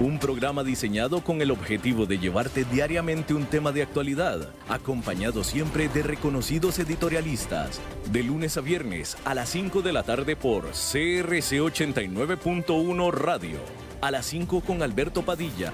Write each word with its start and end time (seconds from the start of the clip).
un 0.00 0.18
programa 0.18 0.64
diseñado 0.64 1.22
con 1.22 1.42
el 1.42 1.50
objetivo 1.50 2.06
de 2.06 2.18
llevarte 2.18 2.64
diariamente 2.64 3.34
un 3.34 3.44
tema 3.44 3.70
de 3.70 3.82
actualidad, 3.82 4.48
acompañado 4.66 5.44
siempre 5.44 5.90
de 5.90 6.02
reconocidos 6.02 6.78
editorialistas, 6.78 7.78
de 8.10 8.22
lunes 8.22 8.56
a 8.56 8.62
viernes 8.62 9.18
a 9.26 9.34
las 9.34 9.50
5 9.50 9.82
de 9.82 9.92
la 9.92 10.02
tarde 10.02 10.36
por 10.36 10.62
CRC 10.70 11.60
89.1 11.60 13.12
Radio, 13.12 13.58
a 14.00 14.10
las 14.10 14.24
5 14.24 14.62
con 14.62 14.82
Alberto 14.82 15.22
Padilla. 15.22 15.70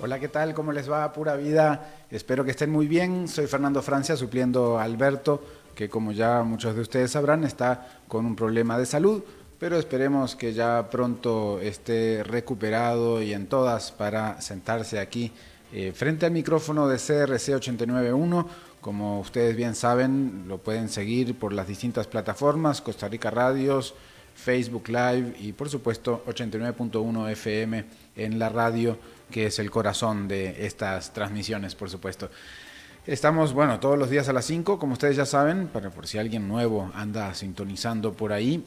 Hola, 0.00 0.18
¿qué 0.18 0.28
tal? 0.28 0.54
¿Cómo 0.54 0.72
les 0.72 0.90
va? 0.90 1.12
Pura 1.12 1.36
vida. 1.36 2.04
Espero 2.10 2.44
que 2.44 2.50
estén 2.50 2.70
muy 2.70 2.88
bien. 2.88 3.28
Soy 3.28 3.46
Fernando 3.46 3.80
Francia, 3.80 4.16
supliendo 4.16 4.78
a 4.78 4.82
Alberto, 4.82 5.42
que 5.74 5.88
como 5.88 6.10
ya 6.10 6.42
muchos 6.42 6.74
de 6.74 6.80
ustedes 6.80 7.12
sabrán, 7.12 7.44
está 7.44 8.00
con 8.08 8.26
un 8.26 8.34
problema 8.34 8.76
de 8.76 8.86
salud 8.86 9.22
pero 9.58 9.78
esperemos 9.78 10.36
que 10.36 10.52
ya 10.52 10.88
pronto 10.90 11.60
esté 11.60 12.22
recuperado 12.22 13.22
y 13.22 13.32
en 13.32 13.46
todas 13.46 13.90
para 13.90 14.40
sentarse 14.40 14.98
aquí 14.98 15.32
eh, 15.72 15.92
frente 15.94 16.26
al 16.26 16.32
micrófono 16.32 16.88
de 16.88 16.96
CRC 16.96 17.54
891. 17.54 18.48
Como 18.80 19.20
ustedes 19.20 19.56
bien 19.56 19.74
saben, 19.74 20.44
lo 20.46 20.58
pueden 20.58 20.88
seguir 20.88 21.38
por 21.38 21.52
las 21.52 21.66
distintas 21.66 22.06
plataformas, 22.06 22.80
Costa 22.80 23.08
Rica 23.08 23.30
Radios, 23.30 23.94
Facebook 24.34 24.88
Live 24.88 25.34
y 25.40 25.52
por 25.52 25.68
supuesto 25.70 26.22
89.1 26.26 27.30
FM 27.30 27.84
en 28.16 28.38
la 28.38 28.48
radio, 28.50 28.98
que 29.30 29.46
es 29.46 29.58
el 29.58 29.70
corazón 29.70 30.28
de 30.28 30.66
estas 30.66 31.12
transmisiones, 31.12 31.74
por 31.74 31.90
supuesto. 31.90 32.30
Estamos, 33.06 33.52
bueno, 33.52 33.80
todos 33.80 33.98
los 33.98 34.10
días 34.10 34.28
a 34.28 34.32
las 34.32 34.44
5, 34.44 34.78
como 34.78 34.92
ustedes 34.92 35.16
ya 35.16 35.26
saben, 35.26 35.68
para 35.68 35.90
por 35.90 36.06
si 36.06 36.18
alguien 36.18 36.46
nuevo 36.46 36.90
anda 36.94 37.32
sintonizando 37.34 38.12
por 38.12 38.32
ahí, 38.32 38.64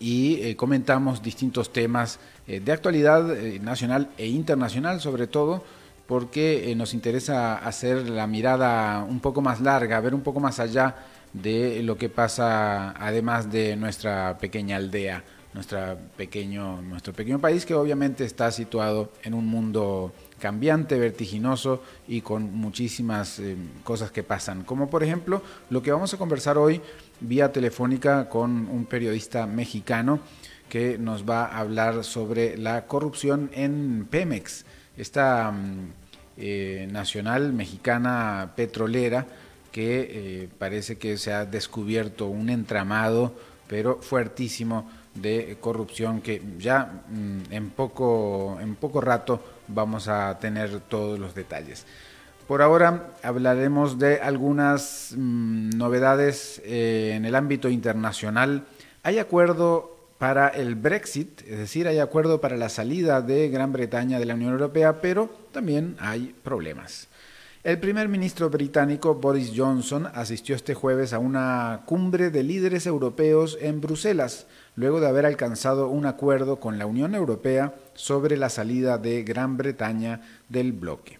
y 0.00 0.40
eh, 0.42 0.56
comentamos 0.56 1.22
distintos 1.22 1.72
temas 1.72 2.18
eh, 2.48 2.58
de 2.58 2.72
actualidad 2.72 3.36
eh, 3.36 3.60
nacional 3.60 4.08
e 4.16 4.26
internacional 4.26 5.00
sobre 5.00 5.26
todo 5.26 5.62
porque 6.06 6.74
nos 6.76 6.92
interesa 6.92 7.56
hacer 7.58 8.08
la 8.08 8.26
mirada 8.26 9.04
un 9.08 9.20
poco 9.20 9.42
más 9.42 9.60
larga, 9.60 10.00
ver 10.00 10.12
un 10.12 10.22
poco 10.22 10.40
más 10.40 10.58
allá 10.58 10.96
de 11.32 11.84
lo 11.84 11.96
que 11.96 12.08
pasa 12.08 12.90
además 12.98 13.52
de 13.52 13.76
nuestra 13.76 14.36
pequeña 14.38 14.74
aldea, 14.74 15.22
nuestra 15.54 15.96
pequeño, 16.16 16.82
nuestro 16.82 17.12
pequeño 17.12 17.38
país 17.38 17.64
que 17.64 17.74
obviamente 17.74 18.24
está 18.24 18.50
situado 18.50 19.12
en 19.22 19.34
un 19.34 19.46
mundo 19.46 20.12
cambiante, 20.40 20.98
vertiginoso 20.98 21.80
y 22.08 22.22
con 22.22 22.56
muchísimas 22.56 23.40
cosas 23.84 24.10
que 24.10 24.24
pasan. 24.24 24.64
Como 24.64 24.90
por 24.90 25.04
ejemplo 25.04 25.42
lo 25.68 25.80
que 25.80 25.92
vamos 25.92 26.12
a 26.12 26.18
conversar 26.18 26.58
hoy 26.58 26.80
vía 27.20 27.52
telefónica 27.52 28.28
con 28.28 28.68
un 28.68 28.86
periodista 28.86 29.46
mexicano 29.46 30.20
que 30.68 30.98
nos 30.98 31.28
va 31.28 31.46
a 31.46 31.58
hablar 31.58 32.04
sobre 32.04 32.56
la 32.56 32.86
corrupción 32.86 33.50
en 33.52 34.06
Pemex, 34.08 34.64
esta 34.96 35.50
mm, 35.50 35.92
eh, 36.36 36.88
nacional 36.90 37.52
mexicana 37.52 38.52
petrolera 38.56 39.26
que 39.72 40.08
eh, 40.42 40.48
parece 40.58 40.98
que 40.98 41.16
se 41.16 41.32
ha 41.32 41.44
descubierto 41.44 42.26
un 42.26 42.50
entramado, 42.50 43.34
pero 43.68 43.98
fuertísimo 43.98 44.90
de 45.14 45.58
corrupción 45.60 46.20
que 46.20 46.40
ya 46.58 47.02
mm, 47.08 47.52
en, 47.52 47.70
poco, 47.70 48.58
en 48.60 48.76
poco 48.76 49.00
rato 49.00 49.42
vamos 49.68 50.08
a 50.08 50.38
tener 50.38 50.80
todos 50.80 51.18
los 51.18 51.34
detalles. 51.34 51.84
Por 52.50 52.62
ahora 52.62 53.12
hablaremos 53.22 54.00
de 54.00 54.20
algunas 54.20 55.14
mm, 55.16 55.70
novedades 55.76 56.60
eh, 56.64 57.12
en 57.14 57.24
el 57.24 57.36
ámbito 57.36 57.68
internacional. 57.68 58.64
Hay 59.04 59.20
acuerdo 59.20 59.96
para 60.18 60.48
el 60.48 60.74
Brexit, 60.74 61.42
es 61.42 61.58
decir, 61.58 61.86
hay 61.86 62.00
acuerdo 62.00 62.40
para 62.40 62.56
la 62.56 62.68
salida 62.68 63.22
de 63.22 63.50
Gran 63.50 63.72
Bretaña 63.72 64.18
de 64.18 64.24
la 64.24 64.34
Unión 64.34 64.50
Europea, 64.50 65.00
pero 65.00 65.30
también 65.52 65.94
hay 66.00 66.34
problemas. 66.42 67.06
El 67.62 67.78
primer 67.78 68.08
ministro 68.08 68.50
británico 68.50 69.14
Boris 69.14 69.52
Johnson 69.54 70.08
asistió 70.12 70.56
este 70.56 70.74
jueves 70.74 71.12
a 71.12 71.20
una 71.20 71.82
cumbre 71.86 72.30
de 72.30 72.42
líderes 72.42 72.84
europeos 72.84 73.58
en 73.60 73.80
Bruselas, 73.80 74.48
luego 74.74 74.98
de 74.98 75.06
haber 75.06 75.24
alcanzado 75.24 75.88
un 75.88 76.04
acuerdo 76.04 76.56
con 76.56 76.78
la 76.80 76.86
Unión 76.86 77.14
Europea 77.14 77.74
sobre 77.94 78.36
la 78.36 78.48
salida 78.48 78.98
de 78.98 79.22
Gran 79.22 79.56
Bretaña 79.56 80.22
del 80.48 80.72
bloque. 80.72 81.19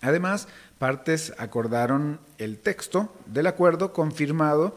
Además, 0.00 0.48
partes 0.78 1.32
acordaron 1.38 2.20
el 2.38 2.58
texto 2.58 3.12
del 3.26 3.46
acuerdo 3.46 3.92
confirmado 3.92 4.74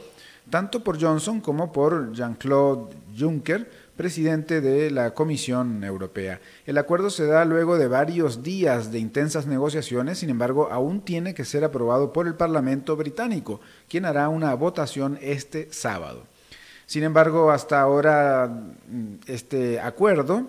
tanto 0.50 0.84
por 0.84 1.02
Johnson 1.02 1.40
como 1.40 1.72
por 1.72 2.14
Jean-Claude 2.14 2.96
Juncker, 3.18 3.70
presidente 3.96 4.62
de 4.62 4.90
la 4.92 5.14
Comisión 5.14 5.84
Europea. 5.84 6.42
El 6.66 6.78
acuerdo 6.78 7.10
se 7.10 7.26
da 7.26 7.46
luego 7.46 7.78
de 7.78 7.88
varios 7.88 8.42
días 8.42 8.92
de 8.92 9.00
intensas 9.00 9.46
negociaciones, 9.46 10.20
sin 10.20 10.30
embargo, 10.30 10.70
aún 10.72 11.02
tiene 11.02 11.34
que 11.34 11.46
ser 11.46 11.64
aprobado 11.64 12.12
por 12.12 12.28
el 12.28 12.36
Parlamento 12.36 12.96
británico, 12.96 13.62
quien 13.88 14.06
hará 14.06 14.30
una 14.30 14.54
votación 14.56 15.20
este 15.22 15.72
sábado. 15.72 16.26
Sin 16.86 17.04
embargo, 17.04 17.52
hasta 17.52 17.80
ahora 17.80 18.48
mm, 18.48 19.16
este 19.28 19.80
acuerdo 19.80 20.48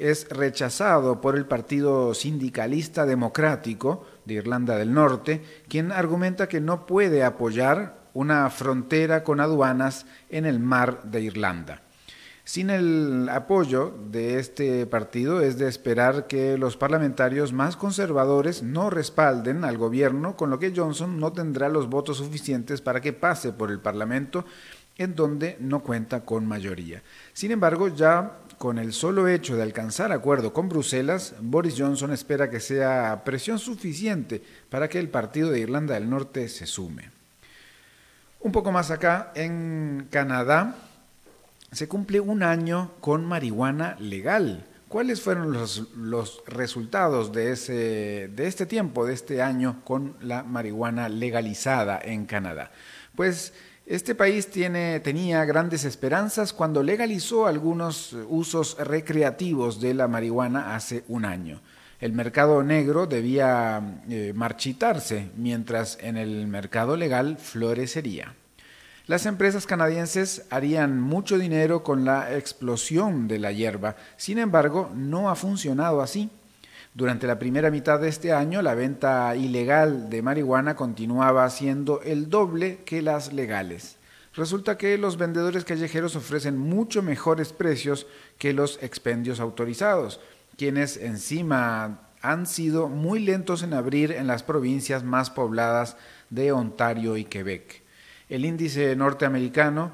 es 0.00 0.28
rechazado 0.30 1.20
por 1.20 1.36
el 1.36 1.46
Partido 1.46 2.14
Sindicalista 2.14 3.04
Democrático 3.04 4.06
de 4.24 4.34
Irlanda 4.34 4.76
del 4.76 4.94
Norte, 4.94 5.42
quien 5.68 5.92
argumenta 5.92 6.48
que 6.48 6.60
no 6.60 6.86
puede 6.86 7.22
apoyar 7.22 8.00
una 8.14 8.48
frontera 8.50 9.22
con 9.22 9.40
aduanas 9.40 10.06
en 10.30 10.46
el 10.46 10.58
mar 10.58 11.02
de 11.04 11.20
Irlanda. 11.20 11.82
Sin 12.44 12.70
el 12.70 13.28
apoyo 13.28 13.94
de 14.10 14.40
este 14.40 14.84
partido 14.86 15.40
es 15.40 15.58
de 15.58 15.68
esperar 15.68 16.26
que 16.26 16.58
los 16.58 16.76
parlamentarios 16.76 17.52
más 17.52 17.76
conservadores 17.76 18.62
no 18.62 18.90
respalden 18.90 19.64
al 19.64 19.78
gobierno, 19.78 20.36
con 20.36 20.50
lo 20.50 20.58
que 20.58 20.72
Johnson 20.74 21.20
no 21.20 21.32
tendrá 21.32 21.68
los 21.68 21.88
votos 21.88 22.16
suficientes 22.16 22.80
para 22.80 23.00
que 23.00 23.12
pase 23.12 23.52
por 23.52 23.70
el 23.70 23.78
Parlamento, 23.78 24.44
en 24.96 25.14
donde 25.14 25.58
no 25.60 25.80
cuenta 25.80 26.24
con 26.24 26.46
mayoría. 26.46 27.02
Sin 27.32 27.52
embargo, 27.52 27.88
ya 27.88 28.38
con 28.60 28.78
el 28.78 28.92
solo 28.92 29.26
hecho 29.26 29.56
de 29.56 29.62
alcanzar 29.62 30.12
acuerdo 30.12 30.52
con 30.52 30.68
Bruselas, 30.68 31.34
Boris 31.40 31.76
Johnson 31.78 32.12
espera 32.12 32.50
que 32.50 32.60
sea 32.60 33.22
presión 33.24 33.58
suficiente 33.58 34.42
para 34.68 34.86
que 34.86 34.98
el 34.98 35.08
partido 35.08 35.50
de 35.50 35.60
Irlanda 35.60 35.94
del 35.94 36.10
Norte 36.10 36.46
se 36.50 36.66
sume. 36.66 37.10
Un 38.40 38.52
poco 38.52 38.70
más 38.70 38.90
acá, 38.90 39.32
en 39.34 40.08
Canadá, 40.10 40.76
se 41.72 41.88
cumple 41.88 42.20
un 42.20 42.42
año 42.42 42.90
con 43.00 43.24
marihuana 43.24 43.96
legal. 43.98 44.66
¿Cuáles 44.88 45.22
fueron 45.22 45.54
los, 45.54 46.42
resultados 46.46 47.32
de, 47.32 47.52
ese, 47.52 48.28
de 48.28 48.46
este 48.46 48.66
tiempo, 48.66 49.06
de 49.06 49.14
este 49.14 49.40
año 49.40 49.80
con 49.84 50.16
la 50.20 50.42
marihuana 50.42 51.08
legalizada 51.08 51.98
en 51.98 52.26
Canadá? 52.26 52.72
Pues 53.16 53.54
este 53.86 54.14
país 54.14 54.48
tenía 54.50 55.44
grandes 55.44 55.84
esperanzas 55.84 56.52
cuando 56.52 56.82
legalizó 56.82 57.46
algunos 57.46 58.16
usos 58.28 58.76
recreativos 58.78 59.80
de 59.80 59.94
la 59.94 60.06
marihuana 60.06 60.76
hace 60.76 61.04
un 61.08 61.24
año. 61.24 61.60
El 62.00 62.12
mercado 62.12 62.62
negro 62.62 63.06
debía 63.06 64.02
eh, 64.08 64.32
marchitarse, 64.34 65.30
mientras 65.36 65.98
en 66.00 66.16
el 66.16 66.46
mercado 66.46 66.96
legal 66.96 67.36
florecería. 67.36 68.34
Las 69.06 69.26
empresas 69.26 69.66
canadienses 69.66 70.46
harían 70.50 71.00
mucho 71.00 71.36
dinero 71.36 71.82
con 71.82 72.04
la 72.04 72.36
explosión 72.36 73.28
de 73.28 73.38
la 73.40 73.50
hierba, 73.52 73.96
sin 74.16 74.38
embargo, 74.38 74.90
no 74.94 75.30
ha 75.30 75.34
funcionado 75.34 76.00
así. 76.00 76.30
Durante 76.92 77.26
la 77.28 77.38
primera 77.38 77.70
mitad 77.70 78.00
de 78.00 78.08
este 78.08 78.32
año, 78.32 78.62
la 78.62 78.74
venta 78.74 79.34
ilegal 79.36 80.10
de 80.10 80.22
marihuana 80.22 80.74
continuaba 80.74 81.48
siendo 81.48 82.02
el 82.02 82.28
doble 82.28 82.78
que 82.84 83.00
las 83.00 83.32
legales. 83.32 83.96
Resulta 84.34 84.76
que 84.76 84.98
los 84.98 85.16
vendedores 85.16 85.64
callejeros 85.64 86.16
ofrecen 86.16 86.58
mucho 86.58 87.02
mejores 87.02 87.52
precios 87.52 88.06
que 88.38 88.52
los 88.52 88.82
expendios 88.82 89.38
autorizados, 89.38 90.20
quienes 90.56 90.96
encima 90.96 92.08
han 92.22 92.46
sido 92.46 92.88
muy 92.88 93.20
lentos 93.20 93.62
en 93.62 93.72
abrir 93.72 94.12
en 94.12 94.26
las 94.26 94.42
provincias 94.42 95.04
más 95.04 95.30
pobladas 95.30 95.96
de 96.28 96.52
Ontario 96.52 97.16
y 97.16 97.24
Quebec. 97.24 97.82
El 98.28 98.44
índice 98.44 98.94
norteamericano 98.94 99.92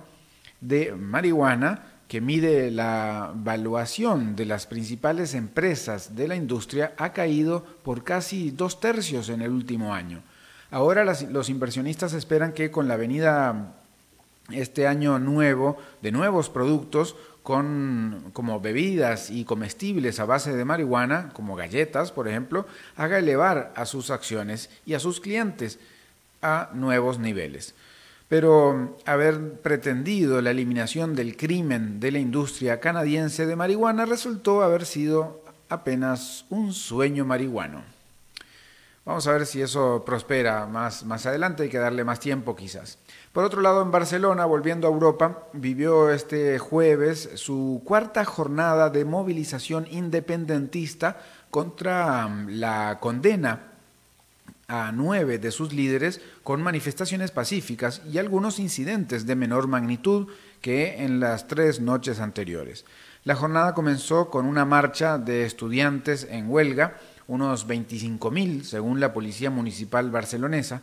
de 0.60 0.92
marihuana, 0.92 1.95
que 2.08 2.20
mide 2.20 2.70
la 2.70 3.32
valuación 3.34 4.36
de 4.36 4.46
las 4.46 4.66
principales 4.66 5.34
empresas 5.34 6.14
de 6.14 6.28
la 6.28 6.36
industria, 6.36 6.94
ha 6.98 7.12
caído 7.12 7.64
por 7.82 8.04
casi 8.04 8.50
dos 8.50 8.80
tercios 8.80 9.28
en 9.28 9.42
el 9.42 9.50
último 9.50 9.92
año. 9.92 10.22
Ahora 10.70 11.04
los 11.04 11.48
inversionistas 11.48 12.12
esperan 12.12 12.52
que 12.52 12.70
con 12.70 12.88
la 12.88 12.96
venida 12.96 13.74
este 14.50 14.86
año 14.86 15.18
nuevo 15.18 15.76
de 16.02 16.12
nuevos 16.12 16.48
productos 16.48 17.16
con, 17.42 18.30
como 18.32 18.60
bebidas 18.60 19.30
y 19.30 19.44
comestibles 19.44 20.18
a 20.18 20.24
base 20.24 20.56
de 20.56 20.64
marihuana, 20.64 21.30
como 21.32 21.54
galletas, 21.54 22.10
por 22.10 22.26
ejemplo, 22.28 22.66
haga 22.96 23.18
elevar 23.18 23.72
a 23.76 23.86
sus 23.86 24.10
acciones 24.10 24.68
y 24.84 24.94
a 24.94 25.00
sus 25.00 25.20
clientes 25.20 25.78
a 26.42 26.70
nuevos 26.74 27.18
niveles. 27.18 27.74
Pero 28.28 28.96
haber 29.04 29.60
pretendido 29.60 30.42
la 30.42 30.50
eliminación 30.50 31.14
del 31.14 31.36
crimen 31.36 32.00
de 32.00 32.10
la 32.10 32.18
industria 32.18 32.80
canadiense 32.80 33.46
de 33.46 33.54
marihuana 33.54 34.04
resultó 34.04 34.62
haber 34.62 34.84
sido 34.84 35.42
apenas 35.68 36.44
un 36.50 36.72
sueño 36.72 37.24
marihuano. 37.24 37.84
Vamos 39.04 39.24
a 39.28 39.32
ver 39.32 39.46
si 39.46 39.62
eso 39.62 40.02
prospera 40.04 40.66
más, 40.66 41.04
más 41.04 41.26
adelante, 41.26 41.62
hay 41.62 41.68
que 41.68 41.78
darle 41.78 42.02
más 42.02 42.18
tiempo 42.18 42.56
quizás. 42.56 42.98
Por 43.32 43.44
otro 43.44 43.60
lado, 43.60 43.80
en 43.82 43.92
Barcelona, 43.92 44.46
volviendo 44.46 44.88
a 44.88 44.90
Europa, 44.90 45.44
vivió 45.52 46.10
este 46.10 46.58
jueves 46.58 47.30
su 47.36 47.82
cuarta 47.84 48.24
jornada 48.24 48.90
de 48.90 49.04
movilización 49.04 49.86
independentista 49.92 51.18
contra 51.50 52.26
mm, 52.26 52.48
la 52.48 52.98
condena 53.00 53.75
a 54.68 54.90
nueve 54.92 55.38
de 55.38 55.50
sus 55.50 55.72
líderes 55.72 56.20
con 56.42 56.62
manifestaciones 56.62 57.30
pacíficas 57.30 58.02
y 58.10 58.18
algunos 58.18 58.58
incidentes 58.58 59.26
de 59.26 59.36
menor 59.36 59.68
magnitud 59.68 60.28
que 60.60 61.04
en 61.04 61.20
las 61.20 61.46
tres 61.46 61.80
noches 61.80 62.20
anteriores. 62.20 62.84
La 63.24 63.34
jornada 63.34 63.74
comenzó 63.74 64.30
con 64.30 64.46
una 64.46 64.64
marcha 64.64 65.18
de 65.18 65.44
estudiantes 65.44 66.26
en 66.30 66.50
huelga, 66.50 66.96
unos 67.26 67.66
25.000 67.66 68.62
según 68.62 69.00
la 69.00 69.12
Policía 69.12 69.50
Municipal 69.50 70.10
barcelonesa, 70.10 70.82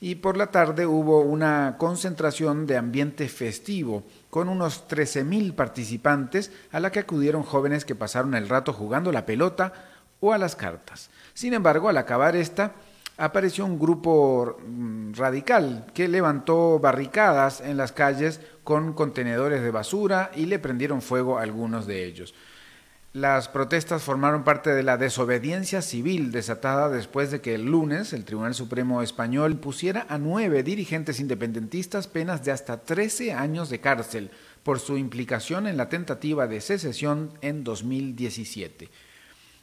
y 0.00 0.14
por 0.14 0.36
la 0.36 0.50
tarde 0.50 0.86
hubo 0.86 1.20
una 1.20 1.76
concentración 1.78 2.66
de 2.66 2.78
ambiente 2.78 3.28
festivo 3.28 4.04
con 4.30 4.48
unos 4.48 4.88
13.000 4.88 5.54
participantes 5.54 6.52
a 6.72 6.80
la 6.80 6.90
que 6.90 7.00
acudieron 7.00 7.42
jóvenes 7.42 7.84
que 7.84 7.94
pasaron 7.94 8.34
el 8.34 8.48
rato 8.48 8.72
jugando 8.72 9.12
la 9.12 9.26
pelota 9.26 9.72
o 10.20 10.32
a 10.32 10.38
las 10.38 10.56
cartas. 10.56 11.10
Sin 11.34 11.52
embargo, 11.54 11.88
al 11.88 11.98
acabar 11.98 12.34
esta, 12.34 12.72
apareció 13.20 13.66
un 13.66 13.78
grupo 13.78 14.58
mm, 14.66 15.12
radical 15.12 15.86
que 15.92 16.08
levantó 16.08 16.78
barricadas 16.78 17.60
en 17.60 17.76
las 17.76 17.92
calles 17.92 18.40
con 18.64 18.94
contenedores 18.94 19.62
de 19.62 19.70
basura 19.70 20.30
y 20.34 20.46
le 20.46 20.58
prendieron 20.58 21.02
fuego 21.02 21.38
a 21.38 21.42
algunos 21.42 21.86
de 21.86 22.06
ellos. 22.06 22.34
Las 23.12 23.48
protestas 23.48 24.02
formaron 24.02 24.42
parte 24.42 24.70
de 24.70 24.82
la 24.82 24.96
desobediencia 24.96 25.82
civil 25.82 26.32
desatada 26.32 26.88
después 26.88 27.30
de 27.30 27.42
que 27.42 27.56
el 27.56 27.66
lunes 27.66 28.14
el 28.14 28.24
Tribunal 28.24 28.54
Supremo 28.54 29.02
Español 29.02 29.58
pusiera 29.58 30.06
a 30.08 30.16
nueve 30.16 30.62
dirigentes 30.62 31.20
independentistas 31.20 32.08
penas 32.08 32.42
de 32.44 32.52
hasta 32.52 32.84
13 32.84 33.34
años 33.34 33.68
de 33.68 33.80
cárcel 33.80 34.30
por 34.62 34.78
su 34.78 34.96
implicación 34.96 35.66
en 35.66 35.76
la 35.76 35.88
tentativa 35.90 36.46
de 36.46 36.60
secesión 36.62 37.32
en 37.42 37.64
2017 37.64 38.88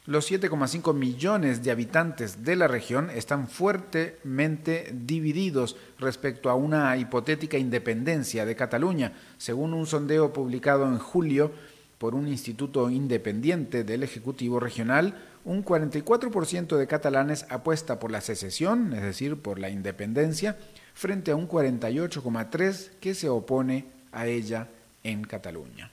los 0.08 0.32
7,5 0.32 0.94
millones 0.94 1.62
de 1.62 1.70
habitantes 1.70 2.42
de 2.42 2.56
la 2.56 2.66
región 2.66 3.10
están 3.10 3.46
fuertemente 3.46 4.90
divididos 4.94 5.76
respecto 5.98 6.48
a 6.48 6.54
una 6.54 6.96
hipotética 6.96 7.58
independencia 7.58 8.46
de 8.46 8.56
Cataluña, 8.56 9.12
según 9.36 9.74
un 9.74 9.84
sondeo 9.84 10.32
publicado 10.32 10.86
en 10.86 10.96
julio 10.96 11.52
por 11.98 12.14
un 12.14 12.26
instituto 12.26 12.88
independiente 12.88 13.84
del 13.84 14.02
Ejecutivo 14.02 14.58
Regional, 14.58 15.14
un 15.44 15.62
44% 15.62 16.78
de 16.78 16.86
catalanes 16.86 17.44
apuesta 17.50 17.98
por 17.98 18.10
la 18.10 18.22
secesión, 18.22 18.94
es 18.94 19.02
decir, 19.02 19.36
por 19.36 19.58
la 19.58 19.68
independencia, 19.68 20.56
frente 20.94 21.32
a 21.32 21.36
un 21.36 21.46
48,3% 21.46 22.92
que 22.98 23.12
se 23.12 23.28
opone 23.28 23.84
a 24.12 24.26
ella 24.26 24.68
en 25.02 25.22
Cataluña. 25.24 25.92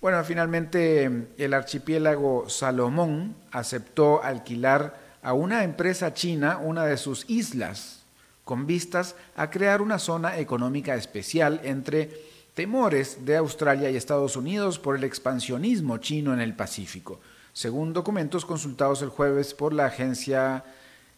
Bueno, 0.00 0.22
finalmente 0.22 1.26
el 1.38 1.54
archipiélago 1.54 2.48
Salomón 2.48 3.34
aceptó 3.50 4.22
alquilar 4.22 4.96
a 5.22 5.32
una 5.32 5.64
empresa 5.64 6.14
china 6.14 6.58
una 6.58 6.86
de 6.86 6.96
sus 6.96 7.28
islas, 7.28 8.02
con 8.44 8.64
vistas 8.64 9.16
a 9.34 9.50
crear 9.50 9.82
una 9.82 9.98
zona 9.98 10.38
económica 10.38 10.94
especial 10.94 11.60
entre 11.64 12.10
temores 12.54 13.24
de 13.26 13.36
Australia 13.38 13.90
y 13.90 13.96
Estados 13.96 14.36
Unidos 14.36 14.78
por 14.78 14.94
el 14.94 15.02
expansionismo 15.02 15.98
chino 15.98 16.32
en 16.32 16.40
el 16.40 16.54
Pacífico, 16.54 17.18
según 17.52 17.92
documentos 17.92 18.44
consultados 18.44 19.02
el 19.02 19.08
jueves 19.08 19.52
por 19.52 19.72
la 19.72 19.86
agencia 19.86 20.64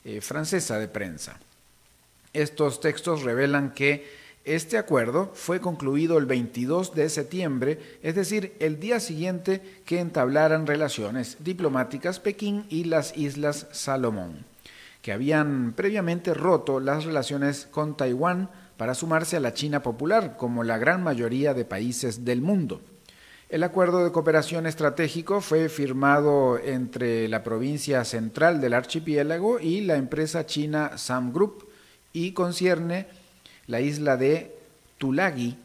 eh, 0.06 0.22
francesa 0.22 0.78
de 0.78 0.88
prensa. 0.88 1.38
Estos 2.32 2.80
textos 2.80 3.24
revelan 3.24 3.74
que 3.74 4.19
este 4.54 4.78
acuerdo 4.78 5.30
fue 5.34 5.60
concluido 5.60 6.18
el 6.18 6.26
22 6.26 6.94
de 6.94 7.08
septiembre, 7.08 7.78
es 8.02 8.16
decir, 8.16 8.56
el 8.58 8.80
día 8.80 8.98
siguiente 8.98 9.62
que 9.84 10.00
entablaran 10.00 10.66
relaciones 10.66 11.36
diplomáticas 11.38 12.18
Pekín 12.18 12.64
y 12.68 12.84
las 12.84 13.16
Islas 13.16 13.68
Salomón, 13.70 14.44
que 15.02 15.12
habían 15.12 15.72
previamente 15.74 16.34
roto 16.34 16.80
las 16.80 17.04
relaciones 17.04 17.68
con 17.70 17.96
Taiwán 17.96 18.50
para 18.76 18.94
sumarse 18.94 19.36
a 19.36 19.40
la 19.40 19.54
China 19.54 19.82
popular, 19.82 20.36
como 20.36 20.64
la 20.64 20.78
gran 20.78 21.02
mayoría 21.04 21.54
de 21.54 21.64
países 21.64 22.24
del 22.24 22.40
mundo. 22.40 22.80
El 23.50 23.62
acuerdo 23.62 24.04
de 24.04 24.10
cooperación 24.10 24.66
estratégico 24.66 25.40
fue 25.40 25.68
firmado 25.68 26.58
entre 26.58 27.28
la 27.28 27.42
provincia 27.44 28.04
central 28.04 28.60
del 28.60 28.74
archipiélago 28.74 29.60
y 29.60 29.82
la 29.82 29.96
empresa 29.96 30.46
china 30.46 30.98
Sam 30.98 31.32
Group 31.32 31.68
y 32.12 32.32
concierne 32.32 33.19
la 33.70 33.80
isla 33.80 34.16
de 34.16 34.54
Tulagi, 34.98 35.56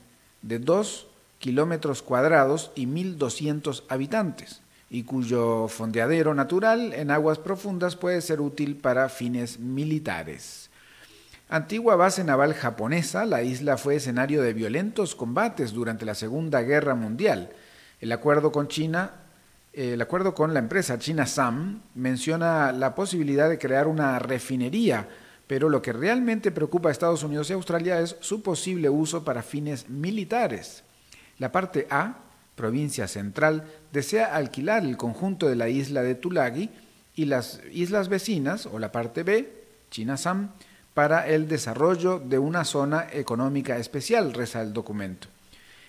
de 0.42 0.60
2 0.60 1.08
kilómetros 1.40 2.02
cuadrados 2.02 2.72
y 2.76 2.86
1.200 2.86 3.84
habitantes, 3.90 4.62
y 4.90 5.04
cuyo 5.04 5.68
fondeadero 5.68 6.36
natural 6.36 6.94
en 6.94 7.10
aguas 7.12 7.40
profundas 7.40 7.96
puede 7.96 8.22
ser 8.22 8.42
útil 8.42 8.76
para 8.76 9.10
fines 9.10 9.60
militares. 9.60 10.70
Antigua 11.50 11.96
base 11.96 12.24
naval 12.24 12.54
japonesa, 12.54 13.26
la 13.26 13.42
isla 13.42 13.78
fue 13.78 13.96
escenario 13.96 14.42
de 14.42 14.54
violentos 14.54 15.16
combates 15.16 15.74
durante 15.74 16.06
la 16.06 16.16
Segunda 16.16 16.62
Guerra 16.62 16.96
Mundial. 16.96 17.50
El 18.00 18.12
acuerdo 18.12 18.52
con 18.52 18.68
China 18.68 19.12
el 19.76 20.02
acuerdo 20.02 20.34
con 20.34 20.54
la 20.54 20.60
empresa 20.60 20.98
China 21.00 21.26
SAM 21.26 21.82
menciona 21.96 22.72
la 22.72 22.96
posibilidad 22.96 23.50
de 23.50 23.60
crear 23.60 23.88
una 23.88 24.20
refinería 24.20 25.10
pero 25.48 25.70
lo 25.70 25.82
que 25.82 25.94
realmente 25.94 26.52
preocupa 26.52 26.90
a 26.90 26.92
Estados 26.92 27.24
Unidos 27.24 27.50
y 27.50 27.54
Australia 27.54 28.00
es 28.00 28.16
su 28.20 28.42
posible 28.42 28.90
uso 28.90 29.24
para 29.24 29.44
fines 29.44 29.90
militares. 29.90 30.84
La 31.38 31.52
parte 31.52 31.88
A, 31.90 32.20
provincia 32.56 33.08
central, 33.08 33.66
desea 33.92 34.36
alquilar 34.36 34.84
el 34.84 34.98
conjunto 34.98 35.48
de 35.48 35.56
la 35.56 35.70
isla 35.70 36.02
de 36.02 36.16
Tulagi 36.16 36.70
y 37.16 37.26
las 37.26 37.62
islas 37.72 38.10
vecinas, 38.10 38.66
o 38.66 38.80
la 38.80 38.92
parte 38.92 39.24
B, 39.24 39.52
Chinasam, 39.92 40.52
para 40.94 41.28
el 41.28 41.48
desarrollo 41.48 42.20
de 42.20 42.40
una 42.40 42.64
zona 42.64 43.08
económica 43.12 43.78
especial, 43.78 44.34
reza 44.34 44.62
el 44.62 44.74
documento. 44.74 45.28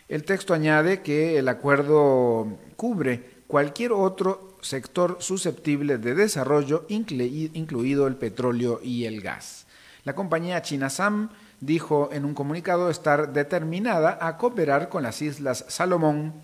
El 0.09 0.25
texto 0.25 0.53
añade 0.53 1.01
que 1.01 1.39
el 1.39 1.49
acuerdo 1.49 2.59
cubre 2.77 3.37
cualquier 3.47 3.93
otro 3.93 4.56
sector 4.67 5.19
susceptible 5.21 5.97
de 5.99 6.15
desarrollo, 6.15 6.85
incluido 6.89 8.07
el 8.07 8.17
petróleo 8.17 8.81
y 8.83 9.05
el 9.05 9.21
gas. 9.21 9.67
La 10.05 10.15
compañía 10.15 10.63
Chinasam 10.63 11.31
dijo 11.61 12.11
en 12.13 12.25
un 12.25 12.35
comunicado 12.35 12.91
estar 12.91 13.33
determinada 13.33 14.19
a 14.21 14.37
cooperar 14.37 14.89
con 14.89 15.03
las 15.03 15.23
Islas 15.23 15.65
Salomón 15.69 16.35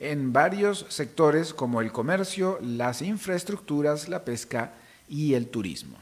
en 0.00 0.32
varios 0.32 0.86
sectores 0.88 1.54
como 1.54 1.80
el 1.80 1.92
comercio, 1.92 2.58
las 2.60 3.02
infraestructuras, 3.02 4.08
la 4.08 4.24
pesca 4.24 4.72
y 5.08 5.34
el 5.34 5.48
turismo. 5.48 5.96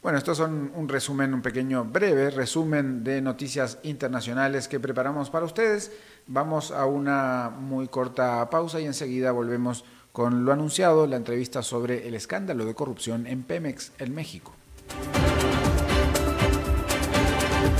Bueno, 0.00 0.16
estos 0.16 0.38
son 0.38 0.70
un 0.74 0.88
resumen, 0.88 1.34
un 1.34 1.42
pequeño 1.42 1.84
breve 1.84 2.30
resumen 2.30 3.02
de 3.02 3.20
noticias 3.20 3.78
internacionales 3.82 4.68
que 4.68 4.78
preparamos 4.78 5.28
para 5.28 5.44
ustedes. 5.44 5.90
Vamos 6.28 6.70
a 6.70 6.86
una 6.86 7.50
muy 7.50 7.88
corta 7.88 8.48
pausa 8.48 8.80
y 8.80 8.86
enseguida 8.86 9.32
volvemos 9.32 9.84
con 10.18 10.44
lo 10.44 10.52
anunciado, 10.52 11.06
la 11.06 11.14
entrevista 11.14 11.62
sobre 11.62 12.08
el 12.08 12.16
escándalo 12.16 12.64
de 12.64 12.74
corrupción 12.74 13.28
en 13.28 13.44
Pemex 13.44 13.92
en 14.00 14.16
México. 14.16 14.52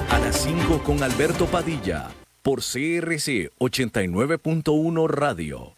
A 0.09 0.19
las 0.21 0.43
5 0.43 0.85
con 0.85 1.03
Alberto 1.03 1.47
Padilla, 1.47 2.11
por 2.45 2.61
CRC 2.61 3.51
89.1 3.59 5.09
Radio. 5.09 5.78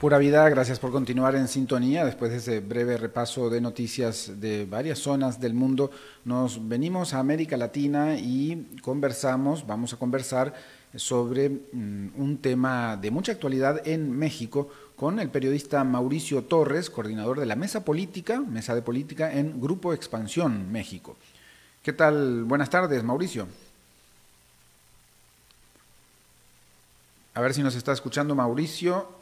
Pura 0.00 0.18
vida, 0.18 0.46
gracias 0.50 0.78
por 0.78 0.92
continuar 0.92 1.36
en 1.36 1.48
sintonía. 1.48 2.04
Después 2.04 2.30
de 2.30 2.36
ese 2.36 2.60
breve 2.60 2.98
repaso 2.98 3.48
de 3.48 3.62
noticias 3.62 4.30
de 4.38 4.66
varias 4.66 4.98
zonas 4.98 5.40
del 5.40 5.54
mundo, 5.54 5.90
nos 6.26 6.68
venimos 6.68 7.14
a 7.14 7.18
América 7.18 7.56
Latina 7.56 8.18
y 8.18 8.76
conversamos, 8.82 9.66
vamos 9.66 9.94
a 9.94 9.96
conversar 9.96 10.52
sobre 10.94 11.48
mm, 11.48 12.08
un 12.14 12.38
tema 12.42 12.98
de 12.98 13.10
mucha 13.10 13.32
actualidad 13.32 13.88
en 13.88 14.10
México 14.10 14.68
con 14.96 15.18
el 15.18 15.30
periodista 15.30 15.82
Mauricio 15.82 16.44
Torres, 16.44 16.90
coordinador 16.90 17.40
de 17.40 17.46
la 17.46 17.56
Mesa 17.56 17.82
Política, 17.82 18.40
Mesa 18.40 18.74
de 18.74 18.82
Política 18.82 19.32
en 19.32 19.62
Grupo 19.62 19.94
Expansión 19.94 20.70
México. 20.70 21.16
¿Qué 21.82 21.94
tal? 21.94 22.44
Buenas 22.44 22.68
tardes, 22.68 23.02
Mauricio. 23.02 23.48
A 27.32 27.40
ver 27.40 27.54
si 27.54 27.62
nos 27.62 27.74
está 27.74 27.92
escuchando 27.92 28.34
Mauricio. 28.34 29.15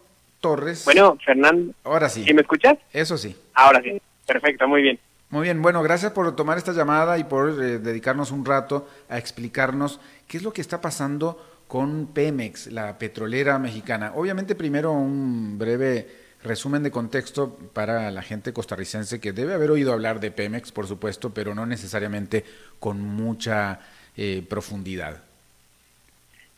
Torres. 0.45 0.85
Bueno, 0.85 1.17
Fernando. 1.25 1.73
Ahora 1.85 2.11
sí. 2.11 2.23
¿Y 2.27 2.35
me 2.35 2.43
escuchas? 2.43 2.77
Eso 2.93 3.17
sí. 3.17 3.35
Ahora 3.55 3.81
sí. 3.81 3.99
Perfecto, 4.27 4.69
muy 4.69 4.83
bien. 4.83 4.99
Muy 5.31 5.45
bien, 5.45 5.63
bueno, 5.63 5.83
gracias 5.83 6.13
por 6.13 6.37
tomar 6.37 6.59
esta 6.59 6.73
llamada 6.73 7.17
y 7.17 7.25
por 7.25 7.49
eh, 7.49 7.79
dedicarnos 7.79 8.31
un 8.31 8.45
rato 8.45 8.87
a 9.09 9.17
explicarnos 9.17 10.01
qué 10.29 10.37
es 10.37 10.43
lo 10.43 10.53
que 10.53 10.61
está 10.61 10.83
pasando 10.83 11.43
con 11.67 12.09
Pemex, 12.09 12.67
la 12.67 12.99
petrolera 12.99 13.59
mexicana. 13.59 14.13
Obviamente, 14.17 14.55
primero 14.55 14.93
un 14.93 15.57
breve 15.57 16.09
resumen 16.43 16.83
de 16.83 16.91
contexto 16.91 17.57
para 17.73 18.11
la 18.11 18.21
gente 18.21 18.53
costarricense 18.53 19.23
que 19.23 19.33
debe 19.33 19.55
haber 19.55 19.71
oído 19.71 19.95
hablar 19.95 20.21
de 20.21 20.31
Pemex, 20.31 20.73
por 20.73 20.87
supuesto, 20.87 21.33
pero 21.33 21.55
no 21.55 21.65
necesariamente 21.65 22.45
con 22.79 23.01
mucha 23.01 23.81
eh, 24.15 24.45
profundidad. 24.47 25.23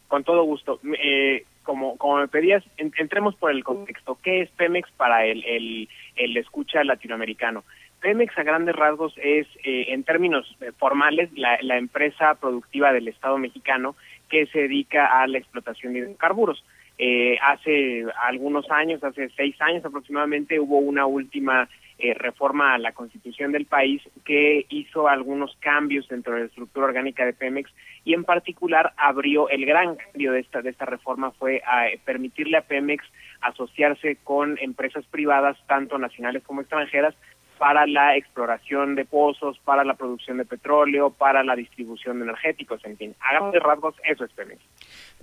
Con 0.08 0.24
todo 0.24 0.42
gusto. 0.42 0.80
Eh, 1.00 1.44
como, 1.66 1.98
como 1.98 2.18
me 2.18 2.28
pedías, 2.28 2.64
entremos 2.78 3.34
por 3.34 3.50
el 3.50 3.64
contexto. 3.64 4.16
¿Qué 4.22 4.40
es 4.40 4.50
Pemex 4.52 4.90
para 4.92 5.26
el, 5.26 5.44
el, 5.44 5.88
el 6.14 6.36
escucha 6.36 6.82
latinoamericano? 6.84 7.64
Pemex 8.00 8.38
a 8.38 8.44
grandes 8.44 8.76
rasgos 8.76 9.12
es, 9.16 9.46
eh, 9.64 9.86
en 9.88 10.04
términos 10.04 10.46
eh, 10.60 10.70
formales, 10.78 11.28
la, 11.34 11.58
la, 11.62 11.76
empresa 11.76 12.34
productiva 12.36 12.92
del 12.92 13.08
Estado 13.08 13.36
mexicano 13.36 13.96
que 14.28 14.46
se 14.46 14.60
dedica 14.60 15.20
a 15.20 15.26
la 15.26 15.38
explotación 15.38 15.92
de 15.92 16.00
hidrocarburos. 16.00 16.64
Eh, 16.98 17.36
hace 17.42 18.06
algunos 18.22 18.70
años, 18.70 19.02
hace 19.02 19.28
seis 19.36 19.60
años 19.60 19.84
aproximadamente, 19.84 20.60
hubo 20.60 20.78
una 20.78 21.04
última 21.04 21.68
eh, 21.98 22.14
reforma 22.14 22.74
a 22.74 22.78
la 22.78 22.92
constitución 22.92 23.52
del 23.52 23.64
país 23.64 24.02
que 24.24 24.66
hizo 24.68 25.08
algunos 25.08 25.56
cambios 25.60 26.06
dentro 26.08 26.34
de 26.34 26.40
la 26.40 26.46
estructura 26.46 26.86
orgánica 26.86 27.24
de 27.24 27.32
Pemex 27.32 27.70
y 28.04 28.12
en 28.12 28.24
particular 28.24 28.92
abrió 28.96 29.48
el 29.48 29.64
gran 29.64 29.96
cambio 29.96 30.32
de 30.32 30.40
esta 30.40 30.60
de 30.60 30.70
esta 30.70 30.84
reforma 30.84 31.30
fue 31.30 31.62
a 31.66 31.88
eh, 31.88 31.98
permitirle 32.04 32.58
a 32.58 32.62
Pemex 32.62 33.02
asociarse 33.40 34.16
con 34.22 34.58
empresas 34.58 35.04
privadas 35.06 35.56
tanto 35.66 35.96
nacionales 35.98 36.42
como 36.42 36.60
extranjeras 36.60 37.14
para 37.58 37.86
la 37.86 38.16
exploración 38.16 38.94
de 38.94 39.06
pozos, 39.06 39.58
para 39.60 39.84
la 39.84 39.94
producción 39.94 40.36
de 40.36 40.44
petróleo, 40.44 41.10
para 41.10 41.42
la 41.42 41.56
distribución 41.56 42.18
de 42.18 42.24
energéticos, 42.24 42.84
en 42.84 42.96
fin, 42.96 43.14
a 43.20 43.32
grandes 43.32 43.62
rasgos 43.62 43.94
eso 44.04 44.24
es 44.24 44.32
Pemex. 44.32 44.60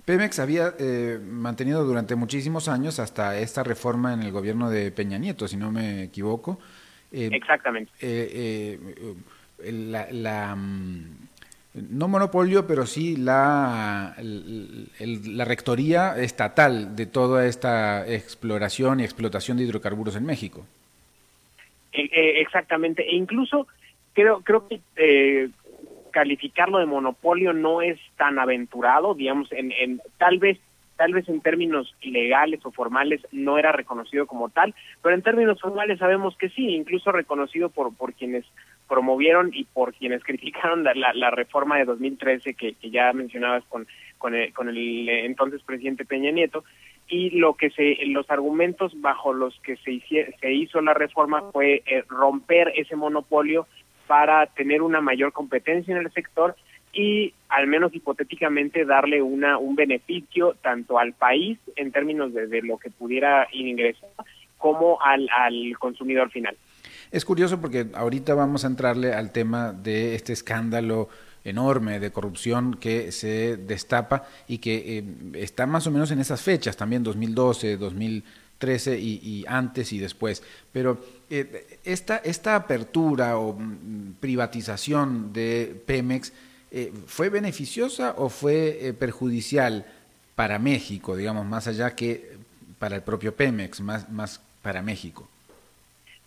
Pemex 0.04 0.38
había 0.38 0.74
eh, 0.78 1.18
mantenido 1.22 1.84
durante 1.84 2.14
muchísimos 2.14 2.68
años, 2.68 2.98
hasta 2.98 3.38
esta 3.38 3.62
reforma 3.62 4.12
en 4.12 4.22
el 4.22 4.32
gobierno 4.32 4.68
de 4.68 4.90
Peña 4.90 5.16
Nieto, 5.16 5.48
si 5.48 5.56
no 5.56 5.72
me 5.72 6.04
equivoco. 6.04 6.58
Eh, 7.10 7.30
Exactamente. 7.32 7.90
Eh, 8.00 8.78
la, 9.62 10.54
mm, 10.56 11.28
no 11.90 12.08
monopolio, 12.08 12.66
pero 12.66 12.84
sí 12.84 13.16
la, 13.16 14.14
la 14.18 15.44
rectoría 15.46 16.18
estatal 16.18 16.94
de 16.94 17.06
toda 17.06 17.46
esta 17.46 18.06
exploración 18.06 19.00
y 19.00 19.04
explotación 19.04 19.56
de 19.56 19.64
hidrocarburos 19.64 20.16
en 20.16 20.26
México. 20.26 20.66
exactamente, 21.92 23.02
e 23.08 23.16
incluso 23.16 23.66
creo 24.12 24.42
creo 24.42 24.68
que 24.68 24.80
calificarlo 26.14 26.78
de 26.78 26.86
monopolio 26.86 27.52
no 27.52 27.82
es 27.82 27.98
tan 28.16 28.38
aventurado, 28.38 29.14
digamos, 29.14 29.50
en, 29.50 29.72
en 29.72 30.00
tal 30.16 30.38
vez 30.38 30.60
tal 30.96 31.12
vez 31.12 31.28
en 31.28 31.40
términos 31.40 31.92
legales 32.02 32.64
o 32.64 32.70
formales 32.70 33.20
no 33.32 33.58
era 33.58 33.72
reconocido 33.72 34.28
como 34.28 34.48
tal, 34.48 34.76
pero 35.02 35.12
en 35.16 35.22
términos 35.22 35.60
formales 35.60 35.98
sabemos 35.98 36.36
que 36.36 36.50
sí, 36.50 36.68
incluso 36.68 37.10
reconocido 37.10 37.68
por 37.68 37.92
por 37.96 38.14
quienes 38.14 38.44
promovieron 38.88 39.50
y 39.52 39.64
por 39.64 39.92
quienes 39.92 40.22
criticaron 40.28 40.84
la, 40.84 41.30
reforma 41.32 41.78
de 41.78 41.84
2013 41.84 42.54
que, 42.54 42.74
que 42.74 42.90
ya 42.90 43.12
mencionabas 43.12 43.64
con 43.68 43.88
con 44.18 44.36
el, 44.36 44.52
con 44.52 44.68
el 44.68 45.08
entonces 45.08 45.60
presidente 45.62 46.04
Peña 46.04 46.30
Nieto 46.30 46.62
y 47.08 47.30
lo 47.30 47.54
que 47.54 47.70
se 47.70 47.98
los 48.06 48.30
argumentos 48.30 48.92
bajo 49.00 49.32
los 49.32 49.58
que 49.64 49.76
se 49.78 50.00
se 50.40 50.52
hizo 50.52 50.80
la 50.80 50.94
reforma 50.94 51.50
fue 51.50 51.82
eh, 51.86 52.04
romper 52.08 52.72
ese 52.76 52.94
monopolio 52.94 53.66
para 54.06 54.46
tener 54.46 54.82
una 54.82 55.00
mayor 55.00 55.32
competencia 55.32 55.94
en 55.94 56.02
el 56.02 56.12
sector 56.12 56.56
y 56.92 57.34
al 57.48 57.66
menos 57.66 57.94
hipotéticamente 57.94 58.84
darle 58.84 59.20
una 59.20 59.58
un 59.58 59.74
beneficio 59.74 60.56
tanto 60.62 60.98
al 60.98 61.12
país 61.12 61.58
en 61.76 61.90
términos 61.90 62.32
de, 62.32 62.62
lo 62.62 62.78
que 62.78 62.90
pudiera 62.90 63.48
ingresar 63.52 64.10
como 64.58 65.00
al, 65.02 65.28
al 65.36 65.76
consumidor 65.78 66.30
final. 66.30 66.56
Es 67.10 67.24
curioso 67.24 67.60
porque 67.60 67.86
ahorita 67.94 68.34
vamos 68.34 68.64
a 68.64 68.68
entrarle 68.68 69.12
al 69.12 69.32
tema 69.32 69.72
de 69.72 70.14
este 70.14 70.32
escándalo 70.32 71.08
enorme 71.44 72.00
de 72.00 72.10
corrupción 72.10 72.74
que 72.74 73.12
se 73.12 73.56
destapa 73.58 74.24
y 74.48 74.58
que 74.58 74.98
eh, 74.98 75.04
está 75.34 75.66
más 75.66 75.86
o 75.86 75.90
menos 75.90 76.10
en 76.10 76.18
esas 76.18 76.40
fechas, 76.42 76.76
también 76.76 77.02
2012, 77.02 77.76
2013 77.76 78.43
y, 78.62 79.20
y 79.22 79.44
antes 79.46 79.92
y 79.92 79.98
después. 79.98 80.42
Pero 80.72 80.98
eh, 81.30 81.78
esta, 81.84 82.16
esta 82.18 82.56
apertura 82.56 83.38
o 83.38 83.54
mm, 83.54 84.14
privatización 84.20 85.32
de 85.32 85.82
Pemex 85.86 86.32
eh, 86.70 86.92
fue 87.06 87.28
beneficiosa 87.28 88.14
o 88.16 88.28
fue 88.28 88.88
eh, 88.88 88.92
perjudicial 88.92 89.86
para 90.34 90.58
México, 90.58 91.16
digamos, 91.16 91.46
más 91.46 91.66
allá 91.66 91.94
que 91.94 92.36
para 92.78 92.96
el 92.96 93.02
propio 93.02 93.34
Pemex, 93.34 93.80
más, 93.80 94.10
más 94.10 94.40
para 94.62 94.82
México? 94.82 95.28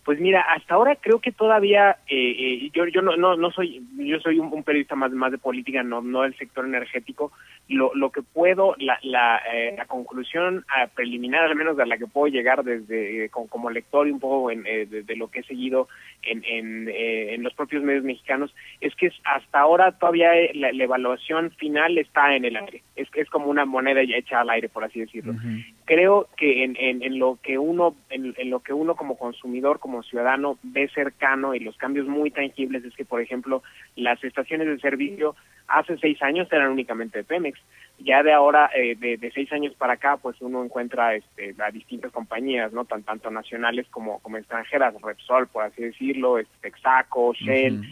Pues 0.08 0.20
mira, 0.20 0.40
hasta 0.40 0.72
ahora 0.72 0.96
creo 0.96 1.20
que 1.20 1.32
todavía 1.32 1.98
eh, 2.08 2.34
eh, 2.38 2.70
yo 2.72 2.86
yo 2.86 3.02
no, 3.02 3.14
no 3.18 3.36
no 3.36 3.50
soy 3.50 3.86
yo 3.98 4.18
soy 4.20 4.38
un, 4.38 4.62
periodista 4.62 4.96
más 4.96 5.12
más 5.12 5.30
de 5.30 5.36
política, 5.36 5.82
no 5.82 6.00
no 6.00 6.22
del 6.22 6.34
sector 6.38 6.64
energético. 6.64 7.30
Lo, 7.68 7.94
lo 7.94 8.10
que 8.10 8.22
puedo 8.22 8.74
la 8.78 8.98
la, 9.02 9.36
eh, 9.52 9.74
la 9.76 9.84
conclusión 9.84 10.64
preliminar 10.94 11.44
al 11.44 11.56
menos 11.56 11.76
de 11.76 11.84
la 11.84 11.98
que 11.98 12.06
puedo 12.06 12.28
llegar 12.28 12.64
desde 12.64 13.28
como 13.28 13.68
lector 13.68 14.08
y 14.08 14.12
un 14.12 14.18
poco 14.18 14.50
en, 14.50 14.62
de, 14.62 15.16
lo 15.16 15.30
que 15.30 15.40
he 15.40 15.42
seguido 15.42 15.88
en 16.22 16.42
en, 16.46 16.88
en 16.88 17.42
los 17.42 17.52
propios 17.52 17.82
medios 17.82 18.02
mexicanos 18.02 18.54
es 18.80 18.94
que 18.94 19.12
hasta 19.24 19.60
ahora 19.60 19.92
todavía 19.92 20.30
la, 20.54 20.70
evaluación 20.70 21.50
final 21.50 21.98
está 21.98 22.34
en 22.34 22.46
el 22.46 22.56
aire. 22.56 22.82
Es 22.96 23.08
es 23.14 23.28
como 23.28 23.48
una 23.48 23.66
moneda 23.66 24.00
hecha 24.00 24.40
al 24.40 24.48
aire 24.48 24.70
por 24.70 24.84
así 24.84 25.00
decirlo. 25.00 25.34
Creo 25.84 26.28
que 26.38 26.64
en, 26.64 26.76
en, 26.78 27.02
en 27.02 27.18
lo 27.18 27.38
que 27.42 27.58
uno 27.58 27.94
en, 28.08 28.34
en 28.38 28.48
lo 28.48 28.60
que 28.60 28.72
uno 28.72 28.94
como 28.94 29.18
consumidor 29.18 29.78
como 29.78 29.97
ciudadano 30.02 30.58
ve 30.62 30.88
cercano 30.88 31.54
y 31.54 31.60
los 31.60 31.76
cambios 31.76 32.06
muy 32.06 32.30
tangibles 32.30 32.84
es 32.84 32.94
que, 32.94 33.04
por 33.04 33.20
ejemplo, 33.20 33.62
las 33.96 34.22
estaciones 34.22 34.66
de 34.66 34.78
servicio 34.78 35.36
hace 35.66 35.98
seis 35.98 36.20
años 36.22 36.48
eran 36.50 36.70
únicamente 36.70 37.18
de 37.18 37.24
Pemex. 37.24 37.58
Ya 37.98 38.22
de 38.22 38.32
ahora, 38.32 38.70
eh, 38.74 38.94
de, 38.96 39.30
seis 39.32 39.52
años 39.52 39.74
para 39.74 39.94
acá, 39.94 40.16
pues 40.16 40.36
uno 40.40 40.64
encuentra 40.64 41.14
este, 41.14 41.54
a 41.58 41.70
distintas 41.70 42.12
compañías, 42.12 42.72
no 42.72 42.84
tan 42.84 43.02
tanto 43.02 43.30
nacionales 43.30 43.86
como, 43.90 44.20
como 44.20 44.36
extranjeras, 44.36 44.94
Repsol, 45.02 45.48
por 45.48 45.64
así 45.64 45.82
decirlo, 45.82 46.38
este, 46.38 46.54
Texaco, 46.60 47.34
Shell. 47.34 47.82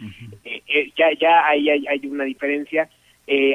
Eh, 0.44 0.62
eh, 0.68 0.92
ya 0.96 1.06
ya 1.20 1.46
hay, 1.46 1.68
hay, 1.70 1.86
hay 1.86 2.06
una 2.06 2.25
diferencia, 2.25 2.88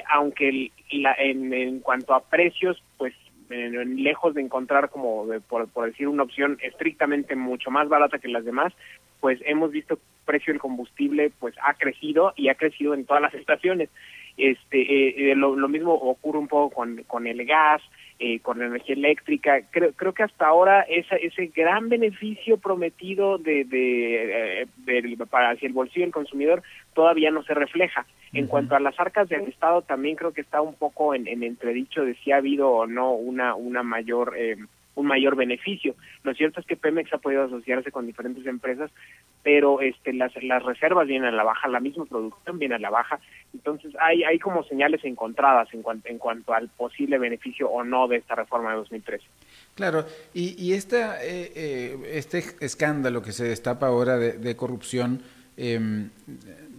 aunque 0.09 0.71
la, 0.91 1.13
en, 1.17 1.53
en 1.53 1.79
cuanto 1.79 2.13
a 2.13 2.23
precios, 2.23 2.83
pues 2.97 3.13
lejos 3.51 4.33
de 4.33 4.41
encontrar 4.41 4.89
como, 4.89 5.27
por, 5.47 5.67
decir, 5.85 6.07
una 6.07 6.23
opción 6.23 6.57
estrictamente 6.61 7.35
mucho 7.35 7.71
más 7.71 7.89
barata 7.89 8.19
que 8.19 8.27
las 8.27 8.45
demás, 8.45 8.73
pues 9.19 9.39
hemos 9.45 9.71
visto 9.71 9.95
que 9.95 10.01
el 10.01 10.25
precio 10.25 10.53
del 10.53 10.61
combustible 10.61 11.31
pues 11.39 11.55
ha 11.63 11.73
crecido 11.75 12.33
y 12.35 12.49
ha 12.49 12.55
crecido 12.55 12.93
en 12.93 13.05
todas 13.05 13.21
las 13.21 13.33
estaciones. 13.33 13.89
Este, 14.37 14.81
eh, 14.81 15.31
eh, 15.31 15.35
lo, 15.35 15.55
mismo 15.67 15.93
ocurre 15.93 16.39
un 16.39 16.47
poco 16.47 16.73
con, 16.73 17.03
con 17.03 17.27
el 17.27 17.45
gas, 17.45 17.81
eh, 18.17 18.39
con 18.39 18.59
la 18.59 18.65
energía 18.65 18.95
eléctrica. 18.95 19.61
Creo, 19.71 19.93
creo 19.93 20.13
que 20.13 20.23
hasta 20.23 20.47
ahora 20.47 20.81
esa, 20.81 21.15
ese 21.15 21.47
gran 21.47 21.89
beneficio 21.89 22.57
prometido 22.57 23.37
de, 23.37 23.65
de, 23.65 24.67
para 25.29 25.51
hacia 25.51 25.67
el 25.67 25.73
bolsillo 25.73 26.05
del 26.05 26.13
consumidor 26.13 26.63
todavía 26.93 27.31
no 27.31 27.43
se 27.43 27.53
refleja. 27.53 28.05
En 28.33 28.47
cuanto 28.47 28.75
a 28.75 28.79
las 28.79 28.97
arcas 28.99 29.27
del 29.27 29.41
Estado, 29.41 29.81
también 29.81 30.15
creo 30.15 30.31
que 30.31 30.41
está 30.41 30.61
un 30.61 30.75
poco 30.75 31.13
en, 31.13 31.27
en 31.27 31.43
entredicho 31.43 32.03
de 32.03 32.15
si 32.15 32.31
ha 32.31 32.37
habido 32.37 32.69
o 32.69 32.87
no 32.87 33.11
una, 33.13 33.55
una 33.55 33.83
mayor 33.83 34.35
eh, 34.37 34.55
un 34.95 35.07
mayor 35.07 35.35
beneficio. 35.35 35.95
Lo 36.23 36.33
cierto 36.33 36.59
es 36.59 36.65
que 36.65 36.75
Pemex 36.75 37.13
ha 37.13 37.17
podido 37.17 37.43
asociarse 37.43 37.91
con 37.91 38.05
diferentes 38.05 38.45
empresas, 38.45 38.91
pero 39.43 39.81
este 39.81 40.13
las 40.13 40.31
las 40.43 40.63
reservas 40.63 41.07
vienen 41.07 41.29
a 41.29 41.37
la 41.37 41.43
baja, 41.43 41.67
la 41.67 41.79
misma 41.79 42.05
producción 42.05 42.59
viene 42.59 42.75
a 42.75 42.79
la 42.79 42.89
baja, 42.89 43.19
entonces 43.53 43.93
hay 43.99 44.23
hay 44.23 44.39
como 44.39 44.63
señales 44.63 45.03
encontradas 45.03 45.73
en 45.73 45.81
cuanto 45.81 46.09
en 46.09 46.17
cuanto 46.17 46.53
al 46.53 46.69
posible 46.69 47.17
beneficio 47.17 47.69
o 47.69 47.83
no 47.83 48.07
de 48.07 48.17
esta 48.17 48.35
reforma 48.35 48.71
de 48.71 48.77
2013. 48.77 49.25
Claro, 49.75 50.05
y, 50.33 50.61
y 50.61 50.73
esta, 50.73 51.23
eh, 51.23 51.51
eh, 51.55 51.97
este 52.11 52.43
escándalo 52.59 53.21
que 53.21 53.31
se 53.31 53.45
destapa 53.45 53.87
ahora 53.87 54.17
de, 54.17 54.55
corrupción 54.55 55.21
em, 55.57 56.09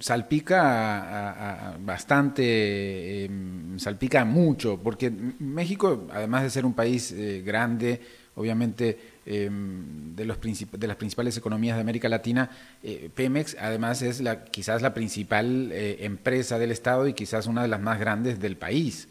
salpica 0.02 1.76
bastante, 1.80 3.24
em, 3.24 3.78
salpica 3.78 4.24
mucho, 4.24 4.78
porque 4.82 5.10
México, 5.10 6.08
además 6.12 6.42
de 6.42 6.50
ser 6.50 6.66
un 6.66 6.74
país 6.74 7.12
eh, 7.12 7.42
grande, 7.44 8.00
obviamente 8.34 8.98
em, 9.24 10.16
de, 10.16 10.24
los 10.24 10.38
de 10.40 10.86
las 10.88 10.96
principales 10.96 11.36
economías 11.36 11.76
de 11.76 11.82
América 11.82 12.08
Latina, 12.08 12.50
eh, 12.82 13.10
Pemex 13.14 13.56
además 13.60 14.02
es 14.02 14.20
la, 14.20 14.44
quizás 14.44 14.82
la 14.82 14.92
principal 14.92 15.70
eh, 15.70 15.98
empresa 16.00 16.58
del 16.58 16.72
Estado 16.72 17.06
y 17.06 17.14
quizás 17.14 17.46
una 17.46 17.62
de 17.62 17.68
las 17.68 17.80
más 17.80 18.00
grandes 18.00 18.40
del 18.40 18.56
país. 18.56 19.08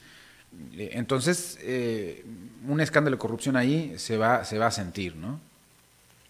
Entonces, 0.77 1.57
un 2.67 2.81
escándalo 2.81 3.15
de 3.15 3.19
corrupción 3.19 3.55
ahí 3.55 3.93
se 3.95 4.17
va, 4.17 4.43
se 4.43 4.57
va 4.57 4.67
a 4.67 4.71
sentir, 4.71 5.15
¿no? 5.15 5.39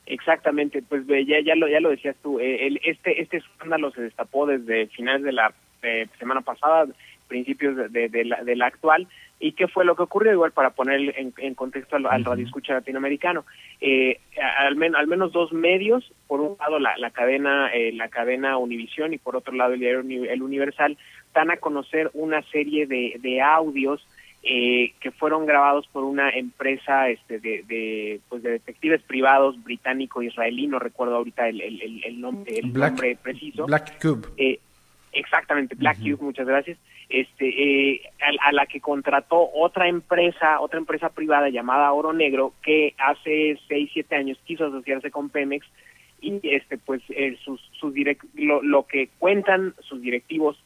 Exactamente, 0.06 0.82
pues 0.82 1.06
ya, 1.08 1.40
ya 1.42 1.56
lo 1.56 1.68
ya 1.68 1.80
lo 1.80 1.90
decías 1.90 2.16
tú, 2.22 2.40
eh, 2.40 2.68
el, 2.68 2.82
este 2.84 3.22
este 3.22 3.38
escándalo 3.38 3.92
se 3.92 4.02
destapó 4.02 4.46
desde 4.46 4.88
finales 4.88 5.24
de 5.24 5.32
la 5.32 5.54
eh, 5.84 6.08
semana 6.20 6.42
pasada, 6.42 6.88
principios 7.28 7.78
de, 7.92 8.10
de, 8.10 8.26
la, 8.26 8.44
de, 8.44 8.56
la, 8.56 8.66
actual, 8.68 9.08
y 9.40 9.54
qué 9.54 9.68
fue 9.68 9.86
lo 9.86 9.96
que 9.96 10.04
ocurrió 10.04 10.34
igual 10.34 10.52
para 10.52 10.72
poner 10.72 11.16
en, 11.18 11.56
contexto 11.56 11.96
al, 11.96 12.06
al 12.08 12.26
radio 12.26 12.46
escucha 12.46 12.74
latinoamericano. 12.74 13.46
Eh, 13.80 14.20
al, 14.60 14.78
al 14.96 15.08
menos 15.08 15.32
dos 15.32 15.54
medios, 15.54 16.12
por 16.28 16.42
un 16.42 16.58
lado 16.60 16.80
la, 16.80 16.98
la 16.98 17.12
cadena 17.12 17.70
eh, 17.74 17.94
la 17.94 18.10
cadena 18.10 18.58
Univisión 18.58 19.14
y 19.14 19.18
por 19.18 19.36
otro 19.36 19.54
lado 19.54 19.74
el 19.74 19.80
diario 19.80 20.02
El 20.02 20.42
Universal, 20.44 20.98
dan 21.34 21.52
a 21.52 21.58
conocer 21.58 22.12
una 22.14 22.42
serie 22.44 22.86
de, 22.86 23.16
de 23.20 23.42
audios 23.42 24.06
eh, 24.44 24.94
que 25.00 25.12
fueron 25.12 25.46
grabados 25.46 25.88
por 25.88 26.04
una 26.04 26.32
empresa 26.32 27.10
este, 27.10 27.40
de, 27.40 27.64
de, 27.68 28.20
pues 28.28 28.42
de 28.42 28.52
detectives 28.52 29.02
privados 29.04 29.64
británico-israelí, 29.64 30.66
no 30.66 30.80
recuerdo 30.80 31.16
ahorita 31.16 31.48
el, 31.48 31.62
el, 31.62 32.04
el, 32.04 32.20
nombre, 32.20 32.58
el 32.58 32.74
nombre 32.74 33.18
preciso. 33.22 33.68
Black 33.68 34.02
Cube. 34.02 34.28
Eh, 34.38 34.60
exactamente, 35.14 35.76
Black 35.76 36.00
Cube, 36.00 36.18
muchas 36.22 36.48
gracias. 36.48 36.80
Este, 37.08 37.50
eh, 37.94 38.02
a, 38.42 38.52
la 38.52 38.66
que 38.66 38.80
contrató 38.80 39.48
otra 39.54 39.88
empresa, 39.88 40.60
otra 40.60 40.80
empresa 40.80 41.10
privada 41.10 41.50
llamada 41.50 41.92
Oro 41.92 42.12
Negro, 42.12 42.54
que 42.64 42.96
hace 42.98 43.60
seis, 43.68 43.92
siete 43.94 44.16
años 44.16 44.40
quiso 44.46 44.66
asociarse 44.66 45.12
con 45.12 45.30
Pemex 45.30 45.68
y 46.20 46.40
este 46.44 46.78
pues 46.78 47.02
eh, 47.10 47.38
sus, 47.44 47.62
sus 47.80 47.94
direct, 47.94 48.24
lo, 48.36 48.64
lo 48.64 48.88
que 48.88 49.10
cuentan 49.20 49.76
sus 49.82 50.02
directivos 50.02 50.58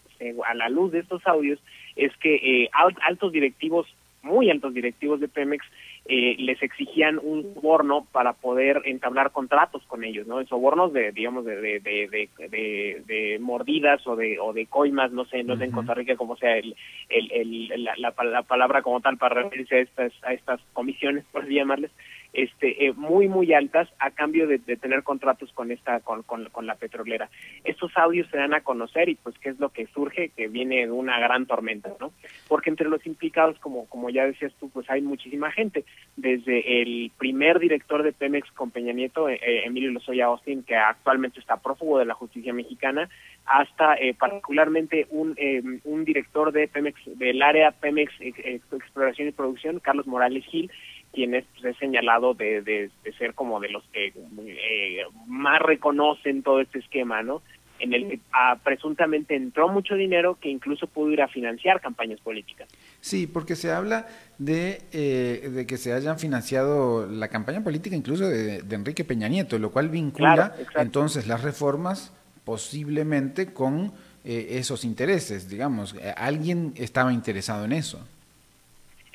a 0.47 0.53
la 0.53 0.69
luz 0.69 0.93
de 0.93 0.99
estos 0.99 1.25
audios 1.27 1.59
es 1.95 2.15
que 2.17 2.35
eh, 2.35 2.69
altos 2.73 3.31
directivos, 3.31 3.87
muy 4.21 4.49
altos 4.49 4.73
directivos 4.73 5.19
de 5.19 5.27
Pemex, 5.27 5.65
eh, 6.07 6.35
les 6.37 6.61
exigían 6.61 7.19
un 7.21 7.55
soborno 7.55 8.05
para 8.11 8.33
poder 8.33 8.83
entablar 8.85 9.31
contratos 9.31 9.81
con 9.87 10.03
ellos, 10.03 10.27
¿no? 10.27 10.45
Sobornos 10.45 10.93
de, 10.93 11.11
digamos, 11.11 11.45
de, 11.45 11.59
de, 11.59 11.79
de, 11.79 13.03
de, 13.07 13.39
mordidas 13.39 14.05
o 14.05 14.15
de, 14.15 14.39
o 14.39 14.53
de 14.53 14.67
coimas, 14.67 15.11
no 15.11 15.25
sé, 15.25 15.43
no 15.43 15.57
sé 15.57 15.63
en 15.65 15.71
Costa 15.71 15.95
Rica 15.95 16.15
como 16.15 16.37
sea 16.37 16.57
el, 16.57 16.75
el, 17.09 17.31
el 17.31 17.83
la, 17.83 17.95
la, 17.97 18.43
palabra 18.43 18.83
como 18.83 19.01
tal 19.01 19.17
para 19.17 19.41
referirse 19.41 19.77
a 19.77 19.79
estas, 19.79 20.13
a 20.23 20.33
estas 20.33 20.61
comisiones, 20.73 21.25
por 21.31 21.41
así 21.41 21.55
llamarles, 21.55 21.89
este, 22.35 22.85
eh, 22.85 22.93
muy, 22.93 23.27
muy 23.27 23.53
altas 23.53 23.87
a 23.99 24.11
cambio 24.11 24.47
de, 24.47 24.59
tener 24.59 25.03
contratos 25.03 25.51
con 25.53 25.71
esta, 25.71 25.99
con, 26.01 26.23
con, 26.23 26.67
la 26.67 26.75
petrolera. 26.75 27.29
Estos 27.63 27.95
audios 27.95 28.27
se 28.29 28.37
dan 28.37 28.53
a 28.53 28.61
conocer 28.61 29.09
y 29.09 29.15
pues 29.15 29.37
qué 29.39 29.49
es 29.49 29.59
lo 29.59 29.69
que 29.69 29.87
surge, 29.87 30.29
que 30.29 30.47
viene 30.47 30.85
de 30.85 30.91
una 30.91 31.19
gran 31.19 31.45
tormenta, 31.45 31.91
¿no? 31.99 32.11
Porque 32.47 32.69
entre 32.69 32.89
los 32.89 33.05
implicados, 33.05 33.57
como, 33.59 33.87
como 33.87 34.09
ya 34.09 34.25
decías 34.25 34.53
tú, 34.59 34.69
pues 34.69 34.89
hay 34.89 35.01
muchísima 35.01 35.51
gente, 35.51 35.85
desde 36.17 36.81
el 36.81 37.11
primer 37.17 37.59
director 37.59 38.03
de 38.03 38.11
Pemex 38.11 38.51
con 38.51 38.71
Peña 38.71 38.93
Nieto, 38.93 39.29
eh, 39.29 39.39
eh, 39.41 39.63
Emilio 39.65 39.91
Lozoya 39.91 40.25
Austin, 40.25 40.63
que 40.63 40.75
actualmente 40.75 41.39
está 41.39 41.57
prófugo 41.57 41.99
de 41.99 42.05
la 42.05 42.13
justicia 42.13 42.53
mexicana, 42.53 43.09
hasta 43.45 43.95
particularmente 44.17 45.05
un, 45.11 45.35
un 45.83 46.03
director 46.03 46.51
de 46.51 46.67
Pemex, 46.67 46.99
del 47.05 47.43
área 47.43 47.69
Pemex 47.69 48.11
Exploración 48.19 49.27
y 49.27 49.31
Producción, 49.31 49.79
Carlos 49.79 50.07
Morales 50.07 50.43
Gil, 50.45 50.71
quien 51.15 51.33
es, 51.33 51.45
pues, 51.59 51.75
señalado 51.77 52.33
de, 52.33 52.61
de, 52.61 52.91
ser 53.17 53.33
como 53.33 53.59
de 53.59 53.69
los 53.69 53.83
que 53.85 54.07
eh, 54.07 55.01
más 55.27 55.61
reconocen 55.61 56.43
todo 56.43 56.59
este 56.59 56.79
esquema, 56.79 57.23
¿no? 57.23 57.41
En 57.79 57.93
el 57.93 58.07
que 58.07 58.19
ah, 58.31 58.57
presuntamente 58.63 59.35
entró 59.35 59.67
mucho 59.67 59.95
dinero 59.95 60.37
que 60.39 60.49
incluso 60.49 60.87
pudo 60.87 61.11
ir 61.11 61.21
a 61.21 61.27
financiar 61.27 61.81
campañas 61.81 62.19
políticas. 62.21 62.69
Sí, 63.01 63.27
porque 63.27 63.55
se 63.55 63.71
habla 63.71 64.07
de, 64.37 64.81
eh, 64.93 65.49
de 65.49 65.67
que 65.67 65.77
se 65.77 65.91
hayan 65.91 66.17
financiado 66.19 67.05
la 67.07 67.27
campaña 67.27 67.63
política 67.63 67.95
incluso 67.95 68.27
de, 68.27 68.63
Enrique 68.69 69.03
Peña 69.03 69.27
Nieto, 69.27 69.59
lo 69.59 69.71
cual 69.71 69.89
vincula 69.89 70.55
entonces 70.75 71.27
las 71.27 71.43
reformas 71.43 72.13
posiblemente 72.45 73.51
con 73.51 73.91
eh, 74.23 74.47
esos 74.51 74.85
intereses, 74.85 75.49
digamos. 75.49 75.95
Alguien 76.15 76.73
estaba 76.77 77.11
interesado 77.11 77.65
en 77.65 77.73
eso. 77.73 78.05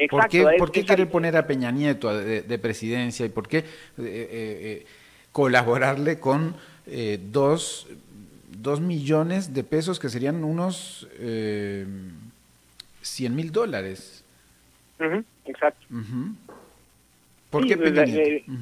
¿Por 0.08 0.28
qué, 0.28 0.46
¿por 0.58 0.72
qué 0.72 0.84
querer 0.84 1.08
poner 1.08 1.36
a 1.36 1.46
Peña 1.46 1.70
Nieto 1.70 2.14
de, 2.16 2.58
presidencia 2.58 3.26
y 3.26 3.28
por 3.28 3.48
qué 3.48 3.58
eh, 3.58 3.64
eh, 3.98 4.00
eh, 4.00 4.86
colaborarle 5.32 6.18
con 6.18 6.54
dos, 7.30 7.88
dos, 8.48 8.80
millones 8.80 9.52
de 9.52 9.62
pesos 9.62 9.98
que 10.00 10.08
serían 10.08 10.42
unos 10.42 11.08
eh, 11.18 11.86
100 13.02 13.36
mil 13.36 13.52
dólares? 13.52 14.24
exacto. 15.46 15.86
¿Por 17.50 17.66
qué 17.66 17.76
pues, 17.76 17.90
Peña 17.90 18.04
Nieto? 18.06 18.52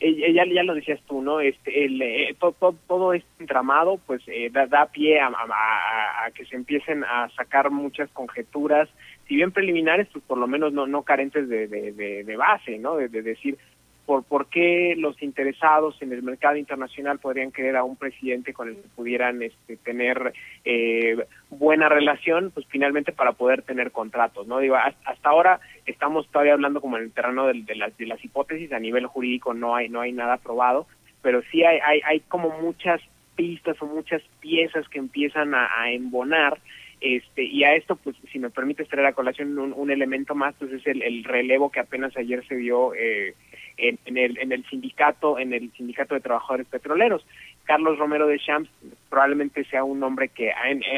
ya, 0.00 0.44
ya 0.44 0.62
lo 0.62 0.74
decías 0.74 1.00
tú, 1.06 1.22
¿no? 1.22 1.40
Este, 1.40 1.84
el, 1.84 2.36
todo, 2.36 2.76
todo, 2.86 3.12
este 3.12 3.28
entramado 3.40 3.98
pues 4.06 4.22
da, 4.52 4.66
da, 4.66 4.86
pie 4.86 5.20
a, 5.20 5.28
a, 5.28 6.30
que 6.32 6.44
se 6.44 6.56
empiecen 6.56 7.02
a 7.04 7.28
sacar 7.30 7.70
muchas 7.70 8.10
conjeturas 8.10 8.88
si 9.26 9.36
bien 9.36 9.52
preliminares, 9.52 10.08
pues 10.12 10.24
por 10.24 10.38
lo 10.38 10.46
menos 10.46 10.72
no, 10.72 10.86
no 10.86 11.02
carentes 11.02 11.48
de, 11.48 11.66
de, 11.66 11.92
de, 12.24 12.36
base, 12.36 12.78
¿no? 12.78 12.96
De, 12.96 13.08
decir, 13.08 13.56
por 14.04 14.22
por 14.24 14.48
qué 14.48 14.94
los 14.98 15.22
interesados 15.22 16.00
en 16.02 16.12
el 16.12 16.22
mercado 16.22 16.56
internacional 16.56 17.18
podrían 17.18 17.50
querer 17.50 17.76
a 17.76 17.84
un 17.84 17.96
presidente 17.96 18.52
con 18.52 18.68
el 18.68 18.76
que 18.76 18.88
pudieran 18.94 19.42
este, 19.42 19.76
tener 19.78 20.34
eh, 20.64 21.24
buena 21.48 21.88
relación, 21.88 22.50
pues 22.50 22.66
finalmente 22.68 23.12
para 23.12 23.32
poder 23.32 23.62
tener 23.62 23.92
contratos, 23.92 24.46
¿no? 24.46 24.58
Digo, 24.58 24.76
hasta 24.76 25.28
ahora 25.28 25.60
estamos 25.86 26.28
todavía 26.28 26.52
hablando 26.52 26.82
como 26.82 26.98
en 26.98 27.04
el 27.04 27.12
terreno 27.12 27.46
de, 27.46 27.74
las, 27.76 27.96
de 27.96 28.06
las 28.06 28.22
hipótesis, 28.22 28.72
a 28.72 28.78
nivel 28.78 29.06
jurídico 29.06 29.54
no 29.54 29.74
hay 29.74 29.88
no 29.88 30.02
hay 30.02 30.12
nada 30.12 30.36
probado, 30.36 30.86
pero 31.22 31.40
sí 31.50 31.64
hay, 31.64 31.78
hay, 31.78 32.00
hay 32.04 32.20
como 32.20 32.50
muchas 32.60 33.00
pistas 33.36 33.80
o 33.80 33.86
muchas 33.86 34.22
piezas 34.40 34.86
que 34.88 34.98
empiezan 34.98 35.54
a, 35.54 35.68
a 35.80 35.90
embonar 35.90 36.58
este, 37.00 37.42
y 37.44 37.64
a 37.64 37.74
esto, 37.74 37.96
pues, 37.96 38.16
si 38.32 38.38
me 38.38 38.50
permite 38.50 38.84
traer 38.84 39.06
a 39.06 39.12
colación 39.12 39.58
un, 39.58 39.90
elemento 39.90 40.34
más, 40.34 40.54
pues 40.58 40.72
es 40.72 40.86
el, 40.86 41.02
el, 41.02 41.24
relevo 41.24 41.70
que 41.70 41.80
apenas 41.80 42.16
ayer 42.16 42.46
se 42.46 42.56
dio 42.56 42.94
eh, 42.94 43.34
en, 43.76 44.16
el, 44.16 44.38
en 44.38 44.52
el 44.52 44.64
sindicato, 44.66 45.38
en 45.38 45.52
el 45.52 45.72
sindicato 45.72 46.14
de 46.14 46.20
trabajadores 46.20 46.66
petroleros. 46.66 47.26
Carlos 47.64 47.98
Romero 47.98 48.26
de 48.26 48.38
Champs 48.38 48.70
probablemente 49.08 49.64
sea 49.64 49.84
un 49.84 50.00
nombre 50.00 50.28
que 50.28 50.52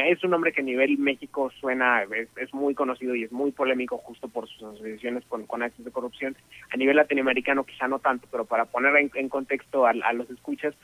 es 0.08 0.24
un 0.24 0.30
nombre 0.30 0.52
que 0.52 0.62
a 0.62 0.64
nivel 0.64 0.98
México 0.98 1.50
suena 1.60 2.02
es, 2.02 2.28
es, 2.36 2.52
muy 2.52 2.74
conocido 2.74 3.14
y 3.14 3.22
es 3.22 3.32
muy 3.32 3.52
polémico 3.52 3.98
justo 3.98 4.28
por 4.28 4.48
sus 4.48 4.64
asociaciones 4.64 5.24
con, 5.28 5.46
con 5.46 5.62
actos 5.62 5.84
de 5.84 5.92
corrupción. 5.92 6.36
A 6.72 6.76
nivel 6.76 6.96
latinoamericano 6.96 7.64
quizá 7.64 7.88
no 7.88 8.00
tanto, 8.00 8.26
pero 8.30 8.44
para 8.44 8.64
poner 8.64 8.96
en, 8.96 9.10
en 9.14 9.28
contexto 9.28 9.86
a, 9.86 9.90
a 9.90 10.12
los 10.12 10.28
escuchas, 10.30 10.74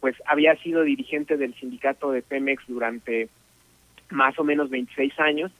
pues 0.00 0.16
había 0.26 0.56
sido 0.56 0.82
dirigente 0.82 1.36
del 1.36 1.54
sindicato 1.54 2.10
de 2.10 2.22
Pemex 2.22 2.64
durante 2.66 3.28
más 4.10 4.38
o 4.38 4.44
menos 4.44 4.70
26 4.70 5.18
años 5.20 5.52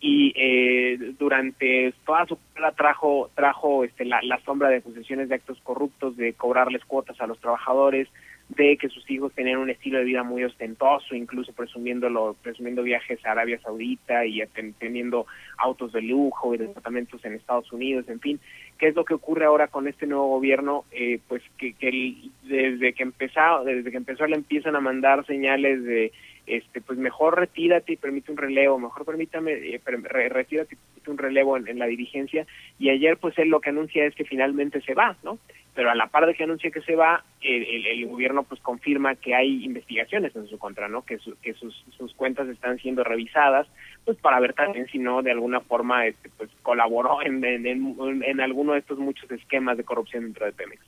y 0.00 0.32
eh, 0.36 1.14
durante 1.18 1.94
toda 2.04 2.26
su 2.26 2.36
carrera 2.36 2.72
trajo 2.72 3.30
trajo 3.34 3.84
este 3.84 4.04
la, 4.04 4.20
sombra 4.44 4.68
de 4.68 4.76
acusaciones 4.76 5.28
de 5.28 5.36
actos 5.36 5.58
corruptos 5.62 6.16
de 6.16 6.34
cobrarles 6.34 6.84
cuotas 6.84 7.20
a 7.20 7.26
los 7.26 7.38
trabajadores 7.40 8.08
de 8.50 8.76
que 8.76 8.88
sus 8.88 9.10
hijos 9.10 9.32
tenían 9.32 9.58
un 9.58 9.70
estilo 9.70 9.98
de 9.98 10.04
vida 10.04 10.22
muy 10.22 10.44
ostentoso, 10.44 11.14
incluso 11.14 11.52
presumiéndolo, 11.54 12.36
presumiendo 12.42 12.82
viajes 12.82 13.24
a 13.24 13.30
Arabia 13.30 13.58
Saudita 13.60 14.26
y 14.26 14.42
teniendo 14.78 15.26
autos 15.56 15.92
de 15.92 16.02
lujo 16.02 16.54
y 16.54 16.58
departamentos 16.58 17.24
en 17.24 17.32
Estados 17.32 17.72
Unidos, 17.72 18.06
en 18.08 18.20
fin. 18.20 18.38
¿Qué 18.78 18.88
es 18.88 18.94
lo 18.94 19.06
que 19.06 19.14
ocurre 19.14 19.46
ahora 19.46 19.68
con 19.68 19.88
este 19.88 20.06
nuevo 20.06 20.28
gobierno? 20.28 20.84
Eh, 20.92 21.20
pues 21.26 21.42
que, 21.56 21.72
que 21.72 21.88
el, 21.88 22.30
desde 22.42 22.92
que 22.92 23.02
empezó, 23.02 23.64
desde 23.64 23.90
que 23.90 23.96
empezó 23.96 24.26
le 24.26 24.36
empiezan 24.36 24.76
a 24.76 24.80
mandar 24.80 25.24
señales 25.24 25.82
de 25.82 26.12
este 26.46 26.80
pues 26.80 26.98
mejor 26.98 27.38
retírate 27.38 27.92
y 27.92 27.96
permite 27.96 28.30
un 28.30 28.38
relevo, 28.38 28.78
mejor 28.78 29.04
permítame, 29.04 29.52
eh, 29.52 29.80
re, 29.84 30.28
retírate 30.28 30.74
y 30.74 30.78
permite 30.78 31.10
un 31.10 31.18
relevo 31.18 31.56
en, 31.56 31.78
la 31.78 31.86
dirigencia, 31.86 32.46
y 32.78 32.90
ayer 32.90 33.16
pues 33.16 33.38
él 33.38 33.48
lo 33.48 33.60
que 33.60 33.70
anuncia 33.70 34.04
es 34.04 34.14
que 34.14 34.24
finalmente 34.24 34.80
se 34.82 34.94
va, 34.94 35.16
¿no? 35.22 35.38
Pero 35.74 35.90
a 35.90 35.94
la 35.94 36.06
par 36.06 36.26
de 36.26 36.34
que 36.34 36.44
anuncia 36.44 36.70
que 36.70 36.82
se 36.82 36.94
va, 36.94 37.24
el, 37.40 38.06
gobierno 38.06 38.44
pues 38.44 38.60
confirma 38.60 39.16
que 39.16 39.34
hay 39.34 39.64
investigaciones 39.64 40.34
en 40.36 40.46
su 40.46 40.56
contra, 40.56 40.88
¿no? 40.88 41.02
Que, 41.02 41.18
su, 41.18 41.36
que 41.40 41.54
sus, 41.54 41.74
sus 41.96 42.14
cuentas 42.14 42.48
están 42.48 42.78
siendo 42.78 43.02
revisadas, 43.02 43.66
pues 44.04 44.16
para 44.18 44.38
ver 44.38 44.52
también 44.52 44.86
si 44.86 44.98
no 44.98 45.22
de 45.22 45.32
alguna 45.32 45.60
forma 45.60 46.06
este, 46.06 46.30
pues 46.36 46.50
colaboró 46.62 47.22
en, 47.22 47.44
en, 47.44 48.22
en 48.22 48.40
alguno 48.40 48.74
de 48.74 48.80
estos 48.80 48.98
muchos 48.98 49.28
esquemas 49.32 49.76
de 49.76 49.84
corrupción 49.84 50.24
dentro 50.24 50.46
de 50.46 50.52
Pemex. 50.52 50.80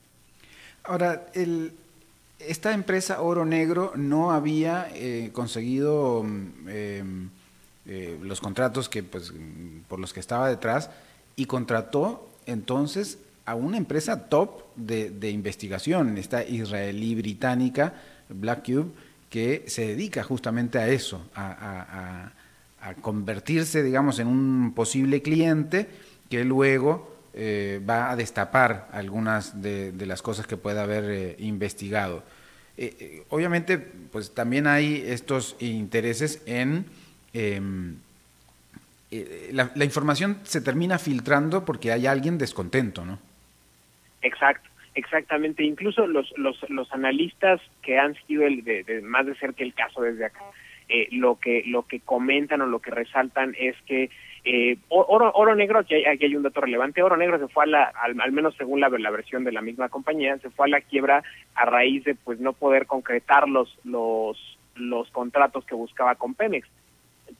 Ahora, 0.84 1.26
el, 1.34 1.72
esta 2.38 2.72
empresa 2.72 3.22
Oro 3.22 3.44
Negro 3.44 3.92
no 3.96 4.32
había 4.32 4.88
eh, 4.94 5.30
conseguido 5.32 6.24
eh, 6.68 7.02
eh, 7.86 8.18
los 8.22 8.40
contratos 8.40 8.88
que, 8.88 9.02
pues, 9.02 9.32
por 9.88 9.98
los 9.98 10.12
que 10.12 10.20
estaba 10.20 10.48
detrás 10.48 10.90
y 11.34 11.46
contrató 11.46 12.28
entonces 12.46 13.18
a 13.44 13.54
una 13.54 13.78
empresa 13.78 14.28
top 14.28 14.62
de, 14.76 15.10
de 15.10 15.30
investigación, 15.30 16.18
esta 16.18 16.44
israelí 16.44 17.14
británica, 17.14 17.94
Black 18.28 18.66
Cube, 18.66 18.90
que 19.30 19.64
se 19.68 19.86
dedica 19.88 20.22
justamente 20.22 20.78
a 20.78 20.88
eso, 20.88 21.22
a, 21.34 22.32
a, 22.80 22.88
a 22.88 22.94
convertirse, 22.94 23.82
digamos, 23.82 24.18
en 24.18 24.26
un 24.28 24.72
posible 24.74 25.22
cliente 25.22 25.88
que 26.28 26.44
luego 26.44 27.15
eh, 27.36 27.80
va 27.88 28.10
a 28.10 28.16
destapar 28.16 28.88
algunas 28.92 29.62
de, 29.62 29.92
las 30.06 30.22
cosas 30.22 30.46
que 30.46 30.56
pueda 30.56 30.82
haber 30.82 31.04
eh, 31.04 31.36
investigado. 31.38 32.24
Eh, 32.78 32.94
eh, 33.00 33.22
obviamente, 33.30 33.78
pues 33.78 34.34
también 34.34 34.66
hay 34.66 35.02
estos 35.06 35.56
intereses 35.60 36.42
en... 36.46 36.84
Em, 37.32 37.96
eh, 39.10 39.50
la, 39.52 39.70
la, 39.74 39.84
información 39.84 40.40
se 40.42 40.60
termina 40.60 40.98
filtrando 40.98 41.64
porque 41.64 41.92
hay 41.92 42.06
alguien 42.06 42.38
descontento, 42.38 43.04
¿no? 43.04 43.18
Exacto. 44.22 44.68
Exactamente, 44.94 45.62
incluso 45.62 46.06
los, 46.06 46.32
los, 46.38 46.56
los 46.70 46.90
analistas 46.90 47.60
que 47.82 47.98
han 47.98 48.14
sido 48.26 48.46
el 48.46 48.64
de, 48.64 48.82
de, 48.82 49.02
más 49.02 49.26
de 49.26 49.34
cerca 49.34 49.62
el 49.62 49.74
caso 49.74 50.00
desde 50.00 50.24
acá, 50.24 50.40
lo 51.10 51.38
que 51.38 51.64
lo 51.66 51.82
que 51.82 52.00
comentan 52.00 52.62
o 52.62 52.66
lo 52.66 52.80
que 52.80 52.90
resaltan 52.90 53.54
es 53.58 53.76
que 53.84 54.08
eh, 54.48 54.78
oro, 54.90 55.32
oro 55.34 55.56
negro, 55.56 55.80
aquí 55.80 55.94
hay, 55.94 56.04
aquí 56.04 56.26
hay, 56.26 56.36
un 56.36 56.44
dato 56.44 56.60
relevante, 56.60 57.02
oro 57.02 57.16
negro 57.16 57.36
se 57.36 57.48
fue 57.48 57.64
a 57.64 57.66
la, 57.66 57.82
al, 58.00 58.20
al 58.20 58.30
menos 58.30 58.54
según 58.54 58.78
la, 58.78 58.88
la, 58.88 59.10
versión 59.10 59.42
de 59.42 59.50
la 59.50 59.60
misma 59.60 59.88
compañía, 59.88 60.38
se 60.38 60.50
fue 60.50 60.66
a 60.66 60.68
la 60.68 60.80
quiebra 60.80 61.24
a 61.56 61.64
raíz 61.64 62.04
de 62.04 62.14
pues 62.14 62.38
no 62.38 62.52
poder 62.52 62.86
concretar 62.86 63.48
los, 63.48 63.76
los, 63.82 64.38
los 64.76 65.10
contratos 65.10 65.64
que 65.66 65.74
buscaba 65.74 66.14
con 66.14 66.34
Pemex. 66.34 66.68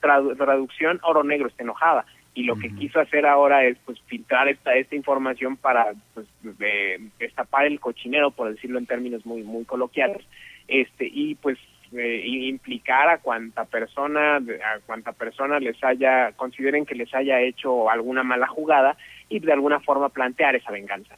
Tradu 0.01 0.35
traducción, 0.35 0.99
oro 1.05 1.23
negro 1.23 1.47
está 1.47 1.63
enojada 1.63 2.07
y 2.35 2.43
lo 2.43 2.55
uh 2.55 2.57
-huh. 2.57 2.63
que 2.63 2.75
quiso 2.75 2.99
hacer 2.99 3.25
ahora 3.25 3.65
es 3.65 3.79
pues 3.85 4.01
filtrar 4.07 4.49
esta 4.49 4.75
esta 4.75 4.97
información 4.97 5.57
para 5.57 5.95
pues 6.13 6.27
de, 6.43 7.01
destapar 7.21 7.67
el 7.67 7.79
cochinero 7.79 8.33
por 8.33 8.51
decirlo 8.51 8.79
en 8.81 8.87
términos 8.87 9.25
muy 9.25 9.45
muy 9.45 9.65
coloquiales 9.65 10.27
este 10.67 11.07
y 11.07 11.37
pues 11.37 11.57
eh, 11.93 12.23
implicar 12.27 13.09
a 13.09 13.19
cuanta 13.19 13.65
persona 13.65 14.37
a 14.37 14.81
cuanta 14.85 15.13
persona 15.13 15.61
les 15.61 15.83
haya 15.85 16.33
consideren 16.33 16.85
que 16.85 16.95
les 16.95 17.15
haya 17.15 17.41
hecho 17.41 17.91
alguna 17.91 18.23
mala 18.23 18.47
jugada 18.47 18.97
y 19.29 19.41
de 19.41 19.53
alguna 19.53 19.81
forma 19.81 20.09
plantear 20.09 20.57
esa 20.57 20.71
venganza. 20.71 21.17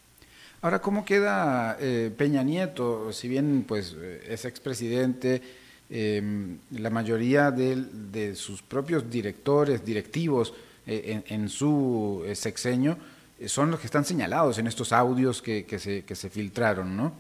Ahora, 0.61 0.81
¿cómo 0.81 1.05
queda 1.05 1.77
eh, 1.81 2.11
Peña 2.17 2.43
Nieto? 2.43 3.13
Si 3.13 3.29
bien 3.29 3.65
pues 3.67 3.93
es 3.93 4.45
expresidente, 4.45 5.41
eh, 5.89 6.21
la 6.73 6.91
mayoría 6.91 7.51
de, 7.51 7.77
de, 7.77 8.35
sus 8.35 8.63
propios 8.63 9.09
directores, 9.09 9.85
directivos 9.85 10.53
eh, 10.87 11.23
en, 11.29 11.43
en, 11.43 11.49
su 11.49 12.29
sexenio 12.35 12.97
son 13.47 13.71
los 13.71 13.79
que 13.79 13.87
están 13.87 14.05
señalados 14.05 14.59
en 14.59 14.67
estos 14.67 14.93
audios 14.93 15.41
que, 15.41 15.65
que, 15.65 15.79
se, 15.79 16.05
que 16.05 16.17
se 16.17 16.29
filtraron, 16.29 16.97
¿no? 16.97 17.13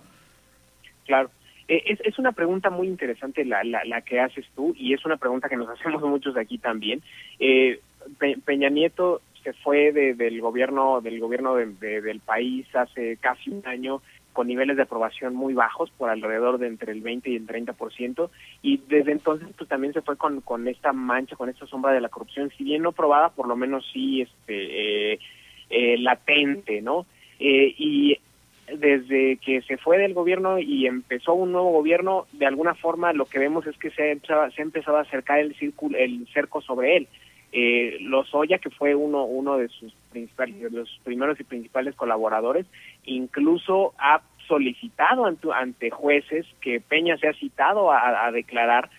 Claro. 1.06 1.30
Es, 1.68 2.00
es, 2.02 2.18
una 2.18 2.33
pregunta 2.33 2.70
muy 2.70 2.87
interesante 2.87 3.44
la, 3.44 3.62
la, 3.62 3.85
la, 3.85 4.00
que 4.00 4.20
haces 4.20 4.46
tú 4.57 4.74
y 4.74 4.94
es 4.94 5.04
una 5.04 5.18
pregunta 5.18 5.48
que 5.48 5.57
nos 5.57 5.68
hacemos 5.78 6.02
muchos 6.02 6.37
aquí 6.37 6.59
también. 6.59 7.02
Eh, 7.38 7.81
Pe 8.18 8.38
Peña 8.44 8.70
Nieto 8.70 9.20
se 9.44 9.52
fue 9.52 9.92
de, 9.92 10.14
del 10.14 10.40
gobierno 10.40 11.00
del 11.00 11.20
gobierno 11.20 11.54
de, 11.54 11.66
de, 11.66 12.00
del 12.00 12.20
país 12.20 12.66
hace 12.74 13.18
casi 13.18 13.50
un 13.50 13.62
año 13.66 14.00
con 14.38 14.46
niveles 14.46 14.76
de 14.76 14.85
aprobación 14.85 15.35
muy 15.35 15.52
bajos, 15.52 15.90
por 15.98 16.11
alrededor 16.11 16.59
de 16.59 16.68
entre 16.68 16.92
el 16.92 17.00
20 17.00 17.28
y 17.28 17.35
el 17.35 17.46
30%, 17.48 18.31
y 18.62 18.76
desde 18.87 19.11
entonces 19.11 19.48
pues 19.59 19.68
también 19.68 19.92
se 19.92 20.00
fue 20.00 20.16
con, 20.16 20.42
con 20.42 20.68
esta 20.68 20.92
mancha, 20.92 21.35
con 21.35 21.48
esta 21.48 21.66
sombra 21.66 21.92
de 21.92 22.00
la 22.00 22.09
corrupción, 22.09 22.48
si 22.57 22.62
bien 22.62 22.83
no 22.83 22.92
probada, 22.92 23.31
por 23.31 23.48
lo 23.48 23.57
menos 23.57 23.85
sí 23.92 24.22
este 24.22 25.14
eh, 25.14 25.18
eh, 25.70 25.98
latente, 25.98 26.81
¿no? 26.81 27.04
Eh, 27.40 27.74
y 27.78 28.20
desde 28.76 29.37
que 29.38 29.62
se 29.62 29.76
fue 29.76 29.98
del 29.98 30.14
gobierno 30.14 30.59
y 30.59 30.87
empezó 30.87 31.35
un 31.35 31.52
nuevo 31.52 31.70
gobierno, 31.70 32.26
de 32.33 32.46
alguna 32.46 32.74
forma 32.74 33.12
lo 33.12 33.26
que 33.26 33.38
vemos 33.38 33.66
es 33.66 33.76
que 33.78 33.90
se 33.90 34.02
ha 34.02 34.12
empezado, 34.12 34.50
se 34.50 34.62
ha 34.62 34.64
empezado 34.64 34.96
a 34.98 35.02
acercar 35.02 35.38
el 35.38 35.54
círculo, 35.57 35.96
el 35.96 36.26
cerco 36.33 36.61
sobre 36.61 36.96
él. 36.96 37.09
Eh, 37.50 37.96
Lozoya, 38.00 38.59
que 38.59 38.68
fue 38.68 38.94
uno, 38.94 39.24
uno 39.24 39.57
de 39.57 39.68
sus 39.68 39.94
principales, 40.11 40.61
de 40.61 40.70
los 40.70 41.00
primeros 41.02 41.40
y 41.40 41.44
principales 41.44 41.94
colaboradores, 41.94 42.66
incluso 43.04 43.94
ha 43.98 44.20
solicitado 44.46 45.24
ante, 45.52 45.90
jueces 45.90 46.46
que 46.61 46.81
Peña 46.81 47.16
sea 47.16 47.33
citado 47.35 47.90
a, 47.90 48.26
a 48.26 48.33
declarar 48.33 48.90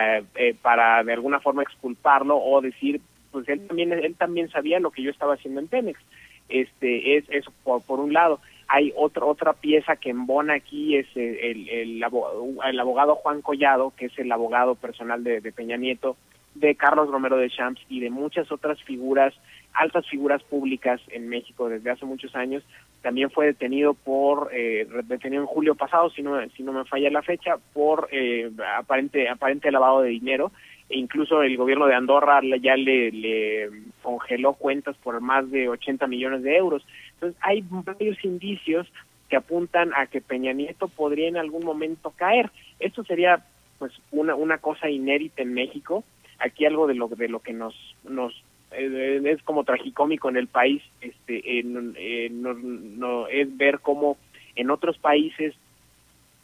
eh, 0.00 0.22
eh, 0.34 0.54
para 0.60 1.02
de 1.02 1.12
alguna 1.14 1.40
forma 1.40 1.62
exculparlo 1.62 2.38
o 2.38 2.60
decir, 2.60 3.00
pues 3.30 3.48
él 3.48 3.66
también, 3.66 3.92
él 3.92 4.14
también 4.16 4.50
sabía 4.50 4.80
lo 4.80 4.90
que 4.90 5.02
yo 5.02 5.10
estaba 5.10 5.34
haciendo 5.34 5.60
en 5.60 5.68
Pemex. 5.68 6.00
Este, 6.48 7.16
es 7.16 7.24
eso 7.28 7.52
por, 7.62 7.82
por 7.82 8.00
un 8.00 8.12
lado 8.12 8.40
hay 8.68 8.92
otra 8.96 9.24
otra 9.24 9.54
pieza 9.54 9.96
que 9.96 10.10
embona 10.10 10.54
aquí 10.54 10.94
es 10.94 11.06
el, 11.16 11.38
el, 11.38 11.68
el, 11.70 11.96
el, 11.96 12.80
abogado 12.80 13.16
Juan 13.16 13.40
Collado, 13.40 13.94
que 13.96 14.06
es 14.06 14.18
el 14.18 14.30
abogado 14.30 14.74
personal 14.74 15.24
de, 15.24 15.40
Peña 15.52 15.78
Nieto, 15.78 16.16
de 16.54 16.74
Carlos 16.74 17.10
Romero 17.10 17.38
de 17.38 17.48
Champs 17.48 17.80
y 17.88 18.00
de 18.00 18.10
muchas 18.10 18.52
otras 18.52 18.82
figuras, 18.82 19.32
altas 19.72 20.06
figuras 20.06 20.42
públicas 20.42 21.00
en 21.08 21.28
México 21.30 21.70
desde 21.70 21.90
hace 21.90 22.04
muchos 22.04 22.36
años. 22.36 22.62
También 23.00 23.30
fue 23.30 23.46
detenido 23.46 23.94
por, 23.94 24.50
eh, 24.52 24.86
detenido 25.04 25.40
en 25.42 25.46
julio 25.46 25.74
pasado, 25.74 26.10
si 26.10 26.22
no, 26.22 26.38
si 26.50 26.62
no 26.62 26.72
me 26.72 26.84
falla 26.84 27.10
la 27.10 27.22
fecha, 27.22 27.56
por 27.72 28.08
eh, 28.12 28.50
aparente, 28.76 29.30
aparente 29.30 29.72
lavado 29.72 30.02
de 30.02 30.10
dinero. 30.10 30.52
E 30.90 30.98
incluso 30.98 31.42
el 31.42 31.56
gobierno 31.56 31.86
de 31.86 31.94
Andorra 31.94 32.40
ya 32.60 32.74
le 32.74 33.70
congeló 34.02 34.54
cuentas 34.54 34.96
por 34.96 35.20
más 35.20 35.50
de 35.50 35.68
80 35.68 36.06
millones 36.06 36.42
de 36.42 36.56
euros. 36.56 36.84
Entonces 37.18 37.40
hay 37.42 37.64
varios 37.68 38.24
indicios 38.24 38.86
que 39.28 39.36
apuntan 39.36 39.92
a 39.94 40.06
que 40.06 40.20
Peña 40.20 40.52
Nieto 40.52 40.88
podría 40.88 41.28
en 41.28 41.36
algún 41.36 41.64
momento 41.64 42.12
caer. 42.16 42.50
Esto 42.78 43.04
sería 43.04 43.44
pues 43.78 43.92
una, 44.12 44.34
una 44.34 44.58
cosa 44.58 44.88
inédita 44.88 45.42
en 45.42 45.52
México. 45.52 46.04
Aquí 46.38 46.64
algo 46.64 46.86
de 46.86 46.94
lo 46.94 47.08
de 47.08 47.28
lo 47.28 47.40
que 47.40 47.52
nos 47.52 47.74
nos 48.04 48.32
eh, 48.70 49.20
es 49.24 49.42
como 49.42 49.64
tragicómico 49.64 50.28
en 50.28 50.36
el 50.36 50.46
país, 50.46 50.82
este, 51.00 51.62
no, 51.64 52.54
no, 52.54 53.26
es 53.28 53.56
ver 53.56 53.80
cómo 53.80 54.18
en 54.56 54.70
otros 54.70 54.98
países 54.98 55.54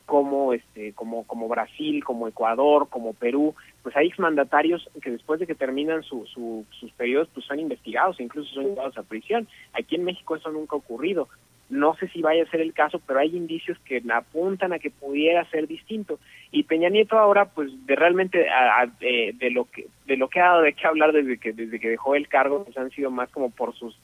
como 0.06 0.52
este 0.52 0.92
como 0.92 1.26
como 1.26 1.48
Brasil, 1.48 2.04
como 2.04 2.28
Ecuador, 2.28 2.88
como 2.88 3.14
Perú, 3.14 3.54
pues 3.82 3.96
hay 3.96 4.08
exmandatarios 4.08 4.88
que 5.02 5.10
después 5.10 5.40
de 5.40 5.46
que 5.46 5.54
terminan 5.54 6.02
su, 6.02 6.26
sus 6.26 6.92
periodos 6.92 7.28
pues 7.32 7.46
son 7.46 7.58
investigados 7.60 8.18
e 8.18 8.22
incluso 8.22 8.54
son 8.54 8.66
llevados 8.66 8.98
a 8.98 9.02
prisión. 9.02 9.48
Aquí 9.72 9.96
en 9.96 10.04
México 10.04 10.36
eso 10.36 10.50
nunca 10.50 10.76
ha 10.76 10.78
ocurrido. 10.78 11.28
No 11.70 11.96
sé 11.96 12.08
si 12.08 12.20
vaya 12.20 12.42
a 12.42 12.50
ser 12.50 12.60
el 12.60 12.74
caso, 12.74 13.00
pero 13.06 13.20
hay 13.20 13.34
indicios 13.34 13.78
que 13.80 14.02
apuntan 14.12 14.74
a 14.74 14.78
que 14.78 14.90
pudiera 14.90 15.48
ser 15.50 15.66
distinto. 15.66 16.18
Y 16.52 16.64
Peña 16.64 16.90
Nieto 16.90 17.18
ahora, 17.18 17.46
pues, 17.46 17.70
de 17.86 17.96
realmente 17.96 18.46
de, 19.00 19.50
lo 19.50 19.64
que 19.64 19.86
de 20.06 20.16
lo 20.18 20.28
que 20.28 20.40
ha 20.40 20.50
dado 20.50 20.62
de 20.62 20.74
qué 20.74 20.86
hablar 20.86 21.12
desde 21.12 21.38
que 21.38 21.52
desde 21.52 21.80
que 21.80 21.88
dejó 21.88 22.14
el 22.14 22.28
cargo, 22.28 22.64
pues 22.64 22.76
han 22.76 22.90
sido 22.90 23.10
más 23.10 23.30
como 23.30 23.50
por 23.50 23.74
sus 23.74 23.98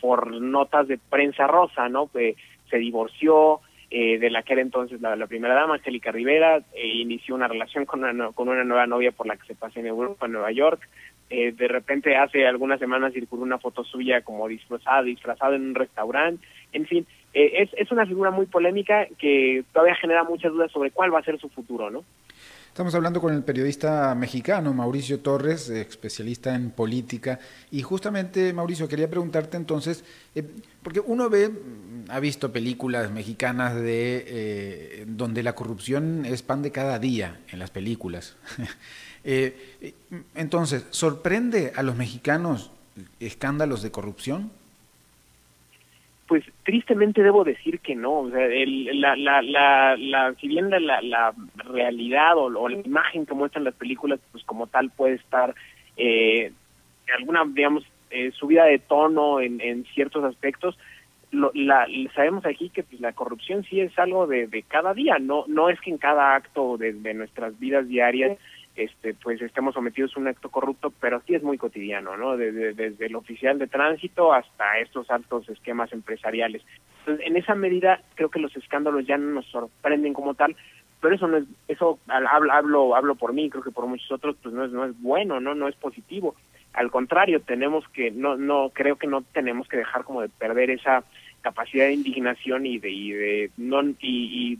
por 0.00 0.32
notas 0.40 0.88
de 0.88 0.98
prensa 0.98 1.46
rosa, 1.46 1.88
¿no? 1.88 2.08
que 2.08 2.34
se 2.68 2.78
divorció, 2.78 3.60
eh, 3.94 4.18
de 4.18 4.30
la 4.30 4.42
que 4.42 4.54
era 4.54 4.62
entonces 4.62 5.02
la, 5.02 5.26
primera 5.26 5.52
dama, 5.52 5.74
Angélica 5.74 6.10
Rivera, 6.10 6.62
eh, 6.74 6.86
inició 6.86 7.34
una 7.34 7.46
relación 7.46 7.84
con 7.84 8.02
una, 8.02 8.32
con 8.32 8.48
una 8.48 8.64
nueva 8.64 8.86
novia 8.86 9.12
por 9.12 9.26
la 9.26 9.36
que 9.36 9.46
se 9.46 9.54
pasó 9.54 9.80
en 9.80 9.86
Europa, 9.86 10.24
en 10.24 10.32
Nueva 10.32 10.50
York, 10.50 10.88
eh, 11.28 11.52
de 11.52 11.68
repente 11.68 12.16
hace 12.16 12.46
algunas 12.46 12.80
semanas 12.80 13.12
circuló 13.12 13.42
una 13.42 13.58
foto 13.58 13.84
suya 13.84 14.22
como 14.22 14.48
disfrazada, 14.48 15.02
disfrazada 15.02 15.56
en 15.56 15.66
un 15.66 15.74
restaurante, 15.74 16.42
en 16.72 16.86
fin, 16.86 17.06
eh, 17.34 17.52
es, 17.58 17.70
es 17.74 17.92
una 17.92 18.06
figura 18.06 18.30
muy 18.30 18.46
polémica 18.46 19.06
que 19.18 19.62
todavía 19.74 19.94
genera 19.96 20.24
muchas 20.24 20.52
dudas 20.52 20.72
sobre 20.72 20.90
cuál 20.90 21.12
va 21.12 21.18
a 21.18 21.24
ser 21.24 21.38
su 21.38 21.50
futuro, 21.50 21.90
¿no? 21.90 22.02
Estamos 22.72 22.94
hablando 22.94 23.20
con 23.20 23.34
el 23.34 23.44
periodista 23.44 24.14
mexicano 24.14 24.72
Mauricio 24.72 25.20
Torres, 25.20 25.68
especialista 25.68 26.54
en 26.54 26.70
política. 26.70 27.38
Y 27.70 27.82
justamente, 27.82 28.54
Mauricio, 28.54 28.88
quería 28.88 29.10
preguntarte 29.10 29.58
entonces, 29.58 30.02
eh, 30.34 30.42
porque 30.82 31.00
uno 31.00 31.28
ve, 31.28 31.50
ha 32.08 32.18
visto 32.18 32.50
películas 32.50 33.10
mexicanas 33.10 33.74
de 33.74 35.04
donde 35.06 35.42
la 35.42 35.54
corrupción 35.54 36.24
es 36.24 36.42
pan 36.42 36.62
de 36.62 36.72
cada 36.72 36.98
día 36.98 37.40
en 37.52 37.58
las 37.58 37.70
películas. 37.70 38.38
Eh, 39.24 39.94
entonces, 40.34 40.84
¿sorprende 40.90 41.72
a 41.76 41.84
los 41.84 41.94
mexicanos 41.94 42.72
escándalos 43.20 43.80
de 43.82 43.92
corrupción? 43.92 44.50
Pues 46.26 46.42
tristemente 46.64 47.22
debo 47.22 47.44
decir 47.44 47.78
que 47.78 47.94
no. 47.94 48.20
O 48.20 48.30
sea, 48.30 48.48
la, 48.48 49.14
la, 49.14 49.96
la, 49.96 50.34
si 50.40 50.48
bien 50.48 50.70
la, 50.70 51.00
la 51.00 51.32
realidad 51.72 52.36
o, 52.36 52.68
la 52.68 52.78
imagen 52.78 53.26
que 53.26 53.34
muestran 53.34 53.64
las 53.64 53.74
películas, 53.74 54.20
pues 54.30 54.44
como 54.44 54.66
tal 54.66 54.90
puede 54.90 55.14
estar 55.14 55.54
eh, 55.96 56.52
alguna, 57.18 57.44
digamos, 57.46 57.84
eh, 58.10 58.30
subida 58.32 58.64
de 58.64 58.78
tono 58.78 59.40
en, 59.40 59.60
en 59.60 59.84
ciertos 59.94 60.24
aspectos, 60.24 60.78
lo, 61.30 61.50
la, 61.54 61.86
sabemos 62.14 62.44
aquí 62.44 62.68
que 62.68 62.82
pues, 62.82 63.00
la 63.00 63.12
corrupción 63.12 63.64
sí 63.64 63.80
es 63.80 63.98
algo 63.98 64.26
de, 64.26 64.46
de, 64.46 64.62
cada 64.62 64.92
día, 64.92 65.18
no 65.18 65.44
no 65.48 65.70
es 65.70 65.80
que 65.80 65.90
en 65.90 65.96
cada 65.96 66.34
acto 66.34 66.76
de, 66.76 66.92
de 66.92 67.14
nuestras 67.14 67.58
vidas 67.58 67.88
diarias 67.88 68.38
este 68.76 69.14
pues 69.14 69.40
estemos 69.42 69.74
sometidos 69.74 70.16
a 70.16 70.20
un 70.20 70.28
acto 70.28 70.50
corrupto, 70.50 70.92
pero 71.00 71.22
sí 71.26 71.34
es 71.34 71.42
muy 71.42 71.58
cotidiano, 71.58 72.16
¿no? 72.16 72.36
Desde, 72.36 72.72
desde 72.72 73.06
el 73.06 73.16
oficial 73.16 73.58
de 73.58 73.66
tránsito 73.66 74.32
hasta 74.32 74.78
estos 74.78 75.10
altos 75.10 75.48
esquemas 75.48 75.92
empresariales. 75.92 76.62
Entonces, 77.00 77.26
en 77.26 77.36
esa 77.36 77.54
medida 77.54 78.00
creo 78.14 78.30
que 78.30 78.38
los 78.38 78.56
escándalos 78.56 79.06
ya 79.06 79.18
no 79.18 79.34
nos 79.34 79.46
sorprenden 79.46 80.14
como 80.14 80.34
tal, 80.34 80.56
pero 81.02 81.16
eso 81.16 81.26
no 81.26 81.36
es 81.38 81.44
eso 81.66 81.98
hablo 82.06 82.52
hablo 82.52 82.96
hablo 82.96 83.14
por 83.16 83.34
mí, 83.34 83.50
creo 83.50 83.62
que 83.62 83.72
por 83.72 83.86
muchos 83.86 84.10
otros 84.12 84.36
pues 84.40 84.54
no 84.54 84.64
es 84.64 84.70
no 84.70 84.84
es 84.86 84.98
bueno, 85.02 85.40
no 85.40 85.54
no 85.54 85.68
es 85.68 85.74
positivo. 85.74 86.36
Al 86.72 86.90
contrario, 86.90 87.40
tenemos 87.40 87.86
que 87.88 88.12
no 88.12 88.36
no 88.36 88.70
creo 88.72 88.96
que 88.96 89.08
no 89.08 89.22
tenemos 89.22 89.68
que 89.68 89.78
dejar 89.78 90.04
como 90.04 90.22
de 90.22 90.28
perder 90.28 90.70
esa 90.70 91.02
capacidad 91.42 91.86
de 91.86 91.94
indignación 91.94 92.64
y 92.66 92.78
de 92.78 92.90
y 92.90 93.10
de 93.10 93.50
no 93.56 93.82
y, 93.82 93.96
y 94.00 94.58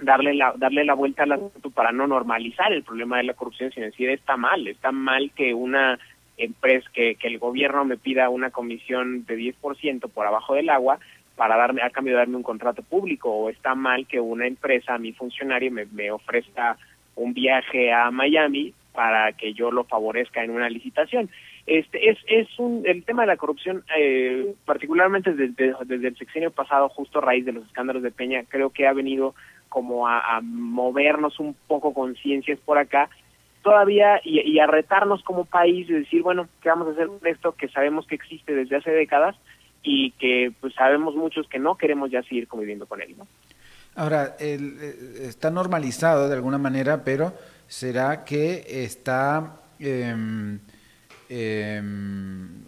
darle 0.00 0.34
la 0.34 0.54
darle 0.56 0.84
la 0.84 0.94
vuelta 0.94 1.24
al 1.24 1.32
asunto 1.32 1.70
para 1.70 1.90
no 1.90 2.06
normalizar 2.06 2.72
el 2.72 2.84
problema 2.84 3.16
de 3.18 3.24
la 3.24 3.34
corrupción 3.34 3.72
sino 3.72 3.86
decir 3.86 4.08
está 4.08 4.36
mal 4.36 4.66
está 4.68 4.92
mal 4.92 5.32
que 5.34 5.52
una 5.52 5.98
empresa 6.38 6.88
que, 6.94 7.16
que 7.16 7.26
el 7.26 7.38
gobierno 7.38 7.84
me 7.84 7.98
pida 7.98 8.30
una 8.30 8.50
comisión 8.50 9.26
de 9.26 9.36
10% 9.36 10.08
por 10.08 10.26
abajo 10.26 10.54
del 10.54 10.70
agua 10.70 11.00
para 11.40 11.56
darme 11.56 11.80
a 11.80 11.88
cambio 11.88 12.12
de 12.12 12.18
darme 12.18 12.36
un 12.36 12.42
contrato 12.42 12.82
público 12.82 13.30
o 13.30 13.48
está 13.48 13.74
mal 13.74 14.06
que 14.06 14.20
una 14.20 14.46
empresa 14.46 14.92
a 14.92 14.98
mi 14.98 15.14
funcionario 15.14 15.72
me, 15.72 15.86
me 15.86 16.10
ofrezca 16.10 16.76
un 17.16 17.32
viaje 17.32 17.90
a 17.90 18.10
Miami 18.10 18.74
para 18.92 19.32
que 19.32 19.54
yo 19.54 19.70
lo 19.70 19.84
favorezca 19.84 20.44
en 20.44 20.50
una 20.50 20.68
licitación. 20.68 21.30
Este 21.64 22.10
es 22.10 22.18
es 22.26 22.46
un 22.58 22.82
el 22.84 23.04
tema 23.04 23.22
de 23.22 23.28
la 23.28 23.38
corrupción 23.38 23.82
eh, 23.96 24.52
particularmente 24.66 25.32
desde, 25.32 25.74
desde 25.86 26.08
el 26.08 26.16
sexenio 26.18 26.50
pasado 26.50 26.90
justo 26.90 27.20
a 27.20 27.22
raíz 27.22 27.46
de 27.46 27.52
los 27.52 27.64
escándalos 27.64 28.02
de 28.02 28.10
Peña 28.10 28.44
creo 28.46 28.68
que 28.68 28.86
ha 28.86 28.92
venido 28.92 29.34
como 29.70 30.06
a, 30.06 30.40
movernos 30.42 31.40
un 31.40 31.56
poco 31.66 31.94
conciencias 31.94 32.58
por 32.58 32.76
acá. 32.76 33.08
Todavía 33.62 34.20
y, 34.24 34.58
a 34.58 34.66
retarnos 34.66 35.22
como 35.22 35.46
país 35.46 35.88
y 35.88 35.94
decir, 35.94 36.20
bueno, 36.20 36.48
¿qué 36.60 36.68
vamos 36.68 36.88
a 36.88 36.90
hacer 36.90 37.06
con 37.06 37.26
esto 37.26 37.52
que 37.52 37.68
sabemos 37.68 38.06
que 38.06 38.16
existe 38.16 38.54
desde 38.54 38.76
hace 38.76 38.90
décadas 38.90 39.36
y 39.82 40.12
que 40.12 40.52
pues 40.60 40.74
sabemos 40.74 41.14
muchos 41.14 41.46
que 41.48 41.58
no 41.58 41.76
queremos 41.76 42.10
ya 42.10 42.22
seguir 42.22 42.48
conviviendo 42.48 42.86
con 42.86 43.00
él, 43.00 43.14
¿no? 43.16 43.26
Ahora, 43.96 44.36
eh, 44.38 45.18
está 45.22 45.50
normalizado 45.50 46.28
de 46.28 46.34
alguna 46.34 46.58
manera, 46.58 47.04
pero 47.04 47.34
¿será 47.66 48.24
que 48.24 48.64
está... 48.84 49.60
Em, 49.78 50.60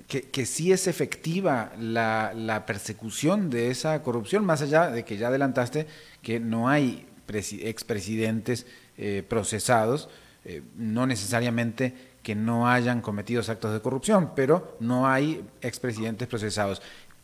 que, 0.06 0.46
sí 0.46 0.70
es 0.70 0.86
efectiva 0.86 1.72
la, 1.80 2.32
la, 2.32 2.64
persecución 2.64 3.50
de 3.50 3.70
esa 3.70 4.00
corrupción, 4.04 4.44
más 4.44 4.62
allá 4.62 4.88
de 4.88 5.04
que 5.04 5.16
ya 5.16 5.28
adelantaste 5.28 5.88
que 6.22 6.38
no 6.38 6.68
hay 6.68 7.06
expresidentes 7.28 8.66
eh, 8.98 9.24
procesados, 9.26 10.08
eh, 10.44 10.62
no 10.76 11.06
necesariamente 11.06 11.94
que 12.22 12.34
no 12.34 12.68
hayan 12.68 13.00
cometido 13.00 13.42
actos 13.46 13.72
de 13.72 13.80
corrupción, 13.80 14.32
pero 14.36 14.76
no 14.80 15.08
hay 15.08 15.44
expresidentes 15.60 16.28
procesados. 16.28 16.82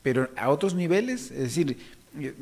Pero 0.08 0.30
a 0.38 0.48
otros 0.48 0.74
niveles, 0.74 1.30
es 1.30 1.38
decir, 1.38 1.76
eh, 2.18 2.32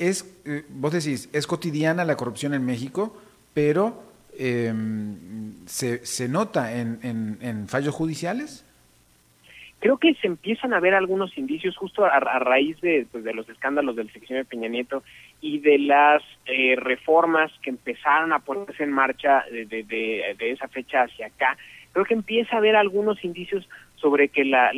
es, 0.00 0.26
vos 0.70 0.92
decís, 0.92 1.28
es 1.32 1.46
cotidiana 1.46 2.04
la 2.04 2.16
corrupción 2.16 2.52
en 2.52 2.66
México, 2.66 3.16
pero 3.54 4.02
em, 4.36 5.54
se, 5.66 6.04
se, 6.04 6.28
nota 6.28 6.76
en, 6.76 6.98
en, 7.04 7.38
en 7.40 7.68
fallos 7.68 7.94
judiciales 7.94 8.64
creo 9.78 9.98
que 9.98 10.14
se 10.14 10.26
empiezan 10.26 10.74
a 10.74 10.80
ver 10.80 10.94
algunos 10.94 11.38
indicios 11.38 11.76
justo 11.76 12.04
a, 12.04 12.18
raíz 12.18 12.80
de, 12.80 13.06
pues, 13.12 13.22
de 13.22 13.34
los 13.34 13.48
escándalos 13.48 13.94
del 13.94 14.12
sección 14.12 14.38
de 14.38 14.44
Peña 14.44 14.68
Nieto 14.68 15.04
y 15.40 15.58
de 15.60 15.78
las 15.78 16.22
eh, 16.46 16.74
reformas 16.76 17.52
que 17.62 17.70
empezaron 17.70 18.32
a 18.32 18.40
ponerse 18.40 18.82
en 18.82 18.92
marcha 18.92 19.44
de, 19.50 19.66
de, 19.66 20.50
esa 20.50 20.66
fecha 20.68 21.02
hacia 21.02 21.26
acá. 21.26 21.56
Creo 21.92 22.04
que 22.04 22.14
empieza 22.14 22.54
a 22.54 22.58
haber 22.58 22.74
algunos 22.74 23.24
indicios 23.24 23.68
sobre 23.96 24.28
que 24.28 24.44
la 24.44 24.70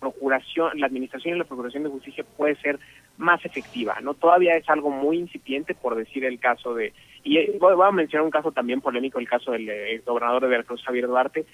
procuración, 0.00 0.78
la 0.78 0.86
administración 0.86 1.36
y 1.36 1.38
la 1.38 1.44
procuración 1.44 1.82
de 1.82 1.88
justicia 1.90 2.24
puede 2.36 2.56
ser 2.56 2.78
más 3.16 3.44
efectiva, 3.44 3.98
¿no? 4.02 4.14
Todavía 4.14 4.56
es 4.56 4.68
algo 4.68 4.90
muy 4.90 5.18
incipiente, 5.18 5.74
por 5.74 5.94
decir 5.94 6.24
el 6.24 6.38
caso 6.38 6.74
de, 6.74 6.92
y 7.24 7.38
eh, 7.38 7.56
voy 7.58 7.74
a 7.82 7.90
mencionar 7.90 8.24
un 8.24 8.30
caso 8.30 8.52
también 8.52 8.80
polémico, 8.80 9.18
el 9.18 9.28
caso 9.28 9.52
del 9.52 9.68
eh, 9.68 10.02
gobernador 10.04 10.42
de 10.42 10.48
Veracruz, 10.48 10.82
Javier 10.84 11.06
Duarte, 11.06 11.46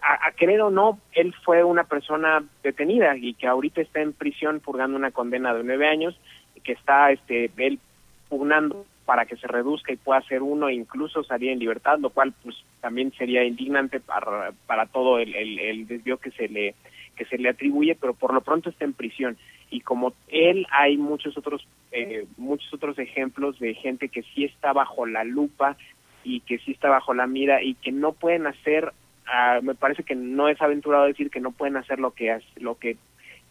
a, 0.00 0.30
querer 0.32 0.60
o 0.60 0.70
no, 0.70 0.98
él 1.12 1.34
fue 1.44 1.64
una 1.64 1.84
persona 1.84 2.44
detenida 2.62 3.16
y 3.16 3.34
que 3.34 3.46
ahorita 3.46 3.80
está 3.80 4.00
en 4.00 4.12
prisión 4.12 4.60
purgando 4.60 4.96
una 4.96 5.10
condena 5.10 5.54
de 5.54 5.64
nueve 5.64 5.88
años 5.88 6.18
y 6.54 6.60
que 6.60 6.72
está 6.72 7.10
este 7.10 7.50
él 7.56 7.78
pugnando 8.28 8.86
para 9.04 9.26
que 9.26 9.36
se 9.36 9.46
reduzca 9.46 9.92
y 9.92 9.96
pueda 9.96 10.20
ser 10.22 10.42
uno 10.42 10.68
e 10.68 10.74
incluso 10.74 11.24
salir 11.24 11.50
en 11.50 11.58
libertad, 11.58 11.98
lo 11.98 12.10
cual 12.10 12.34
pues 12.42 12.56
también 12.80 13.12
sería 13.16 13.42
indignante 13.42 14.00
para, 14.00 14.52
para 14.66 14.86
todo 14.86 15.18
el, 15.18 15.34
el, 15.34 15.86
desvío 15.86 16.18
que 16.18 16.30
se 16.30 16.48
le 16.48 16.74
que 17.18 17.26
se 17.26 17.36
le 17.36 17.50
atribuye, 17.50 17.96
pero 17.96 18.14
por 18.14 18.32
lo 18.32 18.40
pronto 18.40 18.70
está 18.70 18.84
en 18.84 18.94
prisión 18.94 19.36
y 19.70 19.80
como 19.80 20.14
él 20.28 20.66
hay 20.70 20.96
muchos 20.96 21.36
otros 21.36 21.66
eh, 21.92 22.24
muchos 22.38 22.72
otros 22.72 22.98
ejemplos 22.98 23.58
de 23.58 23.74
gente 23.74 24.08
que 24.08 24.22
sí 24.22 24.44
está 24.44 24.72
bajo 24.72 25.04
la 25.04 25.24
lupa 25.24 25.76
y 26.24 26.40
que 26.40 26.58
sí 26.58 26.70
está 26.72 26.88
bajo 26.88 27.12
la 27.12 27.26
mira 27.26 27.62
y 27.62 27.74
que 27.74 27.92
no 27.92 28.12
pueden 28.12 28.46
hacer 28.46 28.92
Ah, 29.30 29.60
me 29.62 29.74
parece 29.74 30.04
que 30.04 30.14
no 30.14 30.48
es 30.48 30.60
aventurado 30.62 31.04
decir 31.04 31.30
que 31.30 31.40
no 31.40 31.52
pueden 31.52 31.76
hacer 31.76 31.98
lo 31.98 32.12
que 32.12 32.38
lo 32.56 32.78
que 32.78 32.96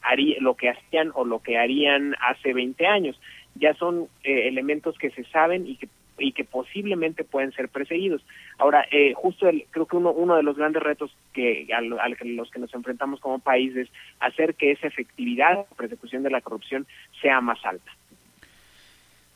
haría, 0.02 0.38
lo 0.40 0.56
que 0.56 0.70
hacían 0.70 1.12
o 1.14 1.24
lo 1.24 1.40
que 1.44 1.58
harían 1.58 2.16
hace 2.20 2.54
20 2.54 2.88
años. 2.88 3.20
Ya 3.54 3.76
son 3.76 4.08
eh, 4.24 4.48
elementos 4.48 4.98
que 4.98 5.12
se 5.12 5.24
saben 5.26 5.68
y 5.68 5.76
que 5.76 5.88
y 6.20 6.32
que 6.32 6.44
posiblemente 6.44 7.24
pueden 7.24 7.52
ser 7.52 7.70
perseguidos. 7.70 8.24
Ahora, 8.58 8.86
eh, 8.92 9.14
justo 9.16 9.48
creo 9.72 9.86
que 9.86 9.98
uno, 9.98 10.12
uno 10.12 10.36
de 10.36 10.44
los 10.44 10.58
grandes 10.58 10.82
retos 10.82 11.16
que 11.34 11.68
a, 11.74 11.82
los 11.82 12.52
que 12.52 12.60
nos 12.60 12.74
enfrentamos 12.74 13.20
como 13.20 13.40
país 13.40 13.76
es 13.76 13.90
hacer 14.20 14.56
que 14.56 14.72
esa 14.72 14.88
efectividad 14.88 15.58
de 15.58 15.76
persecución 15.76 16.24
de 16.24 16.32
la 16.32 16.42
corrupción 16.42 16.88
sea 17.22 17.42
más 17.42 17.64
alta. 17.66 17.92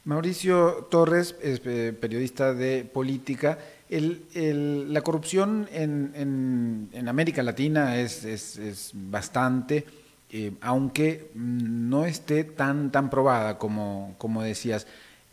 Mauricio 0.03 0.87
Torres 0.89 1.37
es 1.43 1.59
periodista 1.59 2.53
de 2.55 2.83
política. 2.83 3.59
La 3.89 5.01
corrupción 5.01 5.67
en, 5.71 6.89
en, 6.91 7.07
América 7.07 7.43
Latina 7.43 7.97
es, 7.97 8.25
es, 8.25 8.91
bastante, 8.95 9.85
eh, 10.31 10.53
aunque 10.61 11.29
no 11.35 12.05
esté 12.05 12.45
tan, 12.45 12.91
tan 12.91 13.11
probada 13.11 13.59
como, 13.59 14.15
como 14.17 14.41
decías. 14.41 14.87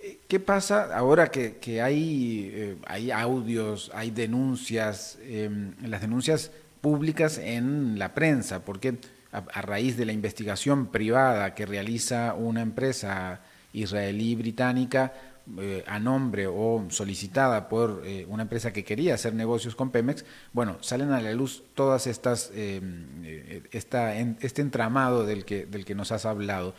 Eh, 0.09 0.21
¿Qué 0.27 0.41
pasa 0.41 0.97
ahora 0.97 1.31
que, 1.31 1.59
eh, 1.67 2.77
hay 2.87 3.11
audios, 3.11 3.91
hay 3.95 4.11
denuncias, 4.11 5.19
em, 5.23 5.75
las 5.83 6.01
denuncias 6.01 6.51
públicas 6.81 7.39
en 7.39 7.99
la 7.99 8.15
prensa? 8.15 8.65
Porque 8.65 8.97
a, 9.33 9.63
raíz 9.63 9.97
de 9.99 10.07
la 10.07 10.13
investigación 10.13 10.87
privada 10.87 11.55
que 11.55 11.67
realiza 11.67 12.35
una 12.35 12.63
empresa 12.63 13.41
israelí-británica, 13.75 15.13
eh, 15.59 15.83
a 15.87 15.99
nombre 15.99 16.47
o 16.47 16.87
solicitada 16.91 17.69
por 17.69 18.03
eh, 18.05 18.27
una 18.29 18.43
empresa 18.43 18.73
que 18.73 18.85
quería 18.85 19.15
hacer 19.15 19.35
negocios 19.35 19.75
con 19.75 19.91
Pemex, 19.91 20.25
bueno, 20.53 20.77
salen 20.81 21.13
a 21.13 21.21
la 21.21 21.33
luz 21.33 21.63
todas 21.75 22.07
estas, 22.07 22.51
eh, 22.55 23.63
esta, 23.73 24.15
este 24.17 24.63
entramado 24.63 25.25
del 25.25 25.45
que, 25.45 25.67
del 25.67 25.85
que 25.85 25.95
nos 25.95 26.13
has 26.13 26.25
hablado. 26.27 26.75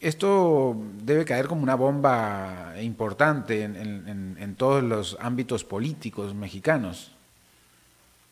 Esto 0.00 0.76
debe 1.02 1.24
caer 1.24 1.46
como 1.46 1.62
una 1.62 1.76
bomba 1.76 2.74
importante 2.82 3.62
en, 3.62 3.76
en, 3.76 4.54
todos 4.56 4.82
los 4.82 5.16
ámbitos 5.20 5.62
políticos 5.62 6.34
mexicanos. 6.34 7.14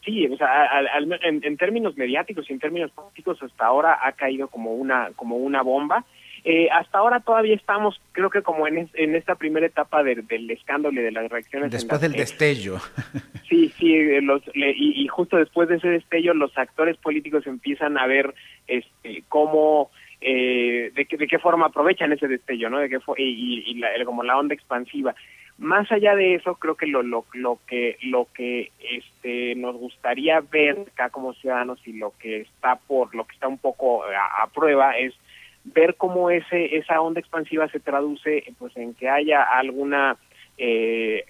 Sí, 0.04 0.26
o 0.26 0.36
sea, 0.36 0.68
en, 0.98 1.44
en, 1.44 1.56
términos 1.56 1.96
mediáticos 1.96 2.50
y 2.50 2.52
en 2.54 2.58
términos 2.58 2.90
políticos 2.90 3.40
hasta 3.40 3.66
ahora 3.66 4.00
ha 4.02 4.12
caído 4.12 4.48
como 4.48 4.74
una 4.74 5.10
como 5.16 5.36
una 5.36 5.62
bomba 5.62 6.04
eh, 6.48 6.68
hasta 6.70 6.98
ahora 6.98 7.18
todavía 7.18 7.56
estamos, 7.56 8.00
creo 8.12 8.30
que 8.30 8.40
como 8.40 8.68
en, 8.68 8.88
en 8.94 9.16
esta 9.16 9.34
primera 9.34 9.66
etapa 9.66 10.04
del 10.04 10.48
escándalo 10.48 11.00
y 11.00 11.02
de 11.02 11.10
las 11.10 11.28
reacciones. 11.28 11.72
Después 11.72 12.00
del 12.00 12.12
destello. 12.12 12.78
Sí, 13.48 13.72
sí, 13.78 13.94
eh, 13.94 14.20
los, 14.22 14.42
y, 14.54 15.06
justo 15.06 15.36
después 15.36 15.68
de 15.68 15.76
ese 15.76 15.86
destello 15.86 16.34
los 16.34 16.58
actores 16.58 16.96
políticos 16.96 17.46
empiezan 17.46 17.96
a 17.96 18.04
ver 18.04 18.34
este, 18.66 19.22
cómo, 19.28 19.92
eh, 20.20 20.90
de, 20.94 21.04
qué, 21.06 21.16
de 21.16 21.26
qué 21.26 21.38
forma 21.38 21.66
aprovechan 21.66 22.12
ese 22.12 22.28
destello, 22.28 22.70
¿no? 22.70 22.78
De 22.78 22.88
qué 22.88 22.98
y, 23.18 23.64
y 23.66 23.74
la, 23.74 23.88
como 24.04 24.22
la 24.22 24.38
onda 24.38 24.54
expansiva. 24.54 25.14
Más 25.58 25.90
allá 25.90 26.14
de 26.14 26.34
eso, 26.34 26.56
creo 26.56 26.74
que 26.74 26.86
lo, 26.86 27.02
lo, 27.02 27.24
lo 27.32 27.58
que 27.66 27.96
lo 28.02 28.28
que 28.34 28.72
este 28.78 29.54
nos 29.54 29.74
gustaría 29.76 30.40
ver 30.40 30.78
acá 30.92 31.08
como 31.08 31.32
ciudadanos 31.32 31.78
y 31.86 31.94
lo 31.94 32.12
que 32.18 32.42
está 32.42 32.76
por 32.76 33.14
lo 33.14 33.24
que 33.24 33.34
está 33.34 33.48
un 33.48 33.58
poco 33.58 34.04
a 34.04 34.46
prueba 34.48 34.98
es 34.98 35.14
ver 35.64 35.96
cómo 35.96 36.30
ese 36.30 36.76
esa 36.76 37.00
onda 37.00 37.20
expansiva 37.20 37.68
se 37.68 37.80
traduce 37.80 38.44
pues 38.58 38.76
en 38.76 38.94
que 38.94 39.08
haya 39.08 39.42
alguna 39.42 40.16
eh, 40.58 41.24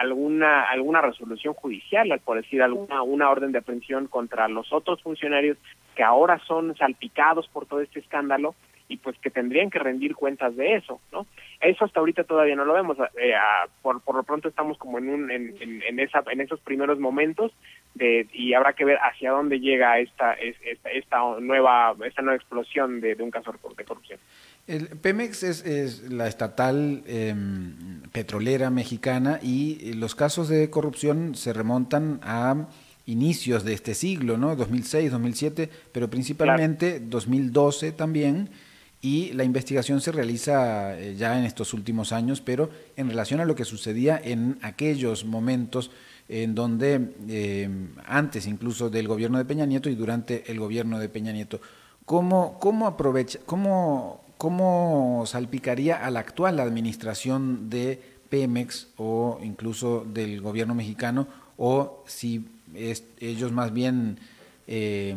alguna 0.00 0.62
alguna 0.62 1.00
resolución 1.00 1.54
judicial, 1.54 2.20
por 2.24 2.36
decir 2.36 2.62
alguna 2.62 3.02
una 3.02 3.30
orden 3.30 3.52
de 3.52 3.58
aprehensión 3.58 4.06
contra 4.06 4.48
los 4.48 4.72
otros 4.72 5.02
funcionarios 5.02 5.58
que 5.94 6.02
ahora 6.02 6.38
son 6.46 6.76
salpicados 6.76 7.48
por 7.48 7.66
todo 7.66 7.80
este 7.80 8.00
escándalo 8.00 8.54
y 8.90 8.96
pues 8.96 9.16
que 9.18 9.30
tendrían 9.30 9.70
que 9.70 9.78
rendir 9.78 10.16
cuentas 10.16 10.56
de 10.56 10.74
eso, 10.74 11.00
¿no? 11.12 11.24
Eso 11.60 11.84
hasta 11.84 12.00
ahorita 12.00 12.24
todavía 12.24 12.56
no 12.56 12.64
lo 12.64 12.74
vemos, 12.74 12.98
eh, 13.16 13.34
por, 13.82 14.00
por 14.00 14.16
lo 14.16 14.24
pronto 14.24 14.48
estamos 14.48 14.78
como 14.78 14.98
en, 14.98 15.08
un, 15.08 15.30
en, 15.30 15.54
en, 15.60 16.00
esa, 16.00 16.24
en 16.28 16.40
esos 16.40 16.58
primeros 16.60 16.98
momentos 16.98 17.52
de, 17.94 18.26
y 18.32 18.52
habrá 18.52 18.72
que 18.72 18.84
ver 18.84 18.98
hacia 18.98 19.30
dónde 19.30 19.60
llega 19.60 20.00
esta, 20.00 20.32
esta, 20.32 20.90
esta 20.90 21.18
nueva 21.40 21.94
esta 22.04 22.22
nueva 22.22 22.36
explosión 22.36 23.00
de, 23.00 23.14
un 23.20 23.30
caso 23.30 23.52
de 23.76 23.84
corrupción. 23.84 24.18
El 24.66 24.88
Pemex 24.98 25.44
es, 25.44 25.64
es 25.64 26.10
la 26.10 26.26
estatal 26.26 27.04
em, 27.06 28.02
petrolera 28.12 28.70
mexicana 28.70 29.38
y 29.40 29.92
los 29.94 30.16
casos 30.16 30.48
de 30.48 30.68
corrupción 30.68 31.36
se 31.36 31.52
remontan 31.52 32.18
a 32.24 32.66
inicios 33.06 33.64
de 33.64 33.72
este 33.72 33.94
siglo, 33.94 34.36
¿no? 34.36 34.54
2006, 34.56 35.10
2007, 35.10 35.70
pero 35.92 36.08
principalmente 36.10 37.00
2012 37.00 37.92
también 37.92 38.50
y 39.02 39.32
la 39.32 39.44
investigación 39.44 40.00
se 40.00 40.12
realiza 40.12 40.98
eh, 40.98 41.16
ya 41.16 41.38
en 41.38 41.44
estos 41.44 41.72
últimos 41.72 42.12
años, 42.12 42.40
pero 42.40 42.70
en 42.96 43.08
relación 43.08 43.40
a 43.40 43.46
lo 43.46 43.54
que 43.54 43.64
sucedía 43.64 44.20
en 44.22 44.58
aquellos 44.62 45.24
momentos 45.24 45.90
en 46.28 46.54
donde 46.54 47.12
eh, 47.28 47.68
antes 48.06 48.46
incluso 48.46 48.90
del 48.90 49.08
gobierno 49.08 49.38
de 49.38 49.44
Peña 49.44 49.66
Nieto 49.66 49.88
y 49.88 49.94
durante 49.94 50.50
el 50.50 50.60
gobierno 50.60 50.98
de 50.98 51.08
Peña 51.08 51.32
Nieto, 51.32 51.60
¿cómo, 52.04 52.58
cómo 52.60 52.86
aprovecha, 52.86 53.40
cómo, 53.46 54.22
cómo 54.36 55.24
salpicaría 55.26 56.04
a 56.04 56.10
la 56.10 56.20
actual 56.20 56.60
administración 56.60 57.70
de 57.70 58.00
Pemex 58.28 58.88
o 58.96 59.40
incluso 59.42 60.06
del 60.06 60.40
gobierno 60.40 60.74
mexicano 60.74 61.26
o 61.56 62.04
si 62.06 62.46
ellos 62.74 63.52
más 63.52 63.72
bien 63.72 64.18
eh, 64.66 65.16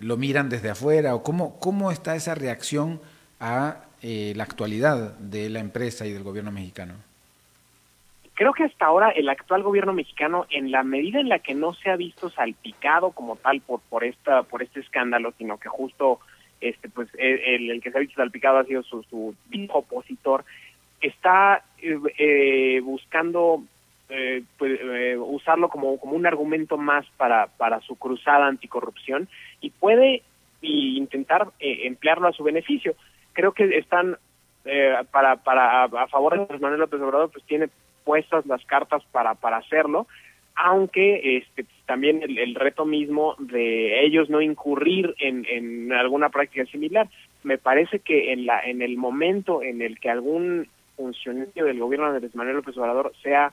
lo 0.00 0.16
miran 0.16 0.48
desde 0.48 0.70
afuera 0.70 1.14
o 1.14 1.22
cómo, 1.22 1.58
cómo 1.58 1.90
está 1.90 2.16
esa 2.16 2.34
reacción 2.34 3.00
a 3.40 3.84
eh, 4.02 4.34
la 4.36 4.44
actualidad 4.44 5.16
de 5.18 5.48
la 5.48 5.60
empresa 5.60 6.06
y 6.06 6.12
del 6.12 6.22
gobierno 6.22 6.52
mexicano? 6.52 6.94
Creo 8.34 8.52
que 8.52 8.64
hasta 8.64 8.84
ahora 8.84 9.10
el 9.10 9.28
actual 9.28 9.62
gobierno 9.62 9.92
mexicano, 9.92 10.46
en 10.50 10.70
la 10.70 10.82
medida 10.82 11.20
en 11.20 11.28
la 11.28 11.38
que 11.38 11.54
no 11.54 11.72
se 11.72 11.88
ha 11.88 11.96
visto 11.96 12.28
salpicado 12.30 13.12
como 13.12 13.36
tal 13.36 13.60
por 13.60 13.80
por 13.80 14.04
esta 14.04 14.42
por 14.42 14.62
este 14.62 14.80
escándalo, 14.80 15.32
sino 15.38 15.56
que 15.56 15.68
justo 15.68 16.18
este 16.60 16.88
pues 16.88 17.08
el, 17.16 17.70
el 17.70 17.80
que 17.80 17.90
se 17.90 17.96
ha 17.96 18.00
visto 18.00 18.16
salpicado 18.16 18.58
ha 18.58 18.64
sido 18.64 18.82
su, 18.82 19.02
su 19.04 19.34
opositor, 19.70 20.44
está 21.00 21.64
eh, 21.78 21.98
eh, 22.18 22.80
buscando 22.80 23.62
eh, 24.08 24.42
pues, 24.58 24.78
eh, 24.82 25.16
usarlo 25.16 25.68
como, 25.68 25.98
como 25.98 26.14
un 26.14 26.26
argumento 26.26 26.76
más 26.76 27.06
para, 27.16 27.46
para 27.46 27.80
su 27.80 27.96
cruzada 27.96 28.46
anticorrupción 28.46 29.28
y 29.60 29.70
puede 29.70 30.22
y 30.60 30.96
intentar 30.96 31.48
eh, 31.60 31.86
emplearlo 31.86 32.28
a 32.28 32.32
su 32.32 32.42
beneficio. 32.42 32.94
Creo 33.32 33.52
que 33.52 33.76
están 33.76 34.16
eh, 34.64 34.94
para, 35.10 35.36
para 35.36 35.84
a, 35.84 36.06
favor 36.08 36.48
de 36.48 36.58
Manuel 36.58 36.80
López 36.80 37.00
Obrador, 37.00 37.30
pues 37.30 37.44
tiene 37.44 37.68
puestas 38.04 38.46
las 38.46 38.64
cartas 38.64 39.02
para, 39.12 39.34
para 39.34 39.58
hacerlo, 39.58 40.06
aunque 40.54 41.38
este 41.38 41.66
también 41.86 42.22
el, 42.22 42.54
reto 42.54 42.84
mismo 42.86 43.34
de 43.38 44.04
ellos 44.04 44.30
no 44.30 44.40
incurrir 44.40 45.14
en, 45.18 45.44
en 45.46 45.92
alguna 45.92 46.30
práctica 46.30 46.64
similar. 46.66 47.08
Me 47.42 47.58
parece 47.58 47.98
que 47.98 48.32
en 48.32 48.46
la 48.46 48.60
en 48.60 48.80
el 48.80 48.96
momento 48.96 49.62
en 49.62 49.82
el 49.82 49.98
que 49.98 50.10
algún 50.10 50.68
funcionario 50.96 51.64
del 51.66 51.80
gobierno 51.80 52.12
de 52.12 52.30
Manuel 52.34 52.56
López 52.56 52.76
Obrador 52.78 53.12
sea 53.22 53.52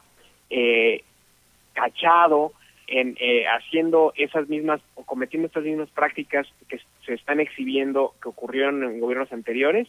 eh, 0.52 1.04
cachado 1.74 2.52
en 2.88 3.16
eh, 3.22 3.46
haciendo 3.48 4.12
esas 4.18 4.50
mismas 4.50 4.82
o 4.96 5.04
cometiendo 5.04 5.48
estas 5.48 5.64
mismas 5.64 5.90
prácticas 5.90 6.46
que 6.68 6.80
se 7.06 7.14
están 7.14 7.40
exhibiendo 7.40 8.14
que 8.22 8.28
ocurrieron 8.30 8.84
en 8.84 9.00
gobiernos 9.00 9.32
anteriores 9.32 9.88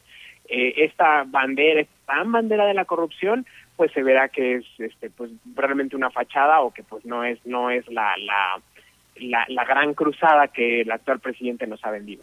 eh, 0.49 0.75
esta 0.85 1.25
bandera 1.25 1.81
esta 1.81 2.23
bandera 2.25 2.65
de 2.65 2.75
la 2.75 2.85
corrupción 2.85 3.45
pues 3.77 3.91
se 3.93 4.05
verá 4.05 4.29
que 4.29 4.57
es 4.57 4.65
este 4.79 5.11
pues 5.11 5.33
realmente 5.57 5.97
una 5.97 6.11
fachada 6.11 6.61
o 6.61 6.73
que 6.73 6.85
pues 6.85 7.05
no 7.05 7.25
es 7.25 7.45
no 7.45 7.71
es 7.71 7.87
la 7.89 8.15
la, 8.19 9.47
la, 9.49 9.65
gran 9.65 9.95
cruzada 9.95 10.49
que 10.49 10.83
el 10.83 10.91
actual 10.91 11.21
presidente 11.21 11.67
nos 11.67 11.85
ha 11.85 11.91
vendido. 11.91 12.23